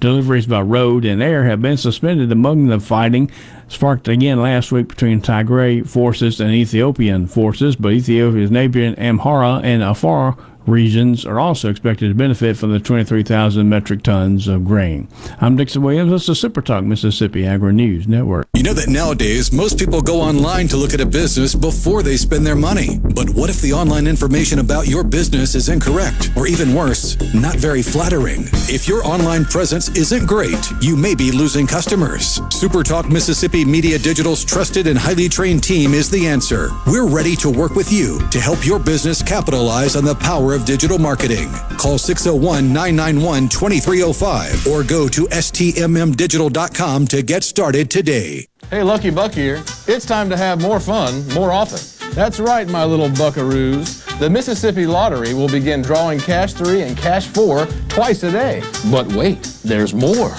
[0.00, 3.30] deliveries by road and air have been suspended among the fighting
[3.68, 9.82] sparked again last week between Tigray forces and Ethiopian forces, but Ethiopia's neighboring Amhara and
[9.82, 10.36] Afar
[10.66, 15.08] regions are also expected to benefit from the 23,000 metric tons of grain.
[15.40, 16.10] I'm Dixon Williams.
[16.10, 18.48] This is Super Talk Mississippi Agri News Network.
[18.54, 22.16] You know that nowadays most people go online to look at a business before they
[22.16, 22.98] spend their money.
[22.98, 27.56] But what if the online information about your business is incorrect, or even worse, not
[27.56, 28.44] very flattering?
[28.68, 32.40] If your online presence isn't great, you may be losing customers.
[32.50, 36.70] Super Talk Mississippi Media Digital's trusted and highly trained team is the answer.
[36.86, 40.98] We're ready to work with you to help your business capitalize on the power digital
[40.98, 41.50] marketing.
[41.76, 48.46] Call 601 991 2305 or go to stmmdigital.com to get started today.
[48.70, 49.62] Hey, Lucky Buck here.
[49.86, 51.80] It's time to have more fun more often.
[52.14, 54.04] That's right, my little buckaroos.
[54.18, 58.62] The Mississippi Lottery will begin drawing Cash 3 and Cash 4 twice a day.
[58.90, 60.32] But wait, there's more.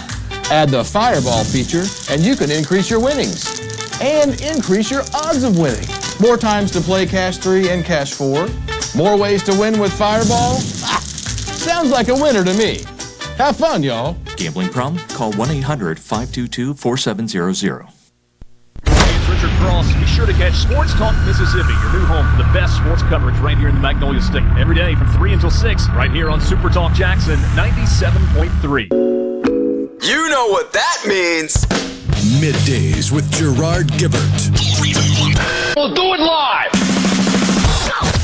[0.52, 3.60] Add the Fireball feature, and you can increase your winnings
[4.02, 5.88] and increase your odds of winning.
[6.20, 8.48] More times to play Cash 3 and Cash 4.
[8.96, 10.58] More ways to win with Fireball?
[10.84, 12.82] Ah, sounds like a winner to me.
[13.38, 14.18] Have fun, y'all.
[14.36, 15.02] Gambling problem?
[15.10, 17.88] Call 1 800 522 4700.
[18.86, 19.94] It's Richard Cross.
[19.94, 23.38] Be sure to catch Sports Talk Mississippi, your new home for the best sports coverage
[23.38, 24.44] right here in the Magnolia State.
[24.58, 28.90] Every day from 3 until 6, right here on Super Talk Jackson 97.3.
[30.02, 31.66] You know what that means.
[32.42, 34.50] Middays with Gerard Gibert.
[35.76, 36.89] We'll do it live.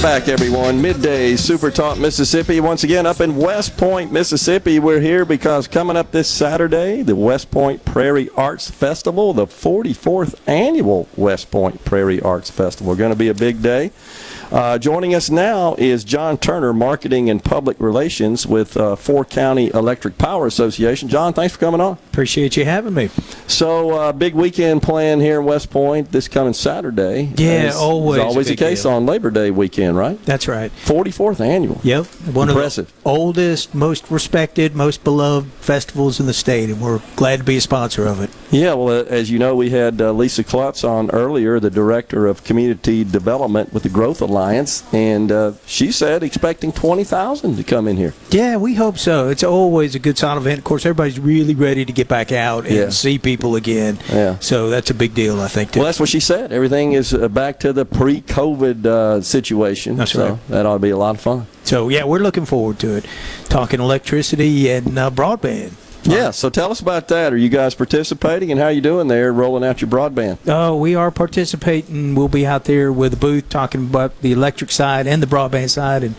[0.00, 0.80] Back, everyone.
[0.80, 2.60] Midday Super Talk Mississippi.
[2.60, 4.78] Once again, up in West Point, Mississippi.
[4.78, 10.36] We're here because coming up this Saturday, the West Point Prairie Arts Festival, the 44th
[10.46, 12.94] annual West Point Prairie Arts Festival.
[12.94, 13.90] Going to be a big day.
[14.50, 19.68] Uh, joining us now is John Turner, Marketing and Public Relations with uh, Four County
[19.74, 21.10] Electric Power Association.
[21.10, 21.98] John, thanks for coming on.
[22.12, 23.08] Appreciate you having me.
[23.46, 27.30] So, uh, big weekend plan here in West Point this coming Saturday.
[27.36, 28.20] Yeah, always.
[28.20, 28.92] Always the case deal.
[28.92, 29.98] on Labor Day weekend.
[29.98, 30.22] right?
[30.24, 30.72] That's right.
[30.86, 31.78] 44th annual.
[31.84, 32.06] Yep.
[32.32, 32.88] One Impressive.
[32.88, 37.44] of the oldest, most respected, most beloved festivals in the state, and we're glad to
[37.44, 38.30] be a sponsor of it.
[38.50, 42.44] Yeah, well, as you know, we had uh, Lisa Klutz on earlier, the director of
[42.44, 44.37] community development with the Growth Alliance,
[44.92, 48.14] and uh, she said expecting 20,000 to come in here.
[48.30, 49.28] Yeah, we hope so.
[49.28, 50.58] It's always a good solid event.
[50.58, 52.88] Of course, everybody's really ready to get back out and Yeah.
[52.90, 53.98] see people again.
[54.08, 54.38] Yeah.
[54.40, 55.72] So that's a big deal, I think.
[55.72, 55.80] Too.
[55.80, 56.52] Well, that's what she said.
[56.52, 59.96] Everything is uh, back to the pre-COVID uh, situation.
[59.96, 60.48] That's so right.
[60.48, 61.46] That ought to be a lot of fun.
[61.64, 63.06] So yeah, we're looking forward to it.
[63.48, 65.72] Talking electricity and uh, broadband.
[66.08, 66.30] Yeah.
[66.30, 67.32] So tell us about that.
[67.32, 70.38] Are you guys participating, and how you doing there, rolling out your broadband?
[70.46, 72.14] Oh, we are participating.
[72.14, 75.70] We'll be out there with a booth talking about the electric side and the broadband
[75.70, 76.02] side.
[76.02, 76.14] And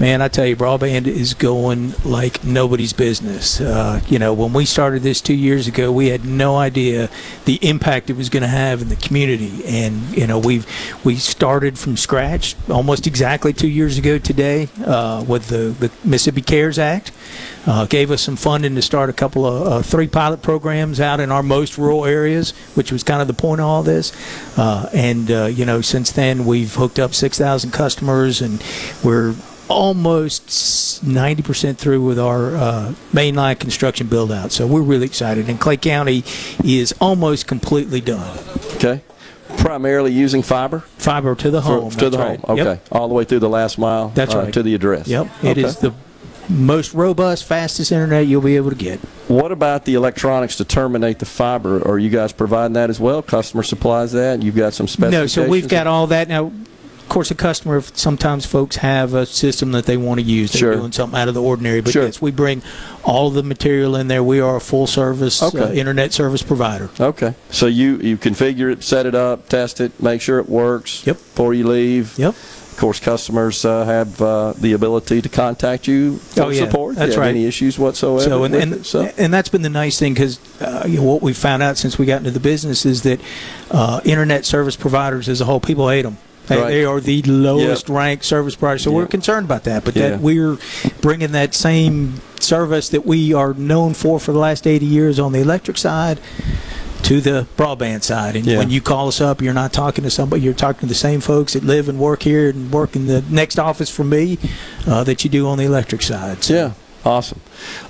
[0.00, 3.60] man, I tell you, broadband is going like nobody's business.
[3.60, 7.10] Uh, you know, when we started this two years ago, we had no idea
[7.44, 9.62] the impact it was going to have in the community.
[9.66, 10.66] And you know, we've
[11.04, 16.42] we started from scratch almost exactly two years ago today uh, with the the Mississippi
[16.42, 17.12] CARES Act.
[17.66, 21.20] Uh, gave us some funding to start a couple of uh, three pilot programs out
[21.20, 24.14] in our most rural areas, which was kind of the point of all this.
[24.58, 28.64] Uh, and uh, you know, since then we've hooked up 6,000 customers, and
[29.04, 29.34] we're
[29.70, 30.48] almost
[31.04, 34.52] 90% through with our uh, mainline construction build out.
[34.52, 35.48] So we're really excited.
[35.48, 36.24] And Clay County
[36.64, 38.38] is almost completely done.
[38.74, 39.02] Okay.
[39.58, 40.80] Primarily using fiber.
[40.98, 41.90] Fiber to the For- home.
[41.90, 42.58] to the that's home.
[42.58, 42.64] Okay.
[42.70, 42.88] Yep.
[42.92, 44.08] All the way through the last mile.
[44.08, 44.52] That's uh, right.
[44.54, 45.06] To the address.
[45.08, 45.28] Yep.
[45.42, 45.88] It is Okay.
[45.88, 45.94] the
[46.52, 48.98] most robust, fastest internet you'll be able to get.
[49.28, 51.86] What about the electronics to terminate the fiber?
[51.88, 53.22] Are you guys providing that as well?
[53.22, 54.42] Customer supplies that.
[54.42, 55.36] You've got some specifications?
[55.36, 56.50] No, so we've got all that now.
[57.10, 57.80] Of course, a customer.
[57.94, 60.52] Sometimes folks have a system that they want to use.
[60.52, 60.76] They're Sure.
[60.76, 61.80] doing something out of the ordinary.
[61.80, 62.04] But Sure.
[62.04, 62.62] yes, we bring
[63.02, 64.22] all the material in there.
[64.22, 66.88] We are a full service uh, internet service provider.
[67.00, 67.34] Okay.
[67.50, 71.04] So you you configure it, set it up, test it, make sure it works.
[71.04, 71.16] Yep.
[71.16, 72.16] Before you leave.
[72.16, 72.28] Yep.
[72.28, 76.60] Of course, customers uh, have uh, the ability to contact you for Oh, yeah.
[76.60, 76.94] support.
[76.94, 77.30] That's right.
[77.30, 78.22] Any issues whatsoever?
[78.22, 79.10] So and and, it, so.
[79.18, 81.98] and that's been the nice thing because uh, you know, what we found out since
[81.98, 83.20] we got into the business is that
[83.72, 86.16] uh, internet service providers as a whole, people hate them.
[86.50, 86.70] They, Right.
[86.70, 89.84] they are the lowest ranked service provider, so we're concerned about that.
[89.84, 90.10] But Yeah.
[90.10, 90.58] that we're
[91.00, 95.32] bringing that same service that we are known for for the last 80 years on
[95.32, 96.18] the electric side
[97.04, 98.34] to the broadband side.
[98.34, 98.58] And Yeah.
[98.58, 101.20] when you call us up, you're not talking to somebody, you're talking to the same
[101.20, 104.36] folks that live and work here and work in the next office from me
[104.88, 106.42] uh, that you do on the electric side.
[106.42, 106.70] So Yeah,
[107.04, 107.40] awesome.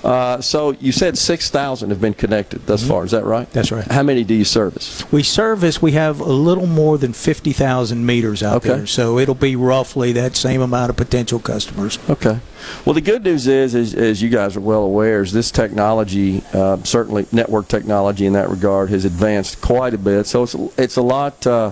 [0.03, 3.03] Uh, so you said six thousand have been connected thus far.
[3.05, 3.45] Is that right?
[3.47, 3.53] Mm-hmm.
[3.53, 3.85] That's right.
[3.91, 5.03] How many do you service?
[5.11, 8.69] We service, we have a little more than 50,000 meters out Okay.
[8.69, 8.87] there.
[8.87, 11.99] So it'll be roughly that same amount of potential customers.
[12.09, 12.39] Okay.
[12.85, 16.43] Well, the good news is, as, as you guys are well aware, is this technology,
[16.53, 20.27] uh, certainly network technology in that regard, has advanced quite a bit.
[20.27, 21.71] So it's it's a lot uh,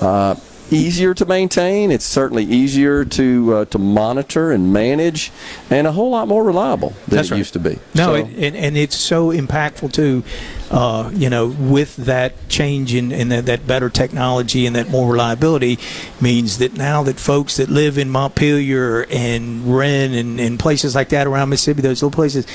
[0.00, 0.34] uh,
[0.70, 1.90] easier to maintain.
[1.90, 5.30] It's certainly easier to uh, to monitor and manage,
[5.70, 7.38] and a whole lot more reliable than That's it right.
[7.38, 7.78] used to be.
[7.94, 10.22] No, So- it, and, and it's so impactful too.
[10.70, 15.12] Uh, you know, with that change in, in that, that better technology and that more
[15.12, 15.78] reliability
[16.20, 21.10] means that now that folks that live in Montpelier and Wren and, and places like
[21.10, 22.46] that around Mississippi, those little places,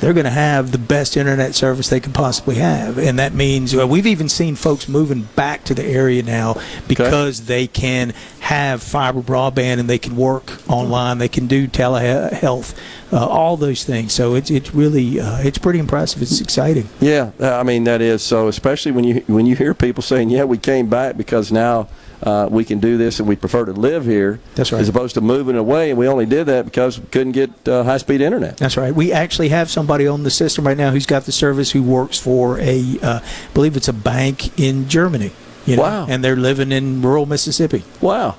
[0.00, 2.98] they're going to have the best internet service they can possibly have.
[2.98, 7.46] And that means well, we've even seen folks moving back to the area now because
[7.46, 12.76] they can have fiber broadband and they can work online, they can do telehealth,
[13.12, 14.12] uh, all those things.
[14.12, 16.22] So it's it's really uh, it's pretty impressive.
[16.22, 16.88] It's exciting.
[17.00, 18.48] Yeah, uh, I mean that is so.
[18.48, 21.88] Especially when you when you hear people saying, "Yeah, we came back because now
[22.22, 24.80] uh, we can do this and we prefer to live here," That's right.
[24.80, 27.84] as opposed to moving away, and we only did that because we couldn't get uh,
[27.84, 28.56] high speed internet.
[28.56, 28.94] That's right.
[28.94, 32.18] We actually have somebody on the system right now who's got the service who works
[32.18, 35.32] for a, uh, I believe it's a bank in Germany.
[35.66, 36.06] You know, Wow.
[36.08, 37.84] And they're living in rural Mississippi.
[38.00, 38.36] Wow.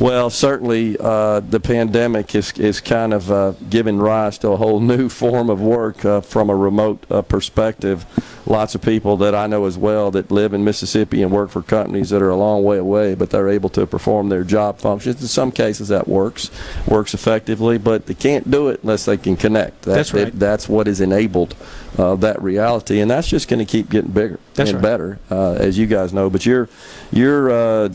[0.00, 4.80] Well, certainly uh, the pandemic is, is kind of uh, giving rise to a whole
[4.80, 8.06] new form of work uh, from a remote uh, perspective.
[8.46, 11.60] Lots of people that I know as well that live in Mississippi and work for
[11.60, 15.20] companies that are a long way away, but they're able to perform their job functions.
[15.20, 16.50] In some cases, that works,
[16.88, 19.82] works effectively, but they can't do it unless they can connect.
[19.82, 20.24] That- That's right.
[20.24, 21.54] that- that's what has enabled
[21.98, 24.82] uh, that reality, and that's just going to keep getting bigger That's and right.
[24.82, 26.30] better, uh, as you guys know.
[26.30, 26.70] But you're
[27.12, 27.88] you're uh,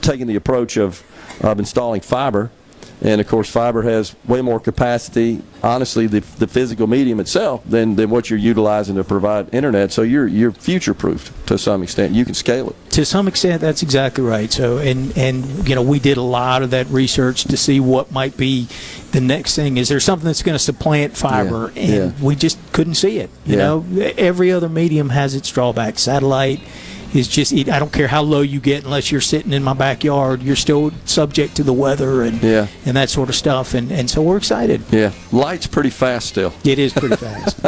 [0.00, 1.04] taking the approach of
[1.42, 2.50] of installing fiber,
[3.00, 5.40] and of course, fiber has way more capacity.
[5.62, 9.92] Honestly, the, the physical medium itself than, than what you're utilizing to provide internet.
[9.92, 12.12] So you're you're future proofed to some extent.
[12.12, 12.76] You can scale it.
[12.92, 14.50] To some extent, that's exactly right.
[14.52, 18.10] So, and and you know, we did a lot of that research to see what
[18.10, 18.66] might be
[19.12, 19.76] the next thing.
[19.76, 21.72] Is there something that's going to supplant fiber?
[21.76, 22.24] Yeah, And yeah.
[22.26, 23.30] we just couldn't see it.
[23.46, 23.58] You Yeah.
[23.58, 23.84] know,
[24.16, 26.02] every other medium has its drawbacks.
[26.02, 26.60] Satellite
[27.14, 30.42] is just I don't care how low you get unless you're sitting in my backyard,
[30.42, 32.66] you're still subject to the weather and Yeah.
[32.84, 33.74] and that sort of stuff.
[33.74, 34.82] And and so we're excited.
[34.90, 36.52] Yeah, light's pretty fast still.
[36.64, 37.60] It is pretty fast.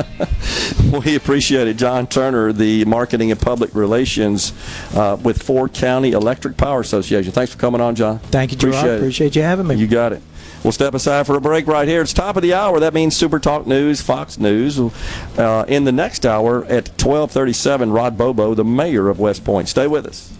[1.06, 1.74] we appreciate it.
[1.76, 4.52] John Turner, the Marketing and Public Relations
[4.94, 7.32] uh, with Four County Electric Power Association.
[7.32, 8.18] Thanks for coming on, John.
[8.18, 8.74] Thank you, Gerard.
[8.76, 8.96] Appreciate.
[8.96, 9.74] Appreciate you having me.
[9.76, 10.22] You got it.
[10.62, 12.02] We'll step aside for a break right here.
[12.02, 12.80] It's top of the hour.
[12.80, 14.78] That means Super Talk News, Fox News.
[14.78, 19.68] Uh, in the next hour at 1237, Rod Bobo, the mayor of West Point.
[19.68, 20.30] Stay with us.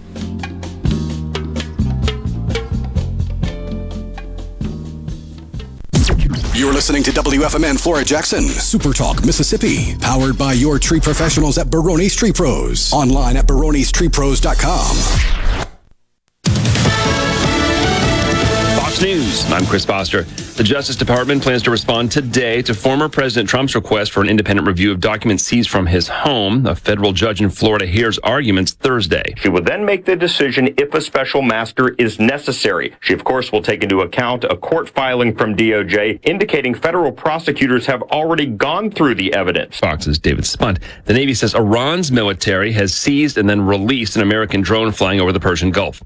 [6.61, 11.71] You're listening to WFMN Flora Jackson, Super Talk, Mississippi, powered by your tree professionals at
[11.71, 12.93] Baroni's Tree Pros.
[12.93, 15.70] Online at baronistreepros.com.
[19.53, 20.23] I'm Chris Foster.
[20.23, 24.69] The Justice Department plans to respond today to former President Trump's request for an independent
[24.69, 26.67] review of documents seized from his home.
[26.67, 29.35] A federal judge in Florida hears arguments Thursday.
[29.39, 32.95] She will then make the decision if a special master is necessary.
[33.01, 37.87] She, of course, will take into account a court filing from DOJ indicating federal prosecutors
[37.87, 39.79] have already gone through the evidence.
[39.81, 40.79] Fox's David Spunt.
[41.07, 45.33] The Navy says Iran's military has seized and then released an American drone flying over
[45.33, 46.01] the Persian Gulf.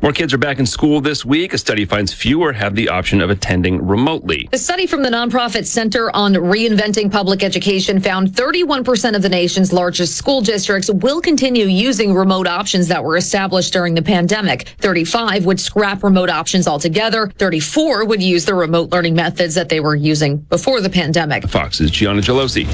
[0.00, 1.54] More kids are back in school this week.
[1.54, 4.48] A study finds fewer have the option of attending remotely.
[4.52, 9.72] The study from the nonprofit Center on Reinventing Public Education found 31% of the nation's
[9.72, 14.68] largest school districts will continue using remote options that were established during the pandemic.
[14.78, 17.32] 35 would scrap remote options altogether.
[17.38, 21.48] 34 would use the remote learning methods that they were using before the pandemic.
[21.48, 22.68] Fox's Gianna Gelosi.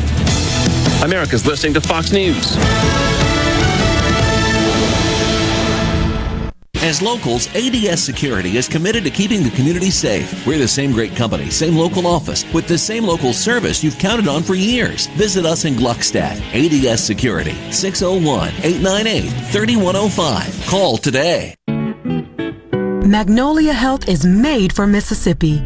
[1.03, 2.55] America's listening to Fox News.
[6.85, 10.47] As locals, ADS Security is committed to keeping the community safe.
[10.47, 14.29] We're the same great company, same local office, with the same local service you've counted
[14.29, 15.07] on for years.
[15.17, 16.37] Visit us in Gluckstadt.
[16.53, 20.67] ADS Security, 601 898 3105.
[20.67, 21.55] Call today.
[23.09, 25.57] Magnolia Health is made for Mississippi.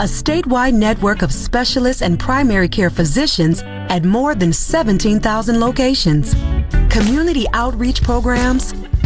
[0.00, 3.60] A statewide network of specialists and primary care physicians
[3.90, 6.34] at more than 17,000 locations,
[6.88, 8.72] community outreach programs,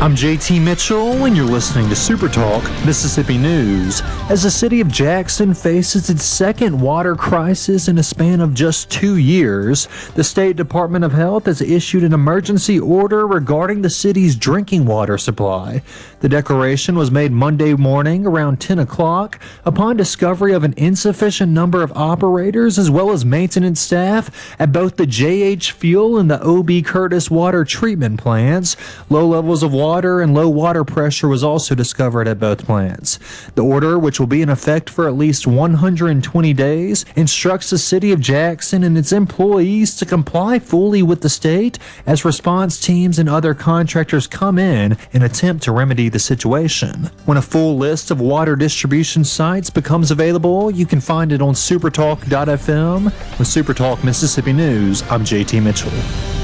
[0.00, 4.02] I'm JT Mitchell, and you're listening to Super Talk Mississippi News.
[4.28, 8.90] As the city of Jackson faces its second water crisis in a span of just
[8.90, 14.36] two years, the State Department of Health has issued an emergency order regarding the city's
[14.36, 15.80] drinking water supply.
[16.20, 21.82] The declaration was made Monday morning around 10 o'clock upon discovery of an insufficient number
[21.82, 26.84] of operators as well as maintenance staff at both the JH Fewell and the OB
[26.84, 28.76] Curtis water treatment plants.
[29.08, 33.18] Low levels of water and low water pressure was also discovered at both plants.
[33.54, 38.10] The order, which will be in effect for at least 120 days, instructs the city
[38.10, 43.28] of Jackson and its employees to comply fully with the state as response teams and
[43.28, 47.10] other contractors come in and attempt to remedy the situation.
[47.26, 51.52] When a full list of water distribution sites becomes available, you can find it on
[51.52, 53.04] supertalk.fm.
[53.38, 56.43] With Supertalk Mississippi News, I'm JT Mitchell.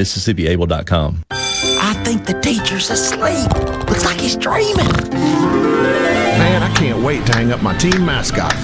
[0.00, 1.24] mississippiable.com.
[1.30, 3.50] I think the teacher's asleep.
[3.86, 4.88] Looks like he's dreaming.
[5.10, 8.54] Man, I can't wait to hang up my team mascot.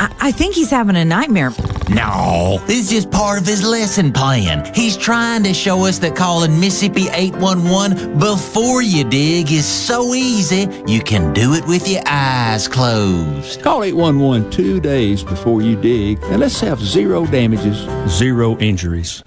[0.00, 1.50] I, I think he's having a nightmare.
[1.88, 4.70] No, this is just part of his lesson plan.
[4.74, 10.68] He's trying to show us that calling Mississippi 811 before you dig is so easy,
[10.86, 13.62] you can do it with your eyes closed.
[13.62, 19.22] Call 811 two days before you dig, and let's have zero damages, zero injuries.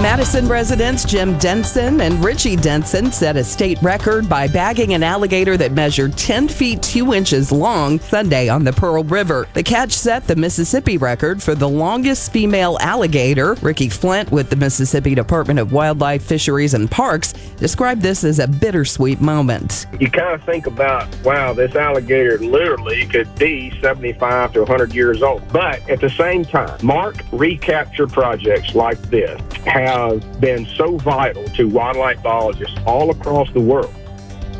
[0.00, 5.56] Madison residents Jim Denson and Richie Denson set a state record by bagging an alligator
[5.56, 9.46] that measured 10 feet 2 inches long Sunday on the Pearl River.
[9.54, 13.54] The catch set the Mississippi record for the longest female alligator.
[13.62, 18.48] Ricky Flynt with the Mississippi Department of Wildlife, Fisheries, and Parks described this as a
[18.48, 19.86] bittersweet moment.
[20.00, 25.22] You kind of think about, wow, this alligator literally could be 75 to 100 years
[25.22, 25.46] old.
[25.52, 29.40] But at the same time, mark recapture projects like this
[29.86, 33.94] have been so vital to wildlife biologists all across the world.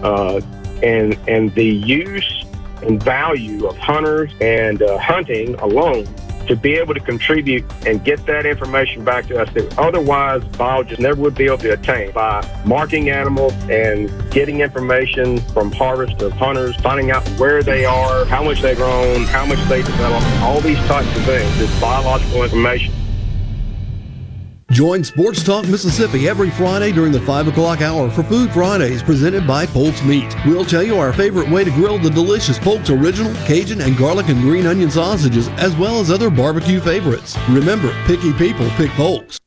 [0.02, 0.40] Uh,
[0.82, 2.44] and, and the use
[2.82, 6.06] and value of hunters and uh, hunting alone
[6.46, 11.00] to be able to contribute and get that information back to us that otherwise biologists
[11.00, 16.32] never would be able to attain by marking animals and getting information from harvest of
[16.32, 20.60] hunters, finding out where they are, how much they've grown, how much they develop, all
[20.60, 21.58] these types of things.
[21.58, 22.92] This biological information.
[24.70, 29.46] Join Sports Talk Mississippi every Friday during the 5 o'clock hour for Food Fridays presented
[29.46, 30.34] by Polk's Meat.
[30.46, 34.28] We'll tell you our favorite way to grill the delicious Polk's Original, Cajun, and garlic
[34.28, 37.36] and green onion sausages, as well as other barbecue favorites.
[37.48, 39.38] Remember, picky people pick Polk's.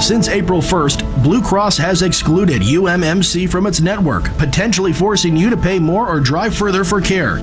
[0.00, 5.56] Since April 1st, Blue Cross has excluded UMMC from its network, potentially forcing you to
[5.56, 7.38] pay more or drive further for care.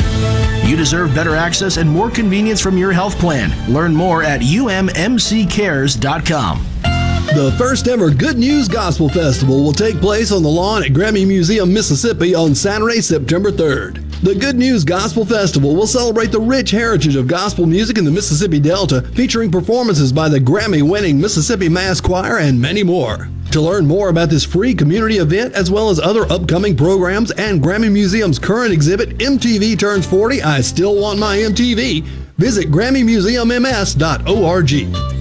[0.65, 3.51] You deserve better access and more convenience from your health plan.
[3.73, 6.67] Learn more at ummccares.com.
[7.27, 11.25] The first ever Good News Gospel Festival will take place on the lawn at Grammy
[11.25, 14.21] Museum, Mississippi on Saturday, September 3rd.
[14.21, 18.11] The Good News Gospel Festival will celebrate the rich heritage of gospel music in the
[18.11, 23.29] Mississippi Delta, featuring performances by the Grammy winning Mississippi Mass Choir and many more.
[23.51, 27.61] To learn more about this free community event, as well as other upcoming programs and
[27.61, 32.03] Grammy Museum's current exhibit, MTV Turns 40, I Still Want My MTV,
[32.37, 35.20] visit GrammyMuseumMS.org.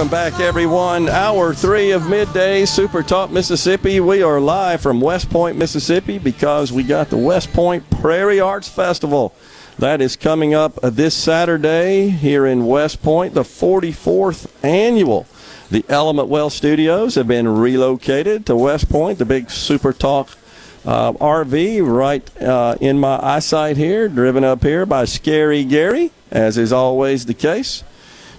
[0.00, 1.10] Welcome back, everyone.
[1.10, 4.00] Hour three of midday Super Talk Mississippi.
[4.00, 8.66] We are live from West Point, Mississippi, because we got the West Point Prairie Arts
[8.66, 9.34] Festival.
[9.78, 15.26] That is coming up this Saturday here in West Point, the 44th annual.
[15.70, 20.30] The Element Wealth Studios have been relocated to West Point, the big Super Talk
[20.86, 26.56] uh, RV right uh, in my eyesight here, driven up here by Scary Gary, as
[26.56, 27.84] is always the case.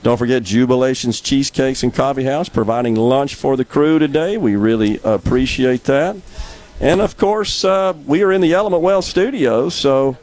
[0.03, 4.35] Don't forget Jubilations Cheesecakes and Coffee House providing lunch for the crew today.
[4.35, 6.15] We really appreciate that.
[6.79, 10.17] And of course, uh, we are in the Element Wealth studios, so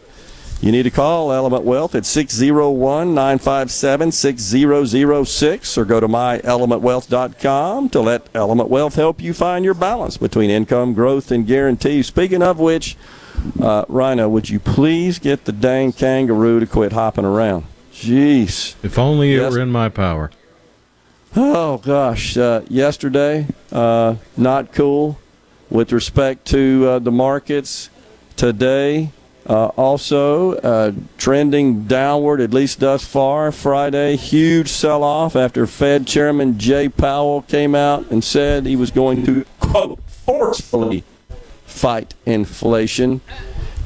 [0.61, 8.01] you need to call Element Wealth at 601 957 6006 or go to myelementwealth.com to
[8.01, 12.03] let Element Wealth help you find your balance between income, growth, and guarantee.
[12.03, 12.97] Speaking of which,
[13.63, 17.65] uh, Rhino, would you please get the dang kangaroo to quit hopping around?
[18.01, 18.75] Jeez.
[18.83, 19.53] If only it Yes.
[19.53, 20.31] were in my power.
[21.37, 25.19] Oh gosh, uh, yesterday uh, not cool
[25.69, 27.91] with respect to uh, the markets.
[28.37, 29.11] Today
[29.47, 33.51] uh, also uh, trending downward at least thus far.
[33.53, 39.25] Friday huge sell-off after Fed Chairman Jay Powell came out and said he was going
[39.27, 41.03] to quote forcefully
[41.67, 43.21] fight inflation.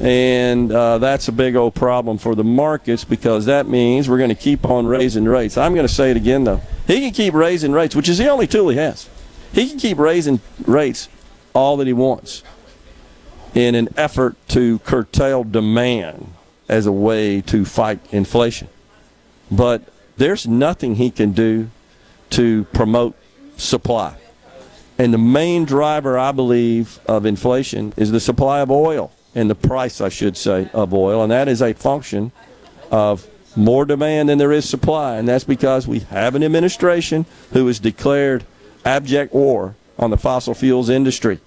[0.02, 4.30] And uh, that's a big old problem for the markets because that means we're going
[4.30, 5.56] to keep on raising rates.
[5.56, 6.60] I'm going to say it again, though.
[6.88, 9.08] He can keep raising rates, which is the only tool he has.
[9.52, 11.08] He can keep raising rates
[11.54, 12.42] all that he wants
[13.54, 16.32] in an effort to curtail demand
[16.68, 18.66] as a way to fight inflation.
[19.52, 19.84] But
[20.16, 21.70] there's nothing he can do
[22.30, 23.14] to promote
[23.56, 24.16] supply.
[24.98, 29.54] And the main driver, I believe, of inflation is the supply of oil and the
[29.54, 31.22] price, I should say, of oil.
[31.22, 32.32] And that is a function
[32.90, 33.26] of
[33.56, 35.16] more demand than there is supply.
[35.16, 38.44] And that's because we have an administration who has declared
[38.84, 41.40] abject war on the fossil fuels industry.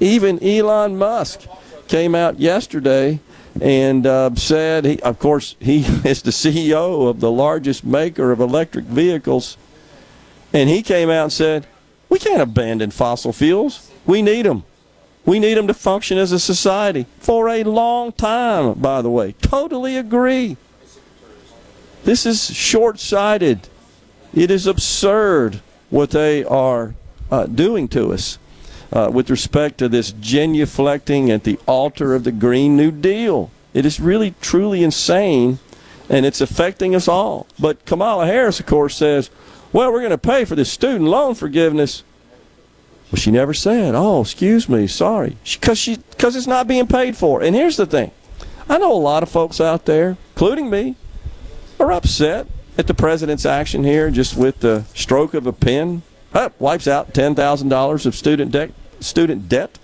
[0.00, 1.46] Even Elon Musk
[1.88, 3.20] came out yesterday
[3.60, 8.40] and uh, said, he, of course, he is the CEO of the largest maker of
[8.40, 9.56] electric vehicles.
[10.52, 11.66] And he came out and said,
[12.08, 13.90] We can't abandon fossil fuels.
[14.04, 14.64] We need them.
[15.26, 19.32] We need them to function as a society for a long time, by the way.
[19.32, 20.56] Totally agree.
[22.04, 23.68] This is short sighted.
[24.32, 26.94] It is absurd what they are
[27.30, 28.38] uh, doing to us
[28.92, 33.50] uh, with respect to this genuflecting at the altar of the Green New Deal.
[33.74, 35.58] It is really, truly insane,
[36.08, 37.48] and it's affecting us all.
[37.58, 39.28] But Kamala Harris, of course, says,
[39.72, 42.04] well, we're going to pay for this student loan forgiveness.
[43.10, 45.36] Well, she never said, oh, excuse me, sorry.
[45.44, 47.40] Because she, because it's not being paid for.
[47.42, 48.10] And here's the thing
[48.68, 50.96] I know a lot of folks out there, including me,
[51.78, 56.02] are upset at the president's action here just with the stroke of a pen.
[56.34, 59.78] Oh, wipes out $10,000 of student debt, student debt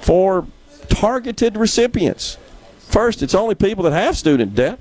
[0.00, 0.46] for
[0.88, 2.38] targeted recipients.
[2.78, 4.78] First, it's only people that have student debt.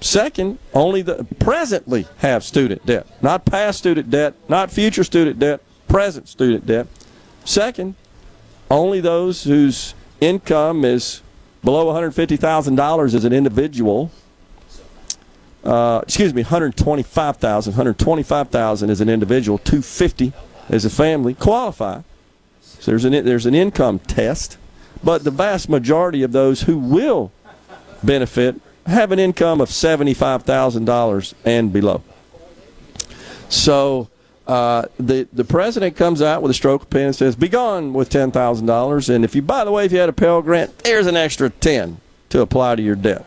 [0.00, 5.60] Second, only the presently have student debt, not past student debt, not future student debt,
[5.88, 6.86] present student debt.
[7.44, 7.94] Second,
[8.70, 11.22] only those whose income is
[11.64, 14.10] below $150,000 as an individual.
[15.64, 17.72] Uh, excuse me, 125,000.
[17.72, 20.32] 125,000 as an individual, 250
[20.68, 22.02] as a family qualify.
[22.60, 24.56] So there's an there's an income test,
[25.02, 27.32] but the vast majority of those who will
[28.02, 32.02] benefit have an income of $75,000 and below.
[33.48, 34.08] So
[34.48, 37.92] uh, the the president comes out with a stroke of pen and says, "Be gone
[37.92, 40.40] with ten thousand dollars." And if you, by the way, if you had a Pell
[40.40, 42.00] Grant, there's an extra ten
[42.30, 43.26] to apply to your debt.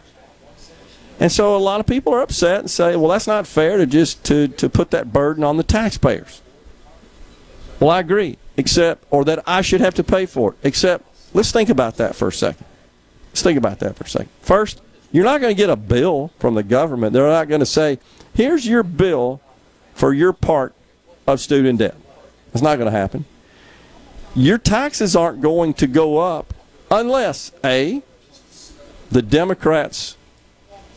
[1.19, 3.85] And so a lot of people are upset and say, "Well, that's not fair to
[3.85, 6.41] just to to put that burden on the taxpayers."
[7.79, 10.57] Well, I agree, except or that I should have to pay for it.
[10.63, 12.65] Except, let's think about that for a second.
[13.29, 14.29] Let's think about that for a second.
[14.41, 14.81] First,
[15.11, 17.13] you're not going to get a bill from the government.
[17.13, 17.99] They're not going to say,
[18.33, 19.39] "Here's your bill
[19.93, 20.73] for your part
[21.27, 21.95] of student debt.
[22.53, 23.25] It's not going to happen.
[24.35, 26.53] Your taxes aren't going to go up
[26.89, 28.01] unless, A,
[29.09, 30.17] the Democrats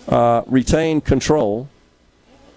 [0.09, 1.69] uh, retain control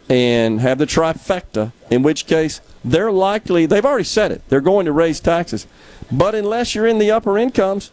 [0.09, 4.85] and have the trifecta, in which case they're likely, they've already said it, they're going
[4.85, 5.67] to raise taxes.
[6.11, 7.91] But unless you're in the upper incomes,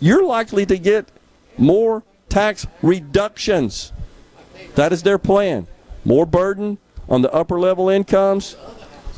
[0.00, 1.08] you're likely to get
[1.56, 3.92] more tax reductions.
[4.74, 5.66] That is their plan.
[6.04, 6.78] More burden
[7.08, 8.56] on the upper level incomes,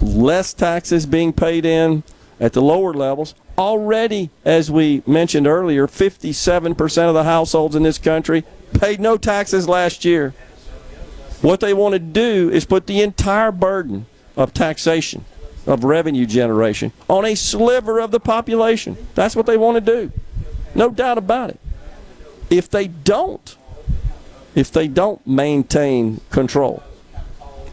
[0.01, 2.02] less taxes being paid in
[2.40, 3.35] at the lower levels.
[3.59, 8.44] Already, as we mentioned earlier, 57% of the households in this country
[8.74, 10.35] paid no taxes last year.
[11.40, 14.06] What they want to do is put the entire burden
[14.36, 15.24] of taxation,
[15.66, 18.97] of revenue generation, on a sliver of the population.
[19.14, 20.12] That's what they want to do.
[20.74, 21.60] No doubt about it.
[22.51, 23.56] If they don't,
[24.55, 26.82] if they don't maintain control,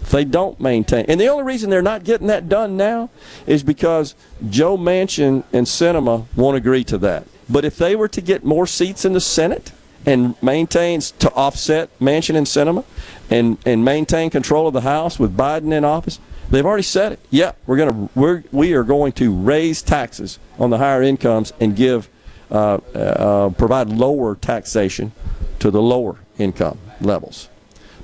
[0.09, 1.05] they don't maintain.
[1.07, 3.09] And the only reason they're not getting that done now
[3.45, 4.15] is because
[4.49, 7.25] Joe Manchin and Sinema won't agree to that.
[7.49, 9.71] But if they were to get more seats in the Senate
[10.05, 12.83] and maintain to offset Manchin and Sinema
[13.29, 16.19] and, and maintain control of the House with Biden in office,
[16.49, 17.19] they've already said it.
[17.29, 21.75] Yeah, we're gonna we're we are going to raise taxes on the higher incomes and
[21.75, 22.09] give
[22.51, 25.11] uh, uh, provide lower taxation
[25.59, 27.49] to the lower income levels.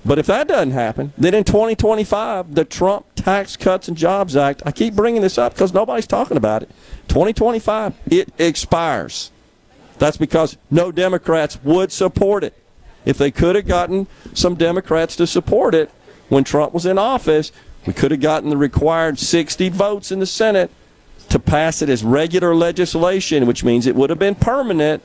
[0.06, 4.64] But if that doesn't happen, then in 2025, the Trump Tax Cuts and Jobs Act,
[4.66, 6.70] I keep bringing this up because nobody's talking about it.
[7.10, 9.32] 2025, it expires.
[9.98, 12.54] That's because no Democrats would support it.
[13.06, 15.92] If they could have gotten some Democrats to support it
[16.30, 17.52] when Trump was in office,
[17.86, 20.72] we could have gotten the required 60 votes in the Senate
[21.30, 25.04] to pass it as regular legislation, which means it would have been permanent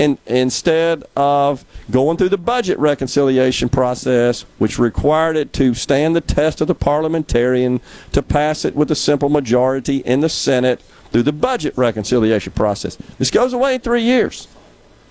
[0.00, 6.22] in, instead of going through the budget reconciliation process, which required it to stand the
[6.22, 7.82] test of the parliamentarian
[8.12, 10.80] to pass it with a simple majority in the Senate
[11.12, 12.96] through the budget reconciliation process.
[13.18, 14.48] This goes away in three years.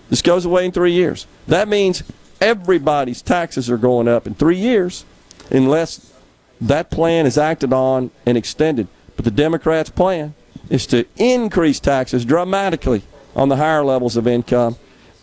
[0.09, 1.27] This goes away in three years.
[1.47, 2.01] That means
[2.41, 5.05] everybody's taxes are going up in three years
[5.51, 6.11] unless
[6.59, 8.87] that plan is acted on and extended.
[9.15, 10.33] But the Democrats' plan
[10.67, 13.03] is to increase taxes dramatically
[13.39, 14.75] on the higher levels of income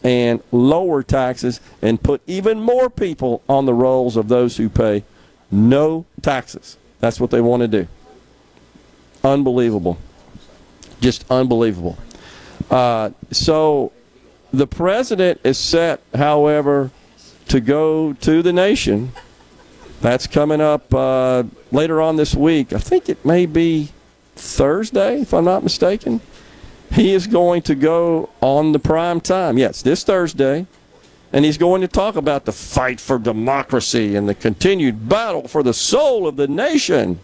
[0.03, 5.05] and lower taxes and put even more people on the rolls of those who pay
[5.51, 6.79] no taxes.
[6.99, 7.87] That's what they want to do.
[9.23, 9.99] Unbelievable.
[11.03, 11.99] Just unbelievable.
[12.71, 13.93] Uh, so
[14.51, 16.91] the president is set, however,
[17.49, 19.13] to go to the nation.
[20.01, 22.73] That's coming up uh, later on this week.
[22.73, 23.91] I think it may be
[24.37, 26.23] Thursday, if I'm not mistaken.
[26.97, 29.59] He is going to go on the prime time.
[29.59, 30.67] Yes, this Thursday.
[31.31, 35.63] And he's going to talk about the fight for democracy and the continued battle for
[35.63, 37.21] the soul of the nation.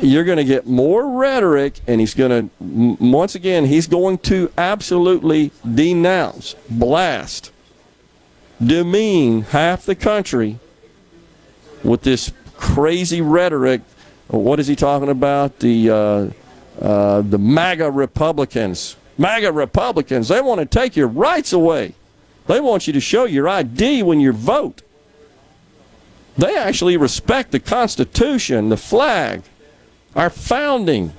[0.00, 4.50] you're going to get more rhetoric, and he's going to, once again, he's going to
[4.58, 7.52] absolutely denounce, blast,
[8.64, 10.58] demean half the country
[11.82, 13.80] with this crazy rhetoric.
[14.28, 15.60] What is he talking about?
[15.60, 16.30] The uh,
[16.82, 18.96] uh, the MAGA Republicans.
[19.16, 20.28] MAGA Republicans.
[20.28, 21.94] They want to take your rights away.
[22.48, 24.82] They want you to show your ID when you vote.
[26.36, 29.42] They actually respect the Constitution, the flag,
[30.16, 31.12] our founding,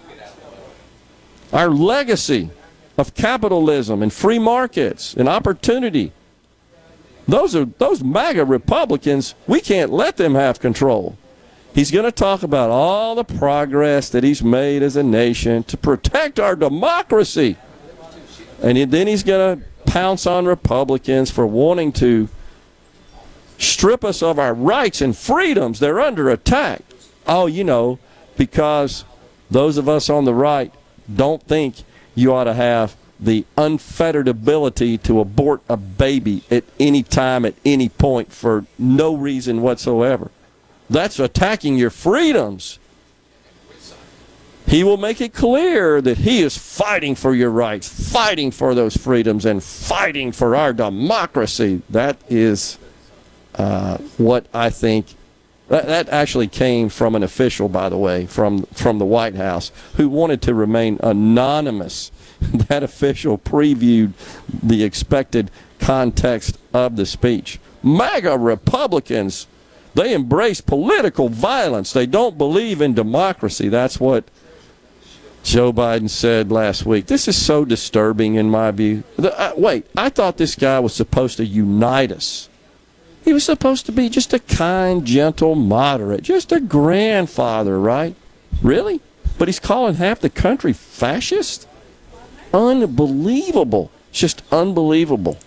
[1.53, 2.49] our legacy
[2.97, 6.11] of capitalism and free markets and opportunity.
[7.25, 11.17] Those are those MAGA Republicans, we can't let them have control.
[11.73, 15.77] He's going to talk about all the progress that he's made as a nation to
[15.77, 17.57] protect our democracy.
[18.61, 22.29] And then he's going to pounce on Republicans for wanting to
[23.57, 25.79] strip us of our rights and freedoms.
[25.79, 26.81] They're under attack.
[27.25, 27.97] Oh, you know,
[28.37, 29.03] because
[29.49, 30.71] those of us on the right
[31.13, 31.77] don't think
[32.13, 37.55] you ought to have the unfettered ability to abort a baby at any time, at
[37.65, 40.29] any point, for no reason whatsoever.
[40.93, 42.77] That's attacking your freedoms.
[44.67, 48.95] He will make it clear that he is fighting for your rights, fighting for those
[48.95, 51.81] freedoms, and fighting for our democracy.
[51.89, 52.77] That is
[53.55, 55.07] uh, what I think.
[55.69, 59.71] That, that actually came from an official, by the way, from from the White House,
[59.95, 62.11] who wanted to remain anonymous.
[62.67, 64.11] That official previewed
[64.61, 65.49] the expected
[65.79, 67.57] context of the speech.
[67.81, 69.47] MAGA Republicans
[69.95, 71.93] they embrace political violence.
[71.93, 73.69] They don't believe in democracy.
[73.69, 74.25] That's what
[75.43, 77.07] Joe Biden said last week.
[77.07, 79.03] This is so disturbing in my view.
[79.17, 82.49] The, uh, wait, I thought this guy was supposed to unite us.
[83.23, 88.15] He was supposed to be just a kind, gentle, moderate, just a grandfather, right?
[88.61, 89.01] Really?
[89.37, 91.67] But he's calling half the country fascist?
[92.53, 93.91] Unbelievable.
[94.09, 95.37] It's just unbelievable.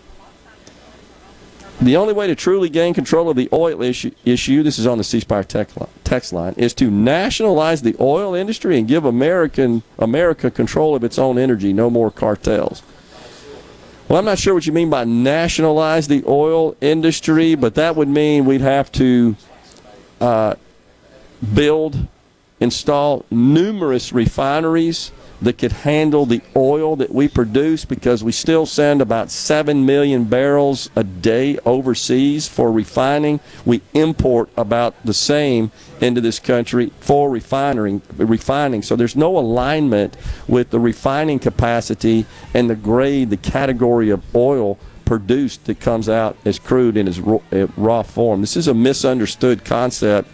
[1.81, 4.97] The only way to truly gain control of the oil issue, issue this is on
[4.97, 5.47] the ceasefire
[6.05, 11.19] text line, is to nationalize the oil industry and give American America control of its
[11.19, 11.75] own energy.
[11.75, 12.83] No more cartels.
[14.09, 18.09] Well, I'm not sure what you mean by nationalize the oil industry, but that would
[18.09, 19.37] mean we'd have to
[20.21, 20.55] uh,
[21.53, 22.07] build,
[22.59, 25.11] install numerous refineries
[25.43, 30.25] that could handle the oil that we produce because we still send about 7 million
[30.25, 33.41] barrels a day overseas for refining.
[33.65, 40.17] We import about the same into this country for refining refining so there's no alignment
[40.47, 46.37] with the refining capacity and the grade the category of oil produced that comes out
[46.45, 47.19] as crude in its
[47.79, 50.29] raw form this is a misunderstood concept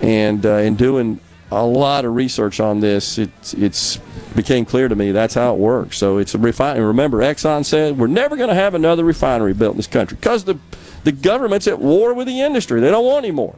[0.00, 3.18] and uh, in doing a lot of research on this.
[3.18, 3.96] It's it's
[4.34, 5.98] became clear to me that's how it works.
[5.98, 6.84] So it's a refinery.
[6.84, 10.44] Remember, Exxon said we're never going to have another refinery built in this country because
[10.44, 10.58] the
[11.04, 12.80] the government's at war with the industry.
[12.80, 13.56] They don't want any more.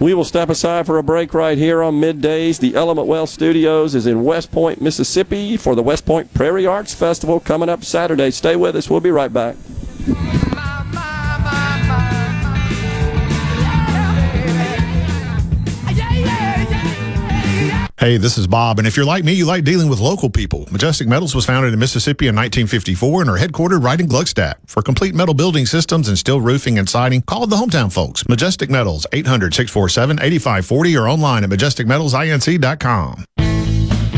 [0.00, 2.58] We will step aside for a break right here on middays.
[2.58, 6.92] The Element Wealth Studios is in West Point, Mississippi for the West Point Prairie Arts
[6.92, 8.30] Festival coming up Saturday.
[8.32, 8.90] Stay with us.
[8.90, 9.56] We'll be right back.
[18.04, 20.68] Hey, this is Bob, and if you're like me, you like dealing with local people.
[20.70, 24.56] Majestic Metals was founded in Mississippi in 1954 and are headquartered right in Gluckstadt.
[24.66, 28.28] For complete metal building systems and steel roofing and siding, call the hometown folks.
[28.28, 33.24] Majestic Metals, 800-647-8540 or online at majesticmetalsinc.com.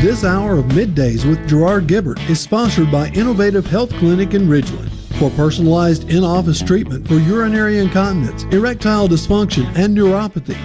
[0.01, 4.91] This hour of Middays with Gerard Gibert is sponsored by Innovative Health Clinic in Ridgeland.
[5.17, 10.57] For personalized in-office treatment for urinary incontinence, erectile dysfunction, and neuropathy,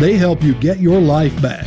[0.00, 1.66] they help you get your life back.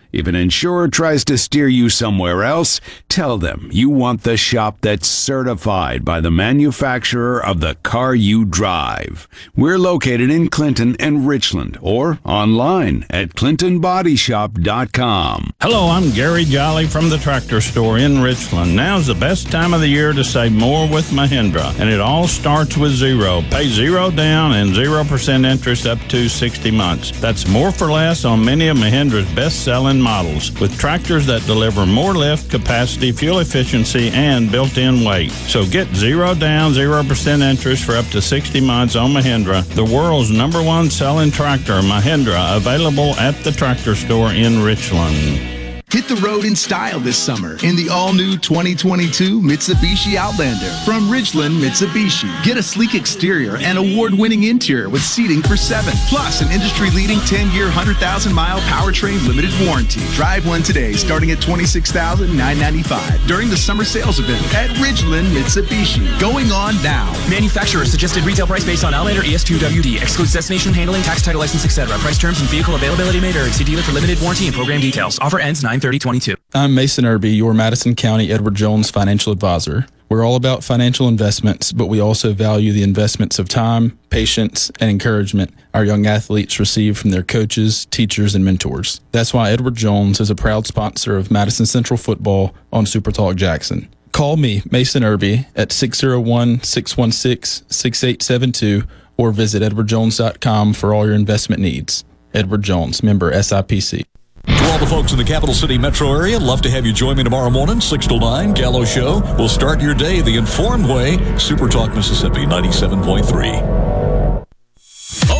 [0.11, 4.77] If an insurer tries to steer you somewhere else, tell them you want the shop
[4.81, 9.27] that's certified by the manufacturer of the car you drive.
[9.55, 15.51] We're located in Clinton and Richland or online at clintonbodyshop.com.
[15.61, 18.75] Hello, I'm Gary Jolly from the tractor store in Richland.
[18.75, 22.27] Now's the best time of the year to save more with Mahindra, and it all
[22.27, 23.41] starts with zero.
[23.49, 27.11] Pay zero down and 0% interest up to 60 months.
[27.21, 29.63] That's more for less on many of Mahindra's best
[30.01, 35.31] selling models with tractors that deliver more lift, capacity, fuel efficiency, and built in weight.
[35.31, 40.31] So get zero down, 0% interest for up to 60 months on Mahindra, the world's
[40.31, 45.60] number one selling tractor, Mahindra, available at the tractor store in Richland.
[45.91, 51.59] Hit the road in style this summer in the all-new 2022 Mitsubishi Outlander from Ridgeland
[51.59, 52.31] Mitsubishi.
[52.45, 57.67] Get a sleek exterior and award-winning interior with seating for seven, plus an industry-leading 10-year,
[57.67, 59.99] 100,000-mile powertrain limited warranty.
[60.15, 66.07] Drive one today, starting at 26,995 during the summer sales event at Ridgeland Mitsubishi.
[66.21, 67.11] Going on now.
[67.29, 70.01] Manufacturer suggested retail price based on Outlander ES2WD.
[70.01, 71.97] Excludes destination handling, tax title license, etc.
[71.97, 73.51] Price terms and vehicle availability may vary.
[73.51, 75.19] See dealer for limited warranty and program details.
[75.19, 76.35] Offer ends 9 3022.
[76.53, 79.87] I'm Mason Irby, your Madison County Edward Jones financial advisor.
[80.09, 84.89] We're all about financial investments, but we also value the investments of time, patience, and
[84.89, 88.99] encouragement our young athletes receive from their coaches, teachers, and mentors.
[89.11, 93.35] That's why Edward Jones is a proud sponsor of Madison Central Football on Super Talk
[93.35, 93.87] Jackson.
[94.11, 98.83] Call me, Mason Irby, at 601 616 6872
[99.15, 102.03] or visit edwardjones.com for all your investment needs.
[102.33, 104.03] Edward Jones, member SIPC.
[104.47, 107.17] To all the folks in the capital city metro area, love to have you join
[107.17, 109.21] me tomorrow morning, 6 to 9, Gallo Show.
[109.37, 111.17] We'll start your day the informed way.
[111.37, 114.41] Super Talk Mississippi 97.3.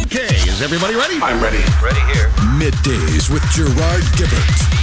[0.03, 1.15] Okay, is everybody ready?
[1.21, 1.63] I'm ready.
[1.83, 2.29] Ready here.
[2.59, 4.81] Middays with Gerard Gibert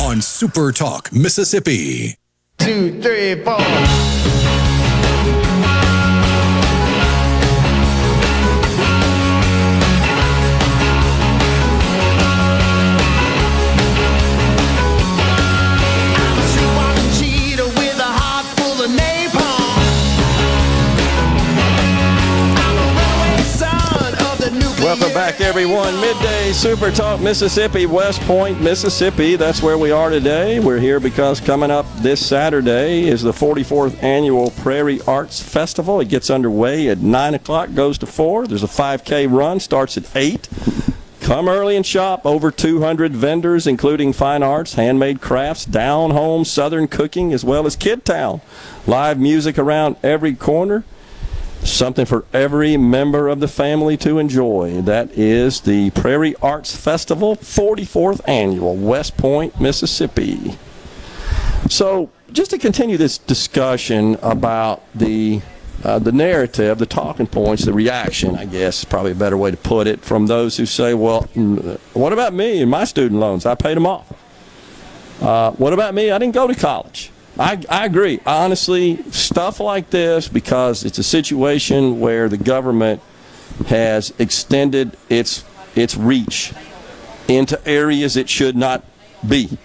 [0.00, 2.16] on Super Talk Mississippi.
[2.58, 3.56] Two, three, four.
[24.82, 25.94] Welcome back, everyone.
[26.00, 29.36] Midday Super Talk Mississippi, West Point, Mississippi.
[29.36, 30.58] That's where we are today.
[30.58, 36.00] We're here because coming up this Saturday is the 44th annual Prairie Arts Festival.
[36.00, 38.48] It gets underway at 9 o'clock, goes to 4.
[38.48, 40.48] There's a 5K run, starts at 8.
[41.20, 42.26] Come early and shop.
[42.26, 47.76] Over 200 vendors, including fine arts, handmade crafts, down home, southern cooking, as well as
[47.76, 48.40] Kid Town.
[48.88, 50.82] Live music around every corner
[51.64, 54.82] something for every member of the family to enjoy.
[54.82, 60.58] That is the Prairie Arts Festival, 44th annual, West Point, Mississippi.
[61.68, 65.42] So, just to continue this discussion about the
[65.84, 69.50] uh, the narrative, the talking points, the reaction, I guess is probably a better way
[69.50, 73.20] to put it, from those who say, well, mm, what about me and my student
[73.20, 73.46] loans?
[73.46, 74.12] I paid them off.
[75.20, 76.10] Uh, what about me?
[76.10, 77.11] I didn't go to college.
[77.38, 78.20] I, I agree.
[78.26, 83.00] Honestly, stuff like this, because it's a situation where the government
[83.66, 85.44] has extended its
[85.74, 86.52] its reach
[87.28, 88.84] into areas it should not
[89.26, 89.58] be.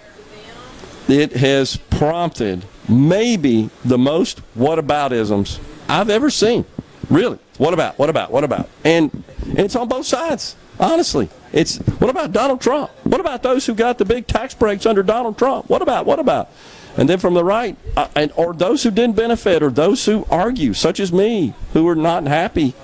[1.08, 6.64] It has prompted maybe the most whataboutisms I've ever seen.
[7.10, 7.38] Really.
[7.58, 7.98] What about?
[7.98, 8.30] What about?
[8.30, 8.68] What about?
[8.84, 10.54] And, and it's on both sides.
[10.78, 12.90] Honestly, it's what about Donald Trump?
[13.04, 15.68] What about those who got the big tax breaks under Donald Trump?
[15.68, 16.06] What about?
[16.06, 16.50] What about?
[16.96, 20.26] And then from the right, uh, and, or those who didn't benefit, or those who
[20.30, 22.74] argue, such as me, who are not happy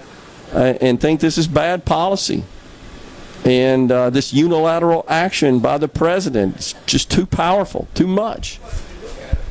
[0.52, 2.44] uh, and think this is bad policy.
[3.44, 8.57] And uh, this unilateral action by the president is just too powerful, too much.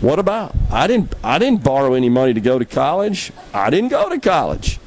[0.01, 0.55] What about?
[0.71, 1.13] I didn't.
[1.23, 3.31] I didn't borrow any money to go to college.
[3.53, 4.79] I didn't go to college.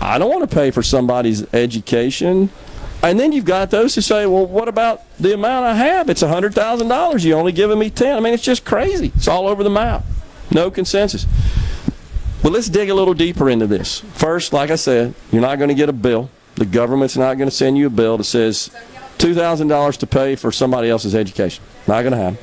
[0.00, 2.50] I don't want to pay for somebody's education.
[3.02, 6.10] And then you've got those who say, well, what about the amount I have?
[6.10, 7.24] It's $100,000.
[7.24, 8.16] You're only giving me 10.
[8.16, 9.12] I mean, it's just crazy.
[9.14, 10.04] It's all over the map.
[10.50, 11.26] No consensus.
[12.42, 14.00] But let's dig a little deeper into this.
[14.14, 16.30] First, like I said, you're not going to get a bill.
[16.56, 18.70] The government's not going to send you a bill that says
[19.18, 21.62] $2,000 to pay for somebody else's education.
[21.86, 22.38] Not going to happen.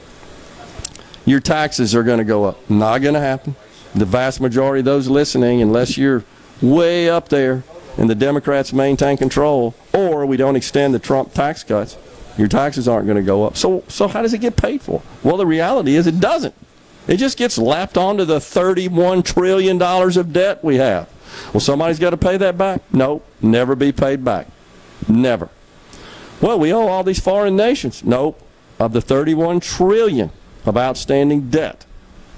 [1.25, 2.69] Your taxes are going to go up.
[2.69, 3.55] Not going to happen.
[3.93, 6.23] The vast majority of those listening, unless you're
[6.61, 7.63] way up there
[7.97, 11.97] and the Democrats maintain control, or we don't extend the Trump tax cuts,
[12.37, 13.55] your taxes aren't going to go up.
[13.55, 15.01] So, so how does it get paid for?
[15.23, 16.53] Well, the reality is it doesn't.
[17.07, 21.09] It just gets lapped onto the $31 trillion of debt we have.
[21.53, 22.81] Well, somebody's got to pay that back?
[22.93, 24.47] No, never be paid back.
[25.07, 25.49] Never.
[26.41, 28.03] Well, we owe all these foreign nations.
[28.03, 28.41] Nope.
[28.79, 30.31] Of the 31 trillion
[30.65, 31.85] of outstanding debt,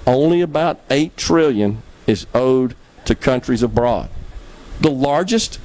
[0.06, 4.08] only about 8 trillion is owed to countries abroad.
[4.80, 5.58] The largest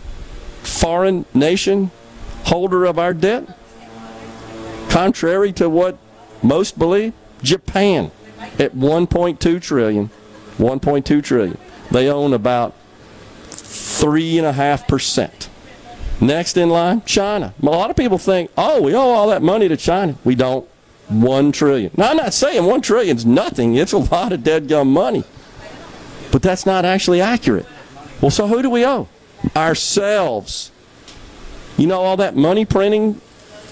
[0.63, 1.91] foreign nation
[2.45, 3.57] holder of our debt,
[4.89, 5.97] contrary to what
[6.41, 8.11] most believe, Japan
[8.59, 10.09] at 1.2 trillion.
[10.57, 11.57] 1.2 trillion.
[11.91, 12.75] They own about
[13.49, 15.49] three and a half percent.
[16.21, 17.53] Next in line, China.
[17.61, 20.15] A lot of people think, oh, we owe all that money to China.
[20.23, 20.67] We don't.
[21.09, 21.91] One trillion.
[21.97, 23.75] Now, I'm not saying one trillion is nothing.
[23.75, 25.25] It's a lot of dead gum money.
[26.31, 27.65] But that's not actually accurate.
[28.21, 29.07] Well, so who do we owe?
[29.55, 30.71] Ourselves.
[31.77, 33.19] You know all that money printing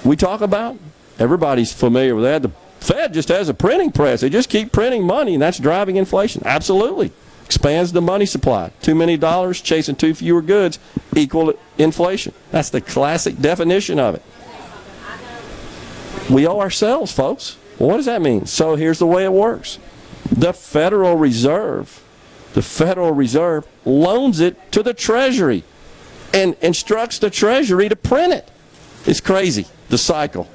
[0.04, 0.78] we talk about?
[1.20, 2.42] Everybody's familiar with that.
[2.42, 4.22] The Fed just has a printing press.
[4.22, 6.42] They just keep printing money, and that's driving inflation.
[6.46, 7.12] Absolutely.
[7.46, 8.72] Expands the money supply.
[8.82, 10.80] Too many dollars chasing too fewer goods
[11.16, 12.34] equal inflation.
[12.50, 14.24] That's the classic definition of it.
[16.30, 17.58] We owe ourselves, folks.
[17.78, 18.46] What does that mean?
[18.46, 19.80] So here's the way it works.
[20.32, 22.02] The Federal Reserve,
[22.54, 25.64] the Federal Reserve loans it to the Treasury
[26.34, 28.50] and instructs the Treasury to print it.
[29.06, 30.48] It's crazy, the cycle.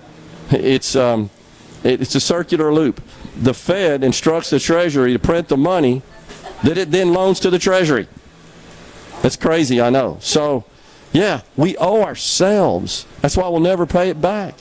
[0.51, 1.31] It's um,
[1.83, 3.01] it's a circular loop.
[3.37, 6.03] The Fed instructs the Treasury to print the money
[6.63, 8.09] that it then loans to the Treasury.
[9.23, 10.19] That's crazy, I know.
[10.21, 10.65] So,
[11.13, 13.07] yeah, we owe ourselves.
[13.21, 14.55] That's why we'll never pay it back.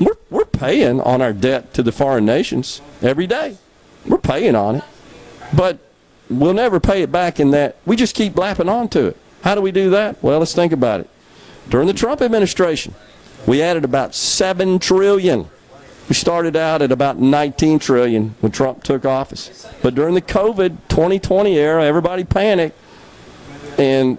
[0.00, 3.56] We're, we're paying on our debt to the foreign nations every day.
[4.06, 4.84] We're paying on it.
[5.54, 5.78] But
[6.30, 9.16] we'll never pay it back in that we just keep lapping onto it.
[9.42, 10.22] How do we do that?
[10.22, 11.10] Well, let's think about it.
[11.68, 12.94] During the Trump administration,
[13.46, 15.48] we added about 7 trillion
[16.08, 19.66] we started out at about 19 trillion when Trump took office.
[19.82, 22.76] But during the COVID 2020 era, everybody panicked
[23.78, 24.18] and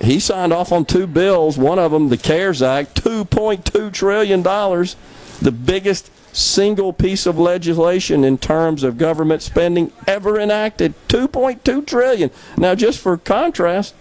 [0.00, 4.96] he signed off on two bills, one of them the CARES Act, 2.2 trillion dollars,
[5.42, 12.30] the biggest single piece of legislation in terms of government spending ever enacted, 2.2 trillion.
[12.56, 13.94] Now just for contrast,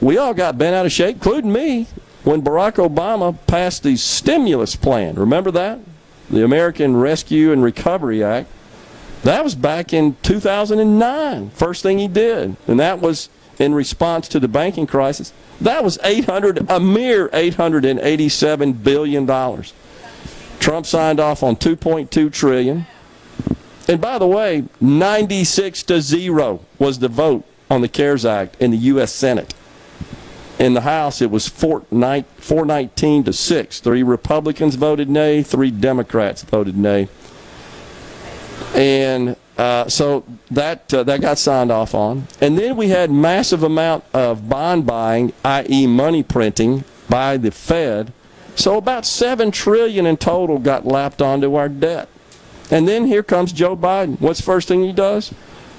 [0.00, 1.86] we all got bent out of shape, including me
[2.24, 5.14] when Barack Obama passed the stimulus plan.
[5.14, 5.80] Remember that?
[6.28, 8.48] The American Rescue and Recovery Act.
[9.22, 11.50] That was back in 2009.
[11.50, 13.28] First thing he did, and that was
[13.58, 15.32] in response to the banking crisis.
[15.60, 19.74] That was 800 a mere 887 billion dollars.
[20.60, 22.86] Trump signed off on 2.2 trillion.
[23.88, 28.70] And by the way, 96 to 0 was the vote on the CARES Act in
[28.70, 29.54] the US Senate.
[30.58, 33.80] In the House, it was 419 to 6.
[33.80, 37.08] Three Republicans voted nay, three Democrats voted nay.
[38.74, 42.26] And uh, so that uh, that got signed off on.
[42.40, 45.86] And then we had massive amount of bond buying, i.e.
[45.86, 48.12] money printing by the Fed.
[48.56, 52.08] So about 7 trillion in total got lapped onto our debt.
[52.70, 54.20] And then here comes Joe Biden.
[54.20, 55.32] What's the first thing he does?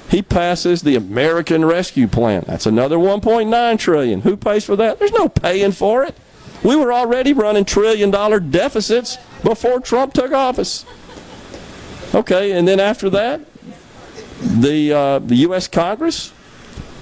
[0.10, 2.44] He passes the American Rescue Plan.
[2.46, 4.22] That's another 1.9 trillion.
[4.22, 5.00] Who pays for that?
[5.00, 6.16] There's no paying for it.
[6.64, 10.86] We were already running trillion dollar deficits before Trump took office.
[12.14, 13.42] Okay, and then after that,
[14.42, 15.68] the uh, the U.S.
[15.68, 16.34] Congress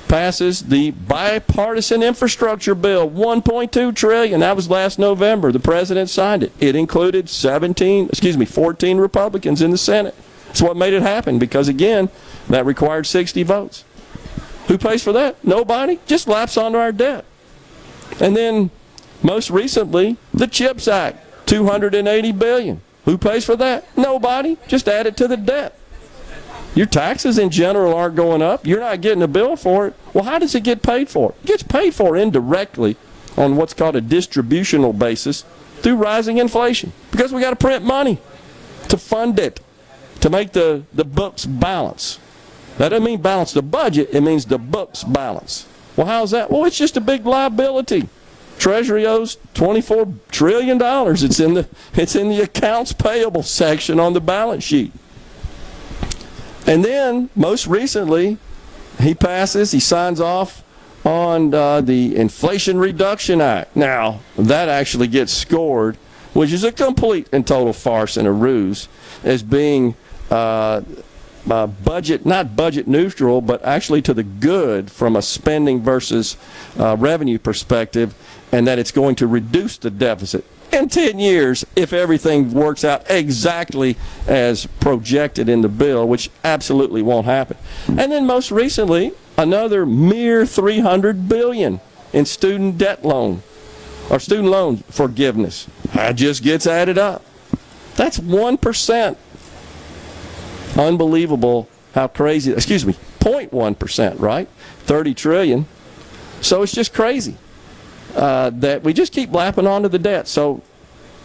[0.09, 4.41] passes the bipartisan infrastructure bill, 1.2 trillion.
[4.41, 5.53] That was last November.
[5.53, 6.51] The president signed it.
[6.59, 10.15] It included 17, excuse me, 14 Republicans in the Senate.
[10.47, 12.09] That's what made it happen because again,
[12.49, 13.85] that required 60 votes.
[14.67, 15.43] Who pays for that?
[15.45, 15.99] Nobody.
[16.07, 17.23] Just laps onto our debt.
[18.19, 18.71] And then,
[19.23, 22.81] most recently, the CHIPS Act, 280 billion.
[23.05, 23.85] Who pays for that?
[23.97, 24.57] Nobody.
[24.67, 25.79] Just add it to the debt.
[26.75, 28.65] Your taxes in general aren't going up.
[28.65, 29.93] You're not getting a bill for it.
[30.13, 31.33] Well, how does it get paid for?
[31.43, 32.97] It gets paid for indirectly
[33.37, 35.43] on what's called a distributional basis
[35.81, 38.19] through rising inflation because we got to print money
[38.89, 39.59] to fund it,
[40.21, 42.19] to make the, the books balance.
[42.77, 45.67] That doesn't mean balance the budget, it means the books balance.
[45.95, 46.49] Well, how's that?
[46.49, 48.07] Well, it's just a big liability.
[48.57, 50.79] Treasury owes $24 trillion.
[50.81, 54.91] It's in the, it's in the accounts payable section on the balance sheet.
[56.67, 58.37] And then, most recently,
[58.99, 60.63] he passes, he signs off
[61.05, 63.75] on uh, the Inflation Reduction Act.
[63.75, 65.95] Now, that actually gets scored,
[66.33, 68.87] which is a complete and total farce and a ruse,
[69.23, 69.95] as being
[70.29, 70.81] uh,
[71.49, 76.37] uh, budget, not budget neutral, but actually to the good from a spending versus
[76.77, 78.13] uh, revenue perspective,
[78.51, 83.09] and that it's going to reduce the deficit in 10 years if everything works out
[83.09, 87.57] exactly as projected in the bill, which absolutely won't happen.
[87.87, 91.79] And then most recently, another mere 300 billion
[92.13, 93.41] in student debt loan.
[94.09, 95.67] or student loan forgiveness.
[95.93, 97.23] That just gets added up.
[97.95, 99.17] That's 1%.
[100.77, 104.47] Unbelievable how crazy, excuse me, 0.1%, right?
[104.85, 105.65] 30 trillion.
[106.41, 107.37] So it's just crazy
[108.15, 110.27] uh, that we just keep lapping onto the debt.
[110.27, 110.61] So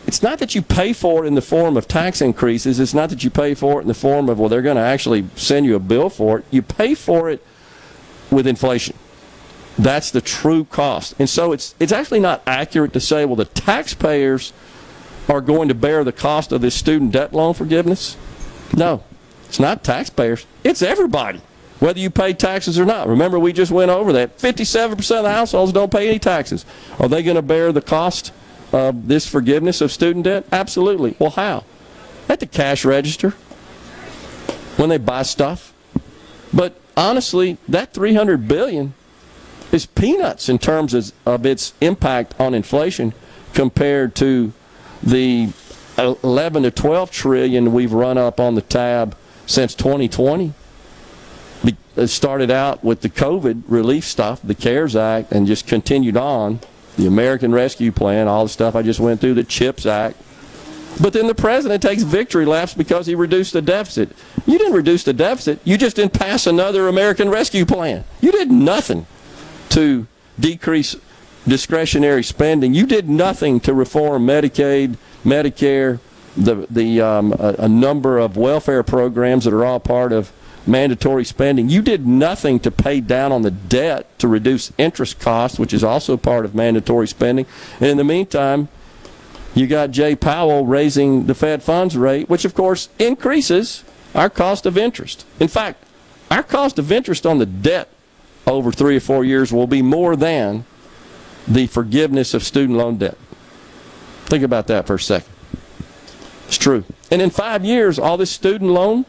[0.06, 2.78] it's not that you pay for it in the form of tax increases.
[2.78, 4.82] It's not that you pay for it in the form of, well, they're going to
[4.82, 6.44] actually send you a bill for it.
[6.50, 7.44] You pay for it
[8.30, 8.96] with inflation.
[9.78, 11.14] That's the true cost.
[11.18, 14.52] And so it's, it's actually not accurate to say, well, the taxpayers
[15.28, 18.16] are going to bear the cost of this student debt loan forgiveness.
[18.76, 19.02] No,
[19.48, 21.40] it's not taxpayers, it's everybody,
[21.84, 23.06] whether you pay taxes or not.
[23.08, 24.38] Remember, we just went over that.
[24.38, 26.64] 57% of the households don't pay any taxes.
[26.98, 28.32] Are they going to bear the cost
[28.72, 30.46] of this forgiveness of student debt?
[30.50, 31.14] Absolutely.
[31.18, 31.64] Well, how?
[32.26, 33.32] At the cash register,
[34.78, 35.74] when they buy stuff.
[36.54, 38.94] But honestly, that 300 billion
[39.70, 43.12] is peanuts in terms of, of its impact on inflation
[43.52, 44.54] compared to
[45.02, 45.50] the
[45.98, 49.14] 11 to 12 trillion we've run up on the tab
[49.44, 50.54] since 2020.
[52.06, 56.60] Started out with the COVID relief stuff, the CARES Act, and just continued on.
[56.96, 60.16] The American Rescue Plan, all the stuff I just went through, the CHIPS Act.
[61.00, 64.10] But then the president takes victory laps because he reduced the deficit.
[64.46, 68.04] You didn't reduce the deficit, you just didn't pass another American Rescue Plan.
[68.20, 69.06] You did nothing
[69.70, 70.06] to
[70.38, 70.96] decrease
[71.46, 72.74] discretionary spending.
[72.74, 75.98] You did nothing to reform Medicaid, Medicare,
[76.36, 80.32] the the um, a, a, number of welfare programs that are all part of
[80.66, 81.68] mandatory spending.
[81.68, 85.84] You did nothing to pay down on the debt to reduce interest costs, which is
[85.84, 87.46] also part of mandatory spending.
[87.80, 88.68] And in the meantime,
[89.54, 93.84] you got Jay Powell raising the Fed funds rate, which of course increases
[94.14, 95.24] our cost of interest.
[95.38, 95.84] In fact,
[96.30, 97.88] our cost of interest on the debt
[98.46, 100.64] over three or four years will be more than
[101.46, 103.18] the forgiveness of student loan debt.
[104.26, 105.32] Think about that for a second.
[106.46, 106.84] It's true.
[107.10, 109.06] And in five years, all this student loan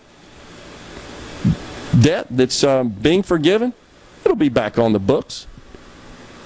[2.02, 3.74] debt that's um, being forgiven,
[4.24, 5.48] it'll be back on the books.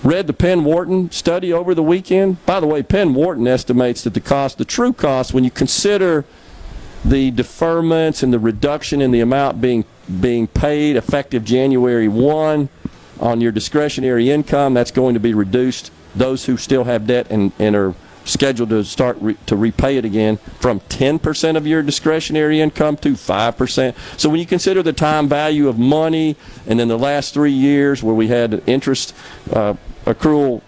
[0.04, 2.44] Read the Penn Wharton study over the weekend.
[2.46, 6.24] By the way, Penn Wharton estimates that the cost, the true cost, when you consider
[7.04, 9.86] the deferments and the reduction in the amount being
[10.22, 12.70] being paid effective January 1
[13.20, 15.92] on your discretionary income, that's going to be reduced.
[16.16, 17.94] Those who still have debt and, and are
[18.30, 23.14] scheduled to start re- to repay it again from 10% of your discretionary income to
[23.14, 23.96] 5%.
[24.18, 26.36] So when you consider the time value of money
[26.68, 29.16] and then the last three years where we had interest
[29.54, 29.76] uh,
[30.06, 30.62] accrual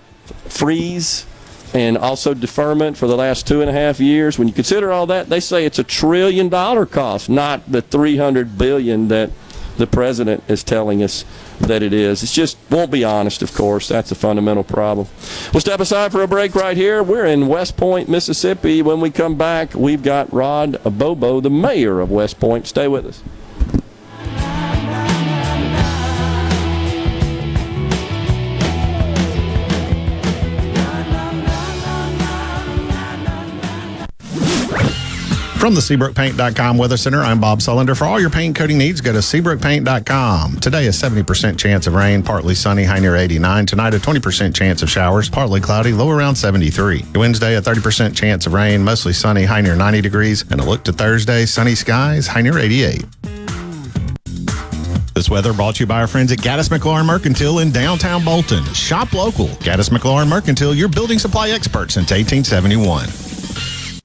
[0.45, 1.25] freeze
[1.73, 5.07] and also deferment for the last two and a half years, when you consider all
[5.07, 9.31] that, they say it's a trillion dollar cost, not the 300 billion that
[9.77, 11.23] the president is telling us
[11.67, 12.23] that it is.
[12.23, 13.88] It just won't be honest, of course.
[13.88, 15.07] That's a fundamental problem.
[15.53, 17.03] We'll step aside for a break right here.
[17.03, 18.81] We're in West Point, Mississippi.
[18.81, 22.67] When we come back, we've got Rod Bobo, the mayor of West Point.
[22.67, 23.22] Stay with us.
[35.61, 37.95] From the SeabrookPaint.com Weather Center, I'm Bob Sullender.
[37.95, 40.56] For all your paint coating needs, go to SeabrookPaint.com.
[40.56, 43.67] Today, a 70% chance of rain, partly sunny, high near 89.
[43.67, 47.06] Tonight, a 20% chance of showers, partly cloudy, low around 73.
[47.14, 50.43] Wednesday, a 30% chance of rain, mostly sunny, high near 90 degrees.
[50.49, 53.06] And a look to Thursday, sunny skies, high near 88.
[55.14, 58.64] This weather brought to you by our friends at Gaddis McLaurin Mercantile in downtown Bolton.
[58.73, 59.45] Shop local.
[59.61, 63.40] Gaddis McLaurin Mercantile, your building supply expert since 1871.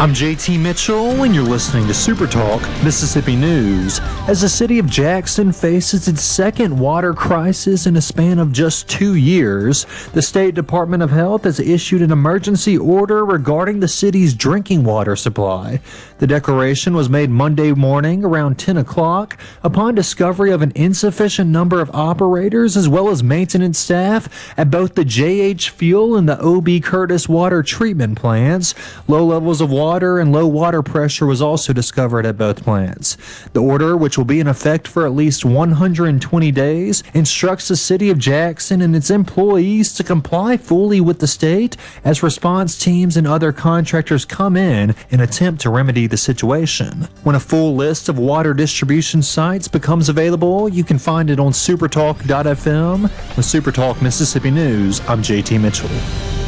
[0.00, 3.98] I'm JT Mitchell, and you're listening to Super Talk Mississippi News.
[4.28, 8.88] As the city of Jackson faces its second water crisis in a span of just
[8.88, 14.34] two years, the State Department of Health has issued an emergency order regarding the city's
[14.34, 15.80] drinking water supply.
[16.18, 21.80] The declaration was made Monday morning around 10 o'clock upon discovery of an insufficient number
[21.80, 26.84] of operators as well as maintenance staff at both the JH Fewell and the OB
[26.84, 28.76] Curtis water treatment plants.
[29.08, 33.16] Low levels of water and low water pressure was also discovered at both plants.
[33.54, 38.10] The order, which will be in effect for at least 120 days, instructs the city
[38.10, 43.26] of Jackson and its employees to comply fully with the state as response teams and
[43.26, 47.08] other contractors come in and attempt to remedy the situation.
[47.22, 51.52] When a full list of water distribution sites becomes available, you can find it on
[51.52, 53.02] supertalk.fm.
[53.02, 56.47] With Supertalk Mississippi News, I'm JT Mitchell.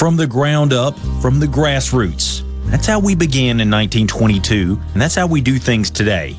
[0.00, 2.42] From the ground up, from the grassroots.
[2.70, 6.38] That's how we began in 1922, and that's how we do things today.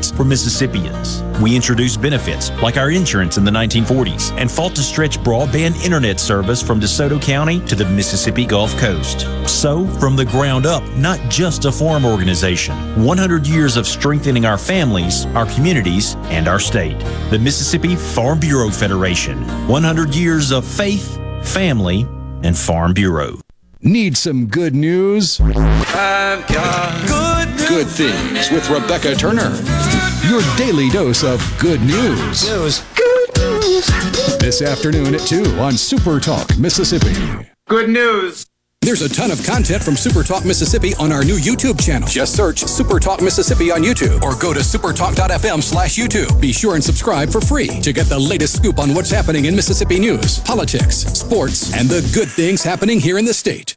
[0.00, 1.22] for Mississippians.
[1.42, 6.18] We introduced benefits like our insurance in the 1940s and fought to stretch broadband internet
[6.18, 9.26] service from DeSoto County to the Mississippi Gulf Coast.
[9.46, 14.56] So, from the ground up, not just a farm organization, 100 years of strengthening our
[14.56, 16.98] families, our communities, and our state.
[17.28, 19.42] The Mississippi Farm Bureau Federation.
[19.68, 22.06] 100 years of faith, family,
[22.42, 23.38] and Farm Bureau.
[23.82, 25.38] Need some good news?
[25.40, 27.31] I've got good news.
[27.68, 29.50] Good things with Rebecca Turner.
[30.28, 32.48] Your daily dose of good news.
[32.50, 32.84] News.
[32.94, 33.86] Good news.
[34.38, 37.14] This afternoon at 2 on Super Talk, Mississippi.
[37.68, 38.46] Good news.
[38.82, 42.08] There's a ton of content from Super Talk Mississippi on our new YouTube channel.
[42.08, 46.40] Just search Super Talk Mississippi on YouTube or go to supertalk.fm slash YouTube.
[46.40, 49.54] Be sure and subscribe for free to get the latest scoop on what's happening in
[49.54, 53.76] Mississippi news, politics, sports, and the good things happening here in the state.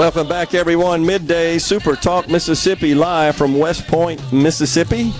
[0.00, 1.04] Welcome back, everyone.
[1.04, 5.12] Midday Super Talk Mississippi live from West Point, Mississippi.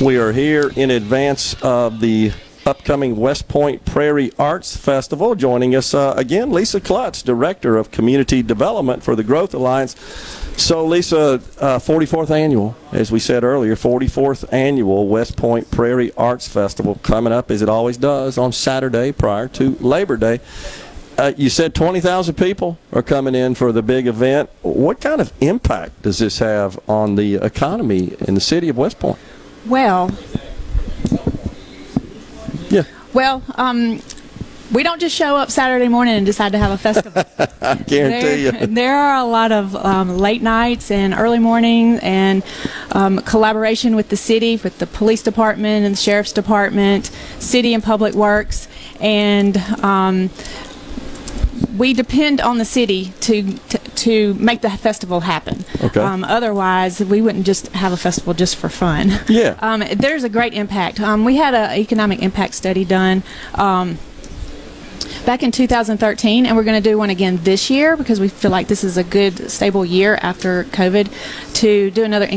[0.00, 2.30] We are here in advance of the
[2.64, 5.34] upcoming West Point Prairie Arts Festival.
[5.34, 9.96] Joining us uh, again, Lisa Klutz, Director of Community Development for the Growth Alliance.
[10.56, 16.46] So, Lisa, uh, 44th annual, as we said earlier, 44th annual West Point Prairie Arts
[16.46, 20.38] Festival coming up as it always does on Saturday prior to Labor Day.
[21.18, 24.48] Uh, you said 20,000 people are coming in for the big event.
[24.62, 28.98] What kind of impact does this have on the economy in the city of West
[28.98, 29.18] Point?
[29.66, 30.10] Well,
[32.70, 32.84] Yeah.
[33.12, 34.00] well, um,
[34.72, 37.24] we don't just show up Saturday morning and decide to have a festival.
[37.60, 38.66] I guarantee there, you.
[38.68, 42.44] there are a lot of um, late nights and early mornings and
[42.92, 47.06] um, collaboration with the city, with the police department and the sheriff's department,
[47.40, 48.68] city and public works,
[49.00, 50.30] and um,
[51.76, 55.64] we depend on the city to, to to make the festival happen.
[55.82, 56.00] Okay.
[56.00, 59.12] Um, otherwise, we wouldn't just have a festival just for fun.
[59.28, 59.56] Yeah.
[59.62, 61.00] Um, there's a great impact.
[61.00, 63.22] Um, we had an economic impact study done.
[63.54, 63.98] Um,
[65.26, 68.50] back in 2013, and we're going to do one again this year because we feel
[68.50, 72.28] like this is a good, stable year after COVID to do another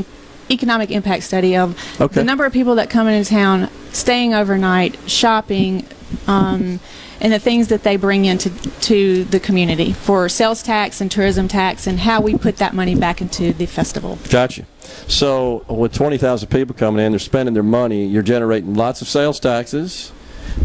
[0.52, 2.16] economic impact study of Okay.
[2.16, 5.86] the number of people that come into town, staying overnight, shopping,
[6.28, 6.80] um,
[7.24, 8.50] and the things that they bring into
[8.82, 12.93] to the community for sales tax and tourism tax, and how we put that money
[12.93, 14.19] back into the festival.
[14.30, 14.66] Gotcha.
[15.08, 18.06] So with 20,000 people coming in, they're spending their money.
[18.06, 20.11] You're generating lots of sales taxes,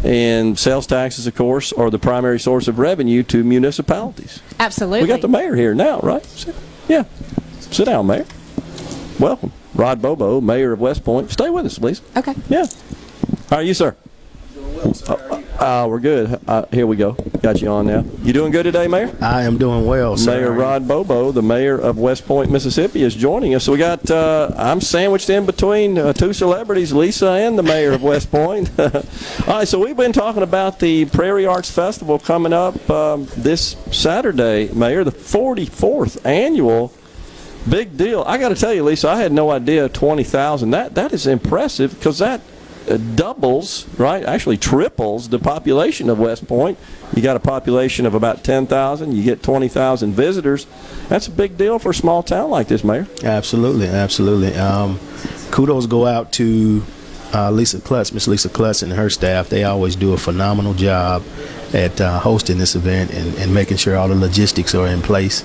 [0.05, 4.41] and sales taxes, of course, are the primary source of revenue to municipalities.
[4.59, 5.03] Absolutely.
[5.03, 6.27] We got the mayor here now, right?
[6.89, 7.05] Yeah.
[7.61, 8.27] Sit down, mayor.
[9.21, 11.31] Welcome, Rod Bobo, mayor of West Point.
[11.31, 12.03] Stay with us, please.
[12.17, 12.35] Okay.
[12.49, 12.67] Yeah.
[13.51, 13.97] How are you, sir?
[14.79, 16.41] Uh, uh, we're good.
[16.47, 17.13] Uh, here we go.
[17.43, 18.05] Got you on now.
[18.23, 19.13] You doing good today, Mayor?
[19.21, 20.39] I am doing well, sir.
[20.39, 23.65] Mayor Rod Bobo, the mayor of West Point, Mississippi, is joining us.
[23.65, 27.93] So we got, uh, I'm sandwiched in between uh, two celebrities, Lisa and the mayor
[27.93, 28.71] of West Point.
[28.79, 28.93] All
[29.49, 34.73] right, so we've been talking about the Prairie Arts Festival coming up um, this Saturday,
[34.73, 36.93] Mayor, the 44th annual.
[37.69, 38.23] Big deal.
[38.27, 40.71] I got to tell you, Lisa, I had no idea 20,000.
[40.71, 42.41] That That is impressive because that
[42.97, 44.25] doubles, right?
[44.25, 46.79] Actually triples the population of West Point.
[47.15, 49.13] You got a population of about 10,000.
[49.13, 50.67] You get 20,000 visitors.
[51.09, 53.07] That's a big deal for a small town like this, Mayor.
[53.23, 54.55] Absolutely, absolutely.
[54.55, 54.99] Um,
[55.51, 56.83] kudos go out to
[57.35, 59.49] uh, Lisa Klutz, Miss Lisa Klutz, and her staff.
[59.49, 61.23] They always do a phenomenal job
[61.75, 65.45] at uh, hosting this event and, and making sure all the logistics are in place.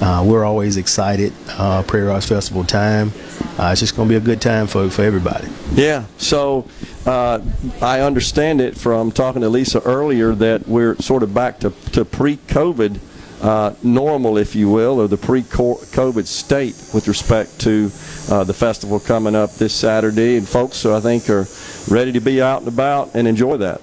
[0.00, 1.32] Uh, we're always excited.
[1.48, 3.12] Uh, Prairie Arts Festival time.
[3.58, 5.48] Uh, it's just going to be a good time for, for everybody.
[5.74, 6.04] Yeah.
[6.18, 6.66] So
[7.06, 7.40] uh,
[7.80, 12.04] I understand it from talking to Lisa earlier that we're sort of back to, to
[12.04, 12.98] pre-COVID
[13.42, 17.90] uh, normal, if you will, or the pre-COVID state with respect to
[18.30, 21.46] uh, the festival coming up this Saturday, and folks, I think, are
[21.88, 23.80] ready to be out and about and enjoy that.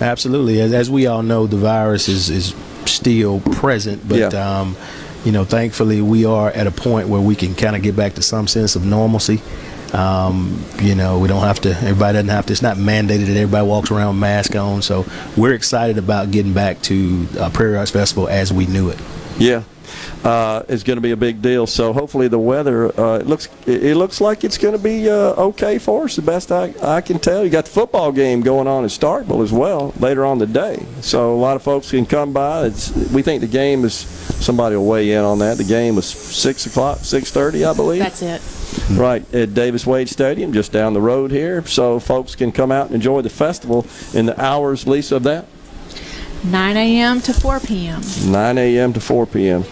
[0.00, 0.60] Absolutely.
[0.60, 2.54] As, as we all know, the virus is, is
[2.86, 4.60] still present, but Yeah.
[4.60, 4.76] um,
[5.26, 8.14] you know, thankfully, we are at a point where we can kind of get back
[8.14, 9.42] to some sense of normalcy.
[9.92, 11.70] Um, you know, we don't have to.
[11.70, 12.52] Everybody doesn't have to.
[12.52, 14.82] It's not mandated that everybody walks around with mask on.
[14.82, 15.04] So
[15.36, 19.00] we're excited about getting back to uh, Prairie Arts Festival as we knew it.
[19.36, 19.64] Yeah,
[20.24, 21.66] uh, it's going to be a big deal.
[21.66, 25.08] So hopefully the weather uh, it looks it it looks like it's going to be
[25.08, 26.16] uh, okay for us.
[26.16, 27.44] The best I, I can tell.
[27.44, 30.84] You got the football game going on in Starkville as well later on the day.
[31.00, 32.66] So a lot of folks can come by.
[32.66, 35.58] It's we think the game is somebody will weigh in on that.
[35.58, 38.00] The game was six o'clock, six thirty, I believe.
[38.00, 38.42] That's it.
[38.98, 42.86] Right at Davis Wade Stadium, just down the road here, so folks can come out
[42.86, 45.46] and enjoy the festival in the hours, Lisa, of that.
[46.44, 47.20] 9 a.m.
[47.22, 48.02] to 4 p.m.
[48.26, 48.92] 9 a.m.
[48.92, 49.64] to 4 p.m.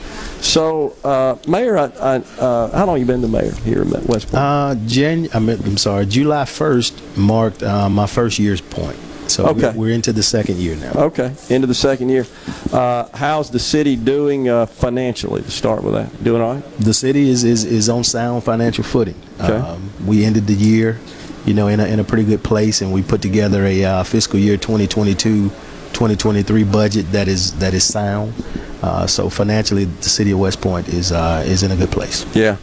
[0.45, 4.29] So, uh, Mayor, I, I, uh, how long you been the mayor here in West
[4.29, 4.35] Point?
[4.35, 8.97] Uh, Jan, I mean, I'm sorry, July 1st marked uh, my first year's point.
[9.27, 9.71] So Okay.
[9.71, 10.93] we're, we're into the second year now.
[11.07, 12.27] Okay, into the second year.
[12.71, 15.41] Uh, how's the city doing uh, financially?
[15.41, 16.79] To start with that, doing all right?
[16.79, 19.17] The city is, is, is on sound financial footing.
[19.41, 19.55] Okay.
[19.57, 21.01] Um, we ended the year,
[21.47, 24.05] you know, in a, in a pretty good place, and we put together a uh,
[24.05, 25.51] fiscal year 2022
[25.95, 28.35] 2023 budget that is that is sound.
[28.83, 32.27] Uh, so financially, the city of West Point is uh, is in a good place.
[32.37, 32.59] Yeah.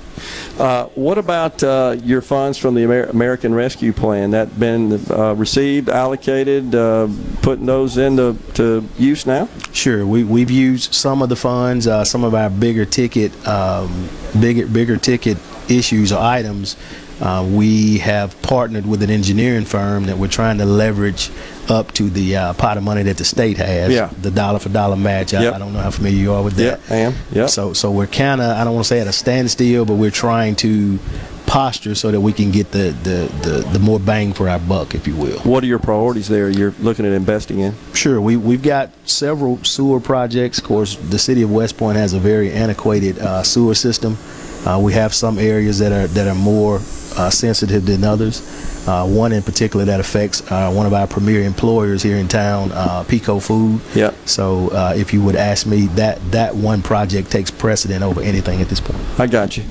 [0.59, 4.31] Uh, what about uh, your funds from the Amer- American Rescue Plan?
[4.31, 7.07] That been uh, received, allocated, uh,
[7.41, 9.49] putting those into to use now?
[9.73, 14.07] Sure, we we've used some of the funds, uh, some of our bigger ticket, um,
[14.39, 15.37] bigger bigger ticket
[15.69, 16.75] issues or items.
[17.19, 21.29] Uh, we have partnered with an engineering firm that we're trying to leverage
[21.71, 23.93] up to the uh, pot of money that the state has.
[23.93, 24.11] Yeah.
[24.21, 25.33] The dollar for dollar match.
[25.33, 25.53] I, Yep.
[25.55, 26.79] I don't know how familiar you are with that.
[26.89, 27.13] Yeah, I am.
[27.31, 27.49] Yep.
[27.49, 30.11] So so we're kind of I don't want to say at a standstill, but we're
[30.11, 30.99] trying to
[31.47, 34.95] posture so that we can get the, the, the, the more bang for our buck,
[34.95, 35.37] if you will.
[35.39, 36.49] What are your priorities there?
[36.49, 37.73] You're looking at investing in?
[37.93, 40.59] Sure, we we've got several sewer projects.
[40.59, 44.17] Of course, the city of West Point has a very antiquated uh, sewer system.
[44.65, 46.79] Uh, we have some areas that are that are more
[47.17, 48.41] uh, sensitive than others.
[48.87, 52.71] Uh, one in particular that affects uh, one of our premier employers here in town,
[52.71, 53.79] uh, Peco Food.
[53.95, 54.15] Yep.
[54.25, 58.59] So uh, if you would ask me, that that one project takes precedent over anything
[58.59, 58.99] at this point.
[59.19, 59.63] I got you.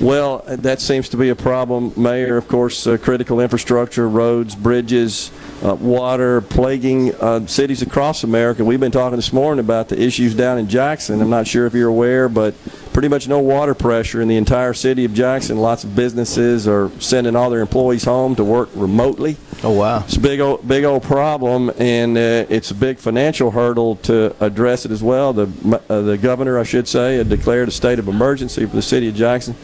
[0.00, 2.36] Well, that seems to be a problem, Mayor.
[2.36, 5.30] Of course, uh, critical infrastructure, roads, bridges,
[5.62, 8.64] uh, water, plaguing uh, cities across America.
[8.64, 11.20] We've been talking this morning about the issues down in Jackson.
[11.20, 12.54] I'm not sure if you're aware, but
[12.92, 15.58] pretty much no water pressure in the entire city of Jackson.
[15.58, 19.36] Lots of businesses are sending all their employees home to work remotely.
[19.62, 20.02] Oh wow!
[20.04, 24.34] It's a big old, big old problem, and uh, it's a big financial hurdle to
[24.44, 25.32] address it as well.
[25.32, 28.82] The uh, the governor, I should say, had declared a state of emergency for the
[28.82, 29.54] city of Jackson.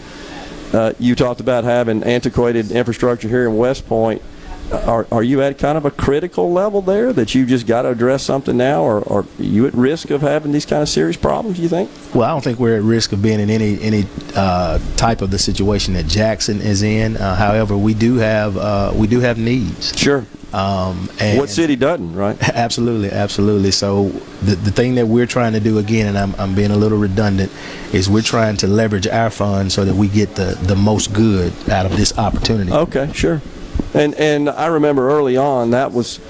[0.73, 4.23] Uh, you talked about having antiquated infrastructure here in West Point.
[4.73, 7.89] Are, are you at kind of a critical level there that you've just got to
[7.89, 11.17] address something now, or, or are you at risk of having these kind of serious
[11.17, 11.59] problems?
[11.59, 11.91] You think?
[12.15, 15.31] Well, I don't think we're at risk of being in any any uh, type of
[15.31, 17.17] the situation that Jackson is in.
[17.17, 19.97] Uh, however, we do have uh, we do have needs.
[19.97, 20.27] Sure.
[20.53, 22.37] Um, and what city doesn't, right?
[22.55, 23.71] Absolutely, absolutely.
[23.71, 24.09] So
[24.43, 26.99] the the thing that we're trying to do again, and I'm I'm being a little
[26.99, 27.53] redundant,
[27.93, 31.53] is we're trying to leverage our funds so that we get the the most good
[31.69, 32.73] out of this opportunity.
[32.73, 33.43] Okay, sure.
[33.95, 36.21] And and I remember early on that was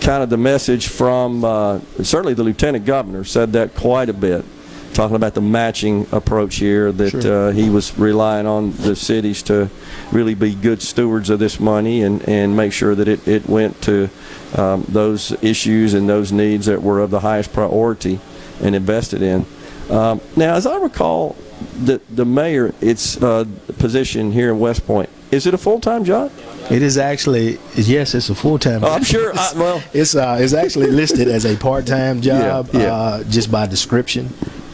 [0.00, 4.44] kind of the message from uh, certainly the lieutenant governor said that quite a bit,
[4.92, 7.48] talking about the matching approach here that Sure.
[7.48, 9.70] uh, he was relying on the cities to
[10.12, 13.80] really be good stewards of this money and, and make sure that it, it went
[13.82, 14.10] to
[14.56, 18.20] um, those issues and those needs that were of the highest priority
[18.62, 19.46] and invested in.
[19.90, 21.36] Um, now, as I recall,
[21.84, 23.44] the the mayor, its uh,
[23.78, 26.30] position here in West Point, is it a full time job?
[26.70, 28.84] It is actually yes, it's a full time.
[28.84, 29.32] Oh, I'm sure.
[29.36, 32.92] I, well, it's uh, it's actually listed as a part time job Yeah, yeah.
[32.92, 34.30] Uh, just by description,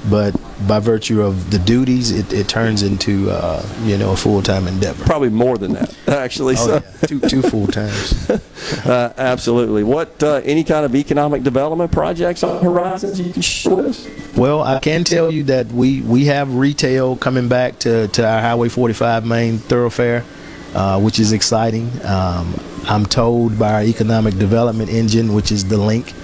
[0.08, 0.34] but
[0.66, 4.68] by virtue of the duties, it, it turns into uh, you know a full time
[4.68, 5.04] endeavor.
[5.04, 6.54] Probably more than that, actually.
[6.58, 6.74] Oh, so.
[6.74, 7.06] yeah.
[7.06, 8.30] two two full times.
[8.84, 9.82] Uh, absolutely.
[9.82, 14.36] What uh, any kind of economic development projects on horizons you can share with us?
[14.36, 18.40] Well, I can tell you that we, we have retail coming back to, to our
[18.40, 20.24] Highway 45 main thoroughfare,
[20.74, 21.90] uh, which is exciting.
[22.04, 26.14] Um, I'm told by our economic development engine, which is the link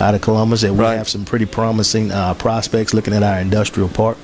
[0.00, 3.88] out of Columbus, that we have some pretty promising uh, prospects looking at our industrial
[3.88, 4.16] park.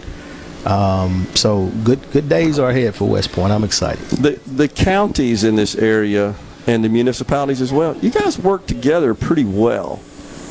[0.64, 3.52] Um, so good good days are ahead for West Point.
[3.52, 4.04] I'm excited.
[4.06, 6.34] The the counties in this area
[6.66, 7.96] and the municipalities as well.
[7.98, 10.00] You guys work together pretty well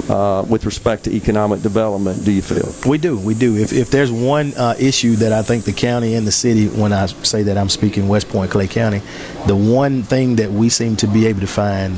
[0.09, 2.23] uh, with respect to economic development.
[2.25, 2.73] Do you feel?
[2.89, 3.55] We do, we do.
[3.57, 6.93] If, if there's one uh, issue that I think the county and the city, when
[6.93, 9.01] I say that I'm speaking West Point, Clay County,
[9.47, 11.95] the one thing that we seem to be able to find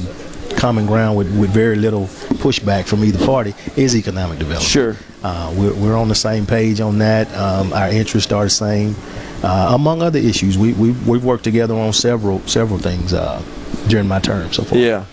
[0.56, 2.06] common ground with, with very little
[2.42, 4.70] pushback from either party is economic development.
[4.70, 4.96] Sure.
[5.24, 7.32] Uh, we're, we're on the same page on that.
[7.36, 8.96] Um, our interests are the same.
[9.44, 13.42] Uh, among other issues, we, we, we've worked together on several several things uh,
[13.88, 14.78] during my term so far.
[14.78, 15.06] Yeah.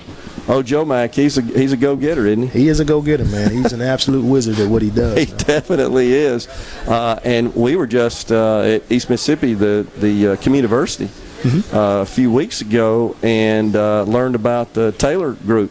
[0.47, 2.60] Oh, Joe Max, he's a he's a go getter, isn't he?
[2.60, 3.50] He is a go getter, man.
[3.50, 5.18] He's an absolute wizard at what he does.
[5.24, 6.48] He definitely is.
[6.86, 10.64] Uh, and we were just uh, at East Mississippi, the the uh, community
[11.73, 15.70] uh, a few weeks ago, and uh, learned about the Taylor Group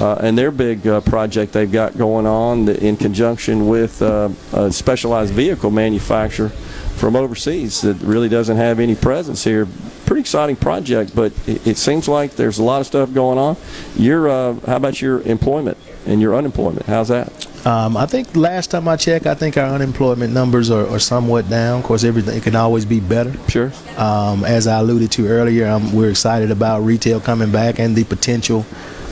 [0.00, 4.72] uh, and their big uh, project they've got going on in conjunction with uh, a
[4.72, 9.66] specialized vehicle manufacturer from overseas that really doesn't have any presence here.
[10.10, 13.56] Pretty exciting project, but it, it seems like there's a lot of stuff going on.
[13.94, 16.86] Your uh, how about your employment and your unemployment?
[16.86, 17.30] How's that?
[17.64, 21.48] Um, I think last time I checked, I think our unemployment numbers are, are somewhat
[21.48, 21.78] down.
[21.78, 23.32] Of course, everything can always be better.
[23.48, 23.70] Sure.
[23.96, 28.02] Um, as I alluded to earlier, um, we're excited about retail coming back and the
[28.02, 28.66] potential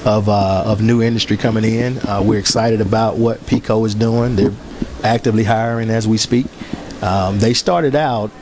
[0.05, 1.99] of uh, of new industry coming in.
[2.09, 4.35] Uh, we're excited about what Peco is doing.
[4.35, 4.51] They're
[5.05, 6.47] actively hiring as we speak.
[7.03, 8.33] Um, they started out.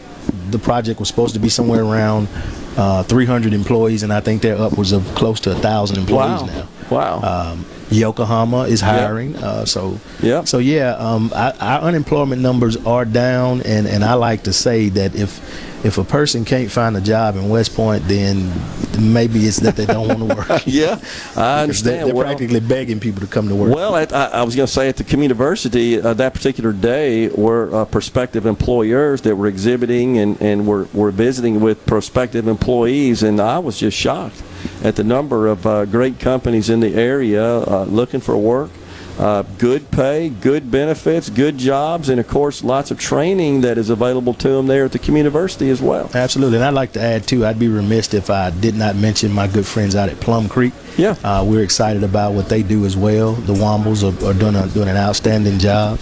[0.50, 2.28] The project was supposed to be somewhere around
[2.76, 6.46] uh, 300 employees, and I think they're upwards of close to a thousand employees Wow.
[6.46, 6.68] now.
[6.90, 7.20] Wow.
[7.52, 9.36] Um, Yokohama is hiring.
[9.36, 10.44] Uh, so yeah.
[10.44, 14.88] So yeah, um, I, our unemployment numbers are down, and, and I like to say
[14.90, 18.50] that if if a person can't find a job in West Point, then
[18.98, 20.62] maybe it's that they don't want to work.
[20.66, 22.08] yeah, I Because They're, understand.
[22.08, 23.74] they're Well- practically begging people to come to work.
[23.74, 27.28] Well, at, I, I was going to say at the community uh, that particular day
[27.28, 33.22] were uh, prospective employers that were exhibiting and, and were, were visiting with prospective employees,
[33.22, 34.42] and I was just shocked
[34.82, 38.70] at the number of uh, great companies in the area uh, looking for work.
[39.19, 43.89] Uh, good pay, good benefits, good jobs, and of course, lots of training that is
[43.89, 46.09] available to them there at the community university as well.
[46.15, 47.45] Absolutely, and I'd like to add too.
[47.45, 50.73] I'd be remiss if I did not mention my good friends out at Plum Creek.
[50.97, 53.33] Yeah, uh, we're excited about what they do as well.
[53.33, 55.99] The Wombles are, are doing a, doing an outstanding job.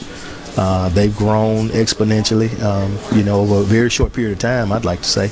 [0.56, 4.70] Uh, they've grown exponentially, um, you know, over a very short period of time.
[4.70, 5.30] I'd like to say,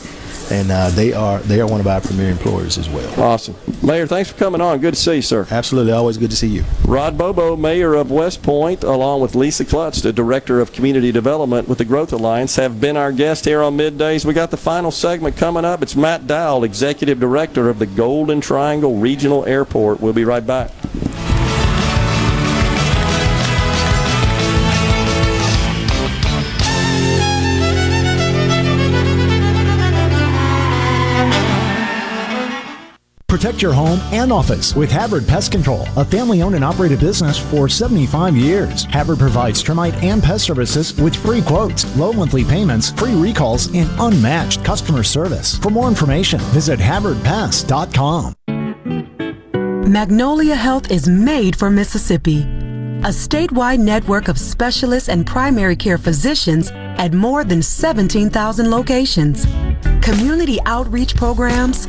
[0.52, 3.20] and uh, they are they are one of our premier employers as well.
[3.20, 3.56] Awesome.
[3.82, 4.78] Mayor, thanks for coming on.
[4.81, 5.47] Good to see you, sir.
[5.50, 5.92] Absolutely.
[5.92, 6.64] Always good to see you.
[6.84, 11.68] Rod Bobo, Mayor of West Point, along with Lisa Klutz, the Director of Community Development
[11.68, 14.24] with the Growth Alliance, have been our guest here on Middays.
[14.24, 15.82] We got the final segment coming up.
[15.82, 20.00] It's Matt Dowell, Executive Director of the Golden Triangle Regional Airport.
[20.00, 20.70] We'll be right back.
[33.33, 37.39] Protect your home and office with Havard Pest Control, a family owned and operated business
[37.39, 38.85] for 75 years.
[38.91, 43.89] Havard provides termite and pest services with free quotes, low monthly payments, free recalls, and
[43.99, 45.57] unmatched customer service.
[45.61, 48.35] For more information, visit HavardPest.com.
[49.91, 52.43] Magnolia Health is made for Mississippi.
[52.43, 59.47] A statewide network of specialists and primary care physicians at more than 17,000 locations.
[60.02, 61.89] Community outreach programs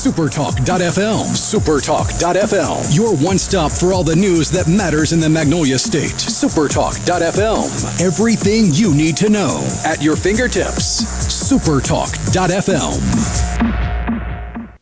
[0.00, 1.36] Supertalk.fm.
[1.36, 2.96] Supertalk.fm.
[2.96, 6.12] Your one stop for all the news that matters in the Magnolia State.
[6.12, 8.00] Supertalk.fm.
[8.00, 11.04] Everything you need to know at your fingertips.
[11.52, 12.96] Supertalk.fm.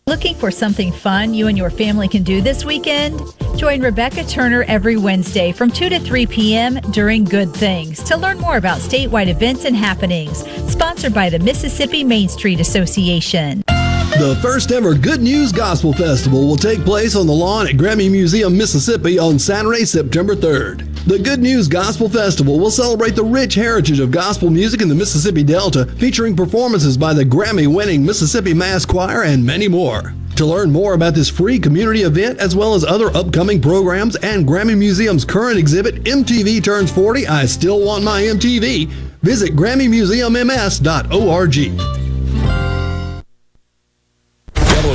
[0.07, 3.21] Looking for something fun you and your family can do this weekend?
[3.57, 6.75] Join Rebecca Turner every Wednesday from 2 to 3 p.m.
[6.93, 10.45] during Good Things to learn more about statewide events and happenings.
[10.71, 13.65] Sponsored by the Mississippi Main Street Association.
[14.19, 18.11] The first ever Good News Gospel Festival will take place on the lawn at Grammy
[18.11, 21.05] Museum, Mississippi on Saturday, September 3rd.
[21.05, 24.95] The Good News Gospel Festival will celebrate the rich heritage of gospel music in the
[24.97, 30.13] Mississippi Delta, featuring performances by the Grammy winning Mississippi Mass Choir and many more.
[30.35, 34.45] To learn more about this free community event, as well as other upcoming programs and
[34.45, 38.89] Grammy Museum's current exhibit, MTV Turns 40, I Still Want My MTV,
[39.23, 41.98] visit GrammyMuseumMS.org.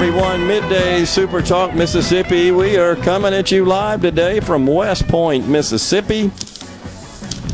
[0.00, 0.46] Everyone.
[0.46, 2.52] Midday Super Talk Mississippi.
[2.52, 6.30] We are coming at you live today from West Point, Mississippi.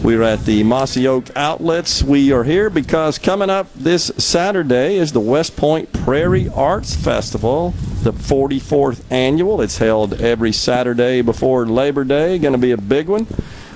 [0.03, 2.03] We're at the Mossy Oak Outlets.
[2.03, 7.71] We are here because coming up this Saturday is the West Point Prairie Arts Festival,
[8.03, 9.63] the 44th annual.
[9.63, 12.39] It's held every Saturday before Labor Day.
[12.39, 13.27] Going to be a big one.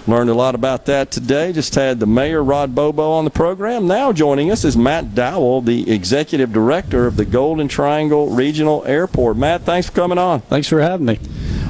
[0.09, 1.53] Learned a lot about that today.
[1.53, 3.87] Just had the mayor, Rod Bobo, on the program.
[3.87, 9.37] Now joining us is Matt Dowell, the executive director of the Golden Triangle Regional Airport.
[9.37, 10.41] Matt, thanks for coming on.
[10.41, 11.21] Thanks for having me.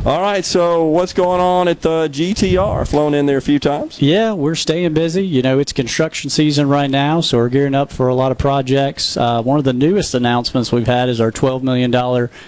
[0.09, 2.89] All right, so what's going on at the GTR?
[2.89, 4.01] Flown in there a few times?
[4.01, 5.27] Yeah, we're staying busy.
[5.27, 8.39] You know, it's construction season right now, so we're gearing up for a lot of
[8.39, 9.19] projects.
[9.19, 11.93] Uh, one of the newest announcements we've had is our $12 million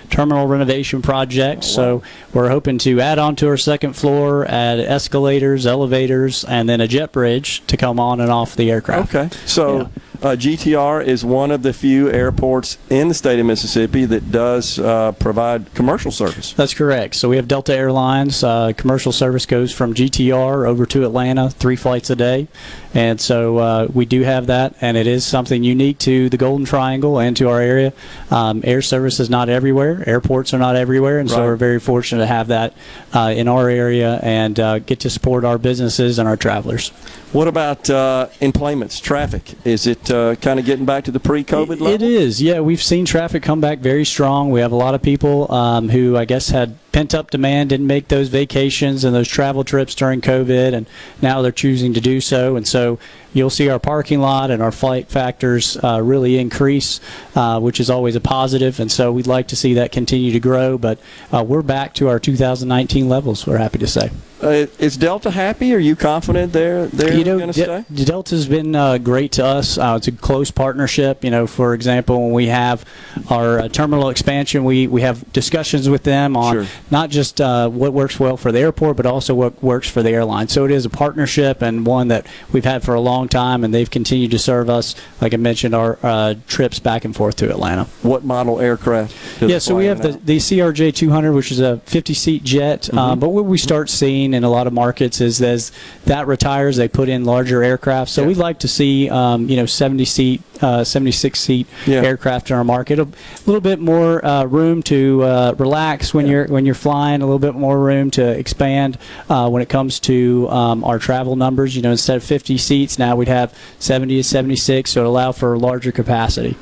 [0.09, 1.65] terminal renovation project.
[1.65, 6.81] So we're hoping to add on to our second floor, add escalators, elevators, and then
[6.81, 9.15] a jet bridge to come on and off the aircraft.
[9.15, 9.91] Okay, so
[10.23, 14.79] uh, GTR is one of the few airports in the state of Mississippi that does
[14.79, 16.53] uh, provide commercial service.
[16.53, 17.15] That's correct.
[17.15, 18.45] So we have Delta Airlines.
[18.45, 22.49] Uh, commercial service goes from GTR over to Atlanta, three flights a day.
[22.93, 26.67] And so uh, we do have that, and it is something unique to the Golden
[26.67, 27.93] Triangle and to our area.
[28.31, 32.23] Um, air service is not everywhere, airports are not everywhere, and so we're very fortunate
[32.23, 32.75] to have that
[33.13, 36.89] uh, in our area and uh, get to support our businesses and our travelers.
[37.33, 39.55] What about uh, employments, traffic?
[39.65, 41.87] Is it uh, kind of getting back to the pre-COVID level?
[41.89, 42.61] It is, yeah.
[42.61, 44.51] We've seen traffic come back very strong.
[44.51, 47.87] We have a lot of people um, who I guess had pent up demand, didn't
[47.87, 50.87] make those vacations and those travel trips during COVID, and
[51.23, 52.57] now they're choosing to do so.
[52.57, 52.99] And so
[53.33, 57.01] you'll see our parking lot and our flight factors uh, really increase,
[57.35, 58.81] uh, which is always a positive.
[58.81, 60.79] And so we'd like to see that continue to grow.
[60.79, 60.99] But
[61.33, 63.47] uh, we're back to our 2019 levels.
[63.47, 64.11] We're happy to say.
[64.43, 65.75] Uh, is Delta happy?
[65.75, 68.05] Are you confident they're they're you know, going to De- stay?
[68.05, 69.77] Delta's been uh, great to us.
[69.77, 71.23] Uh, it's a close partnership.
[71.23, 72.87] You know, for example, when we have
[73.29, 77.93] our uh, terminal expansion, we, we have discussions with them on not just uh, what
[77.93, 80.49] works well for the airport, but also what works for the airline.
[80.49, 83.73] So it is a partnership and one that we've had for a long time, and
[83.73, 84.95] they've continued to serve us.
[85.21, 87.85] Like I mentioned, our uh, trips back and forth to Atlanta.
[88.03, 89.15] What model aircraft?
[89.43, 92.93] Yeah, so we have the, the CRJ 200, which is a 50 seat jet.
[92.93, 93.21] Um, Mhm.
[93.21, 95.73] but what we start seeing in a lot of markets is as
[96.07, 98.11] that retires, they put in larger aircraft.
[98.11, 102.03] So we'd like to see, um, you know, 70 seat, uh, 76 seat Yeah.
[102.03, 102.99] aircraft in our market.
[102.99, 103.07] A
[103.47, 107.23] little bit more uh, room to uh, relax when you're when you're flying.
[107.23, 108.99] A little bit more room to expand
[109.29, 111.75] uh, when it comes to um, our travel numbers.
[111.77, 115.33] You know, instead of 50 seats, now we'd have 70 to 76, so it allow
[115.33, 116.57] for larger capacity.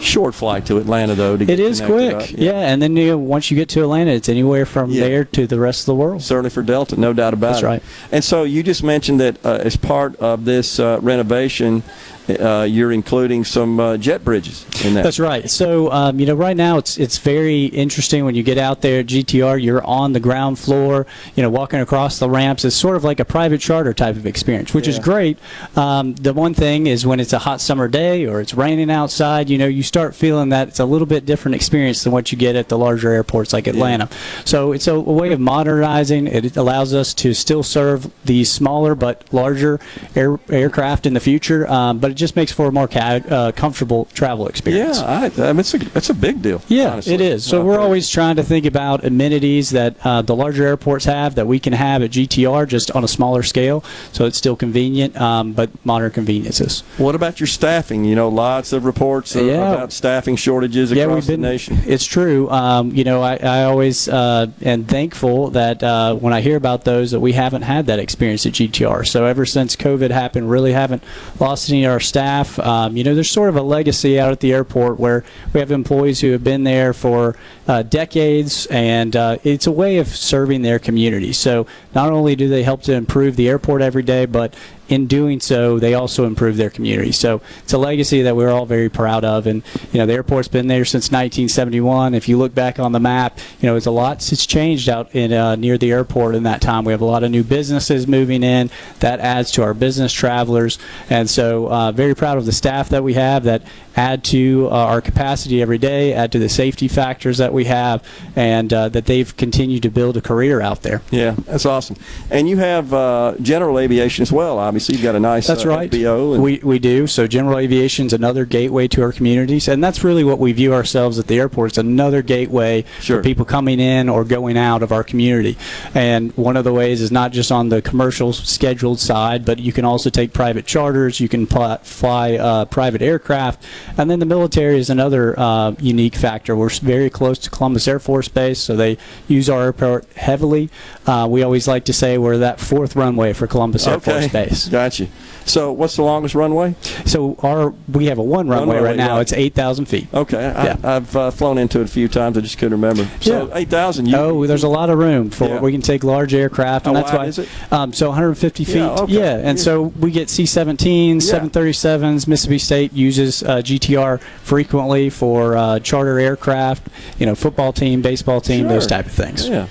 [0.00, 1.36] Short flight to Atlanta though.
[1.36, 2.30] To It is quick, up.
[2.30, 2.52] yeah.
[2.52, 5.00] And then you know, once you get to Atlanta, it's anywhere from Yeah.
[5.00, 6.22] there to the rest of the world.
[6.22, 7.66] Certainly for Delta, no doubt about That's it.
[7.66, 7.82] right.
[8.12, 11.82] And so you just mentioned that uh, as part of this uh, renovation,
[12.28, 15.02] uh, you're including some uh, jet bridges in that.
[15.02, 15.48] That's right.
[15.48, 19.00] So um, you know, right now it's it's very interesting when you get out there
[19.00, 19.62] at GTR.
[19.62, 21.06] You're on the ground floor.
[21.34, 22.64] You know, walking across the ramps.
[22.64, 25.38] It's sort of like a private charter type of experience, which is great.
[25.76, 29.48] Um, the one thing is when it's a hot summer day or it's raining outside.
[29.48, 32.38] You know, you start feeling that it's a little bit different experience than what you
[32.38, 34.08] get at the larger airports like Atlanta.
[34.44, 36.26] So it's a, a way of modernizing.
[36.26, 39.80] It allows us to still serve these smaller but larger
[40.14, 41.68] air, aircraft in the future.
[41.70, 45.00] Um, but it just makes for a more ca- uh, comfortable travel experience.
[45.00, 46.60] Yeah, I, I mean, it's a it's a big deal.
[46.68, 47.14] Yeah, honestly.
[47.14, 47.44] it is.
[47.44, 51.34] So Uh, we're always trying to think about amenities that uh, the larger airports have
[51.36, 53.82] that we can have at GTR just on a smaller scale.
[54.12, 56.82] So it's still convenient, um, but modern conveniences.
[56.98, 58.04] What about your staffing?
[58.04, 59.72] You know, lots of reports of- Yeah.
[59.72, 61.78] about staffing shortages Yeah, across we've been- the nation.
[61.86, 62.50] It's true.
[62.50, 66.84] Um, you know, I, I always uh, am thankful that uh, when I hear about
[66.84, 69.06] those, that we haven't had that experience at GTR.
[69.06, 71.02] So ever since COVID happened, really haven't
[71.38, 72.58] lost any of our staff.
[72.58, 75.70] Um, you know, there's sort of a legacy out at the airport where we have
[75.70, 77.36] employees who have been there for
[77.68, 81.32] uh, decades, and uh, it's a way of serving their community.
[81.32, 84.54] So not only do they help to improve the airport every day, but
[84.88, 87.12] in doing so, they also improve their community.
[87.12, 89.46] So it's a legacy that we're all very proud of.
[89.46, 92.14] And you know, the airport's been there since 1971.
[92.14, 94.16] If you look back on the map, you know, it's a lot.
[94.32, 96.84] It's changed out in uh, near the airport in that time.
[96.84, 98.70] We have a lot of new businesses moving in.
[99.00, 100.78] That adds to our business travelers,
[101.10, 103.62] and so uh, very proud of the staff that we have that
[103.98, 107.64] add to uh, our capacity every day, add to the safety factors that we we
[107.64, 108.04] have,
[108.36, 111.02] and uh, that they've continued to build a career out there.
[111.10, 111.96] Yeah, that's awesome.
[112.30, 114.58] And you have uh, general aviation as well.
[114.58, 115.90] Obviously, you've got a nice That's uh, right.
[115.90, 116.34] FBO.
[116.34, 117.08] And, We, we do.
[117.08, 120.72] So general aviation is another gateway to our communities, and that's really what we view
[120.72, 121.72] ourselves at the airport.
[121.72, 125.58] It's another gateway for people coming in or going out of our community.
[125.94, 129.72] And one of the ways is not just on the commercial scheduled side, but you
[129.72, 131.18] can also take private charters.
[131.18, 133.64] You can pl- fly uh, private aircraft,
[133.96, 136.54] and then the military is another uh, unique factor.
[136.54, 140.70] We're very close to Columbus Air Force Base, so they use our airport heavily.
[141.06, 144.68] Uh, we always like to say we're that fourth runway for Columbus Air Force Base.
[144.68, 145.08] Got you.
[145.48, 146.76] So, what's the longest runway?
[147.06, 149.18] So our we have a one runway runway, right now.
[149.20, 150.06] It's eight thousand feet.
[150.12, 150.76] Okay, I, Yeah.
[150.84, 152.36] I've uh, flown into it a few times.
[152.36, 153.08] I just couldn't remember.
[153.20, 154.14] So, eight thousand.
[154.14, 155.60] oh, there's a lot of room for Yeah.
[155.60, 157.26] we can take large aircraft, and How that's wide why.
[157.26, 157.48] is it?
[157.72, 158.76] Um, so 150 feet.
[158.76, 159.12] Yeah, okay.
[159.12, 162.26] Yeah, and so we get C-17s, 737s.
[162.28, 166.88] Mississippi State uses uh, GTR frequently for uh, charter aircraft.
[167.18, 169.48] You know, football team, baseball team, those type of things.
[169.48, 169.66] Yeah.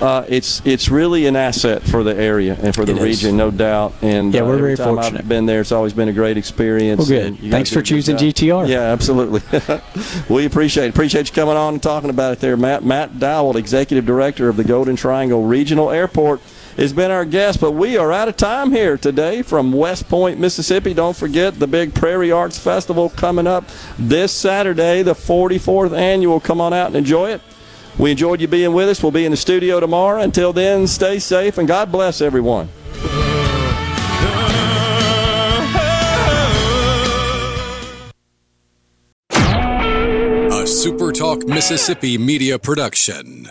[0.00, 3.02] Uh, it's it's really an asset for the area and for the It is.
[3.02, 3.94] region, no doubt.
[4.00, 5.22] And Yeah, uh, we're every very time fortunate.
[5.22, 5.60] I've been there.
[5.60, 6.98] It's always been a great experience.
[7.00, 7.38] Well, good.
[7.50, 8.16] Thanks for choosing.
[8.16, 8.68] GTR.
[8.68, 9.42] Yeah, absolutely.
[10.34, 10.90] we appreciate it.
[10.90, 12.84] Appreciate you coming on and talking about it there, Matt.
[12.84, 16.40] Matt Dowell, Executive Director of the Golden Triangle Regional Airport.
[16.76, 20.38] Has been our guest, but we are out of time here today from West Point,
[20.38, 20.94] Mississippi.
[20.94, 23.64] Don't forget the big Prairie Arts Festival coming up
[23.98, 26.38] this Saturday, the 44th annual.
[26.38, 27.40] Come on out and enjoy it.
[27.98, 29.02] We enjoyed you being with us.
[29.02, 30.20] We'll be in the studio tomorrow.
[30.22, 32.68] Until then, stay safe and God bless everyone.
[39.30, 43.48] A SuperTalk Mississippi media production.